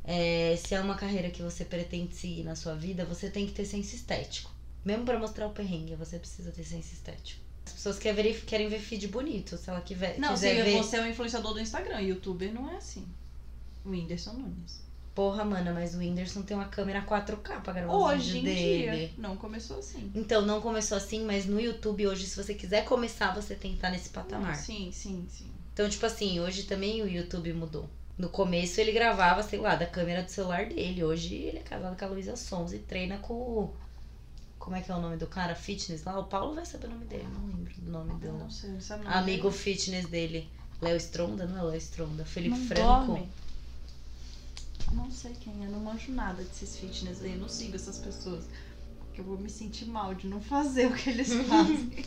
é, 0.04 0.58
se 0.58 0.74
é 0.74 0.82
uma 0.82 0.96
carreira 0.96 1.30
que 1.30 1.44
você 1.44 1.64
pretende 1.64 2.16
seguir 2.16 2.44
na 2.44 2.56
sua 2.56 2.74
vida, 2.76 3.06
você 3.06 3.30
tem 3.30 3.46
que 3.46 3.52
ter 3.54 3.66
senso 3.66 3.96
estético. 3.96 4.52
Mesmo 4.84 5.06
pra 5.06 5.20
mostrar 5.20 5.48
o 5.48 5.52
perrengue, 5.52 5.96
você 5.96 6.18
precisa 6.18 6.52
ter 6.52 6.64
senso 6.64 6.94
estético. 6.94 7.42
As 7.66 7.74
pessoas 7.74 8.00
querem 8.00 8.24
ver, 8.24 8.42
querem 8.46 8.68
ver 8.70 8.80
feed 8.80 9.08
bonito, 9.08 9.56
se 9.58 9.70
ela 9.70 9.82
quiser, 9.82 10.18
Não, 10.20 10.30
se 10.30 10.48
quiser 10.48 10.64
ver. 10.64 10.78
você 10.78 10.98
é 10.98 11.02
um 11.02 11.08
influenciador 11.08 11.54
do 11.54 11.60
Instagram, 11.60 12.02
youtuber 12.02 12.54
não 12.54 12.70
é 12.70 12.78
assim. 12.78 13.06
O 13.86 13.90
Whindersson 13.90 14.34
Nunes. 14.34 14.82
Porra, 15.14 15.44
mana, 15.44 15.74
mas 15.74 15.94
o 15.96 15.98
Whindersson 16.00 16.44
tem 16.44 16.56
uma 16.56 16.68
câmera 16.68 17.02
4K 17.06 17.62
pra 17.62 17.74
gravar 17.74 17.94
Hoje 17.94 18.40
em 18.40 18.44
dele. 18.44 18.98
dia, 19.08 19.12
não 19.18 19.36
começou 19.36 19.80
assim. 19.80 20.10
Então, 20.16 20.44
não 20.46 20.62
começou 20.62 20.98
assim, 20.98 21.26
mas 21.26 21.46
no 21.46 21.60
YouTube 21.60 22.08
hoje, 22.08 22.26
se 22.26 22.36
você 22.42 22.54
quiser 22.54 22.86
começar, 22.86 23.34
você 23.36 23.54
tem 23.54 23.72
que 23.72 23.78
estar 23.78 23.90
nesse 23.92 24.10
patamar. 24.10 24.56
Sim, 24.56 24.92
sim, 24.94 25.28
sim. 25.30 25.52
Então, 25.74 25.90
tipo 25.90 26.06
assim, 26.06 26.40
hoje 26.40 26.64
também 26.64 27.02
o 27.02 27.08
YouTube 27.08 27.52
mudou. 27.54 27.90
No 28.18 28.30
começo 28.30 28.80
ele 28.82 28.92
gravava, 28.92 29.44
sei 29.44 29.60
lá, 29.60 29.76
da 29.76 29.86
câmera 29.86 30.24
do 30.24 30.30
celular 30.32 30.66
dele. 30.66 31.04
Hoje 31.04 31.36
ele 31.36 31.58
é 31.60 31.62
casado 31.64 31.98
com 31.98 32.06
a 32.06 32.08
Luísa 32.08 32.36
Sons 32.36 32.74
e 32.74 32.80
treina 32.80 33.18
com. 33.20 33.74
Como 34.70 34.78
é 34.78 34.84
que 34.84 34.92
é 34.92 34.96
o 34.96 35.02
nome 35.02 35.18
do 35.18 35.26
cara? 35.26 35.56
Fitness 35.56 36.04
lá? 36.04 36.20
O 36.20 36.26
Paulo 36.26 36.54
vai 36.54 36.64
saber 36.64 36.86
o 36.86 36.90
nome 36.92 37.06
dele, 37.06 37.28
não 37.34 37.48
lembro 37.48 37.74
do 37.74 37.90
nome 37.92 38.14
do 38.20 38.32
não 38.34 38.52
sei, 38.52 38.70
não 38.70 38.80
sabe 38.80 39.04
não. 39.04 39.12
amigo 39.12 39.50
fitness 39.50 40.06
dele. 40.06 40.48
Léo 40.80 40.96
Stronda, 40.98 41.48
não 41.48 41.58
é 41.58 41.64
Léo 41.72 41.78
Stronda? 41.78 42.24
Felipe 42.24 42.56
não 42.56 42.68
Franco. 42.68 42.84
dorme. 42.84 43.30
Não 44.92 45.10
sei 45.10 45.34
quem 45.42 45.66
é, 45.66 45.68
não 45.68 45.80
manjo 45.80 46.12
nada 46.12 46.44
desses 46.44 46.78
fitness 46.78 47.24
aí, 47.24 47.32
eu 47.34 47.40
não 47.40 47.50
sigo 47.50 47.76
essas 47.76 47.98
pessoas. 47.98 48.46
Porque 49.00 49.22
eu 49.22 49.26
vou 49.26 49.40
me 49.40 49.50
sentir 49.50 49.86
mal 49.86 50.14
de 50.14 50.28
não 50.28 50.40
fazer 50.40 50.86
o 50.86 50.94
que 50.94 51.10
eles 51.10 51.34
fazem. 51.50 52.06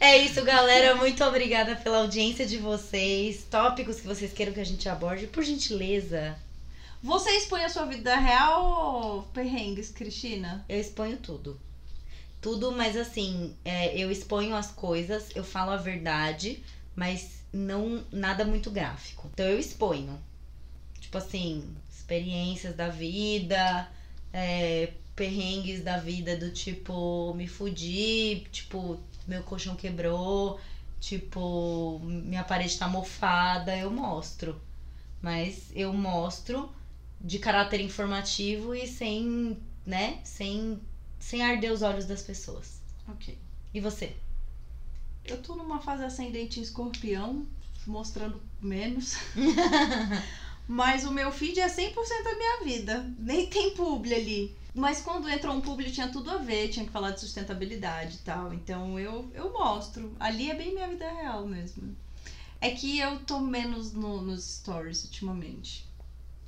É 0.00 0.16
isso, 0.16 0.42
galera. 0.42 0.96
Muito 0.96 1.22
obrigada 1.22 1.76
pela 1.76 1.98
audiência 1.98 2.46
de 2.46 2.56
vocês. 2.56 3.44
Tópicos 3.50 4.00
que 4.00 4.06
vocês 4.06 4.32
queiram 4.32 4.54
que 4.54 4.60
a 4.60 4.64
gente 4.64 4.88
aborde, 4.88 5.26
por 5.26 5.44
gentileza. 5.44 6.34
Você 7.04 7.28
expõe 7.32 7.62
a 7.62 7.68
sua 7.68 7.84
vida 7.84 8.16
real 8.16 8.64
ou 8.64 9.22
perrengues, 9.24 9.90
Cristina? 9.90 10.64
Eu 10.66 10.80
exponho 10.80 11.18
tudo. 11.18 11.60
Tudo, 12.40 12.72
mas 12.72 12.96
assim, 12.96 13.54
é, 13.62 13.94
eu 13.94 14.10
exponho 14.10 14.56
as 14.56 14.70
coisas, 14.70 15.28
eu 15.36 15.44
falo 15.44 15.70
a 15.72 15.76
verdade, 15.76 16.62
mas 16.96 17.44
não 17.52 18.02
nada 18.10 18.46
muito 18.46 18.70
gráfico. 18.70 19.28
Então 19.34 19.44
eu 19.44 19.58
exponho. 19.58 20.18
Tipo 20.98 21.18
assim, 21.18 21.76
experiências 21.94 22.74
da 22.74 22.88
vida, 22.88 23.86
é, 24.32 24.94
perrengues 25.14 25.84
da 25.84 25.98
vida 25.98 26.38
do 26.38 26.52
tipo, 26.52 27.34
me 27.34 27.46
fudi, 27.46 28.46
tipo, 28.50 28.98
meu 29.26 29.42
colchão 29.42 29.76
quebrou, 29.76 30.58
tipo, 30.98 32.00
minha 32.02 32.44
parede 32.44 32.78
tá 32.78 32.88
mofada, 32.88 33.76
eu 33.76 33.90
mostro. 33.90 34.58
Mas 35.20 35.70
eu 35.74 35.92
mostro 35.92 36.72
de 37.24 37.38
caráter 37.38 37.80
informativo 37.80 38.74
e 38.74 38.86
sem, 38.86 39.58
né, 39.86 40.20
sem, 40.22 40.78
sem 41.18 41.42
arder 41.42 41.72
os 41.72 41.80
olhos 41.80 42.04
das 42.04 42.20
pessoas. 42.20 42.80
Ok. 43.08 43.36
E 43.72 43.80
você? 43.80 44.14
Eu 45.24 45.40
tô 45.40 45.56
numa 45.56 45.80
fase 45.80 46.04
ascendente 46.04 46.60
em 46.60 46.62
escorpião, 46.62 47.46
mostrando 47.86 48.40
menos. 48.60 49.16
Mas 50.68 51.04
o 51.04 51.12
meu 51.12 51.32
feed 51.32 51.58
é 51.60 51.66
100% 51.66 51.94
da 52.24 52.36
minha 52.36 52.64
vida. 52.64 53.14
Nem 53.18 53.46
tem 53.48 53.74
publi 53.74 54.14
ali. 54.14 54.56
Mas 54.74 55.00
quando 55.00 55.28
entrou 55.28 55.54
um 55.54 55.60
publi 55.60 55.90
tinha 55.90 56.08
tudo 56.08 56.30
a 56.30 56.38
ver, 56.38 56.68
tinha 56.68 56.84
que 56.84 56.92
falar 56.92 57.12
de 57.12 57.20
sustentabilidade 57.20 58.16
e 58.16 58.18
tal. 58.18 58.52
Então 58.52 58.98
eu, 58.98 59.30
eu 59.34 59.50
mostro. 59.52 60.14
Ali 60.20 60.50
é 60.50 60.54
bem 60.54 60.74
minha 60.74 60.88
vida 60.88 61.10
real 61.10 61.46
mesmo. 61.46 61.96
É 62.60 62.70
que 62.70 62.98
eu 62.98 63.18
tô 63.20 63.40
menos 63.40 63.92
no, 63.92 64.20
nos 64.20 64.56
stories 64.56 65.04
ultimamente. 65.04 65.86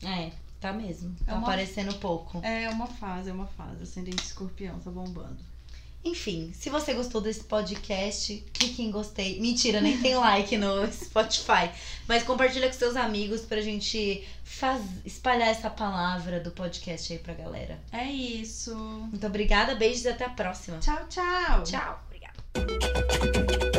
É, 0.02 0.32
tá 0.60 0.72
mesmo. 0.72 1.14
É 1.22 1.30
Tá 1.30 1.34
uma- 1.36 1.42
aparecendo 1.46 1.94
pouco. 1.94 2.40
É 2.44 2.68
uma 2.70 2.86
fase, 2.86 3.30
é 3.30 3.32
uma 3.32 3.46
fase. 3.46 3.82
Ascendente 3.82 4.22
escorpião, 4.22 4.78
tá 4.80 4.90
bombando. 4.90 5.36
Enfim, 6.04 6.52
se 6.54 6.70
você 6.70 6.94
gostou 6.94 7.20
desse 7.20 7.42
podcast, 7.42 8.44
clique 8.52 8.80
em 8.80 8.92
gostei. 8.92 9.40
Mentira, 9.40 9.80
nem 9.80 9.98
tem 10.00 10.14
like 10.14 10.56
no 10.56 10.86
Spotify. 10.92 11.68
Mas 12.06 12.22
compartilha 12.22 12.68
com 12.68 12.74
seus 12.74 12.94
amigos 12.94 13.40
pra 13.40 13.60
gente 13.60 14.24
faz... 14.44 14.80
espalhar 15.04 15.48
essa 15.48 15.68
palavra 15.68 16.38
do 16.38 16.52
podcast 16.52 17.12
aí 17.12 17.18
pra 17.18 17.34
galera. 17.34 17.80
É 17.90 18.04
isso. 18.04 18.76
Muito 18.76 19.26
obrigada, 19.26 19.74
beijos 19.74 20.04
e 20.04 20.08
até 20.08 20.24
a 20.26 20.30
próxima. 20.30 20.78
Tchau, 20.78 21.06
tchau. 21.08 21.64
Tchau. 21.64 22.00
Obrigada. 22.06 23.75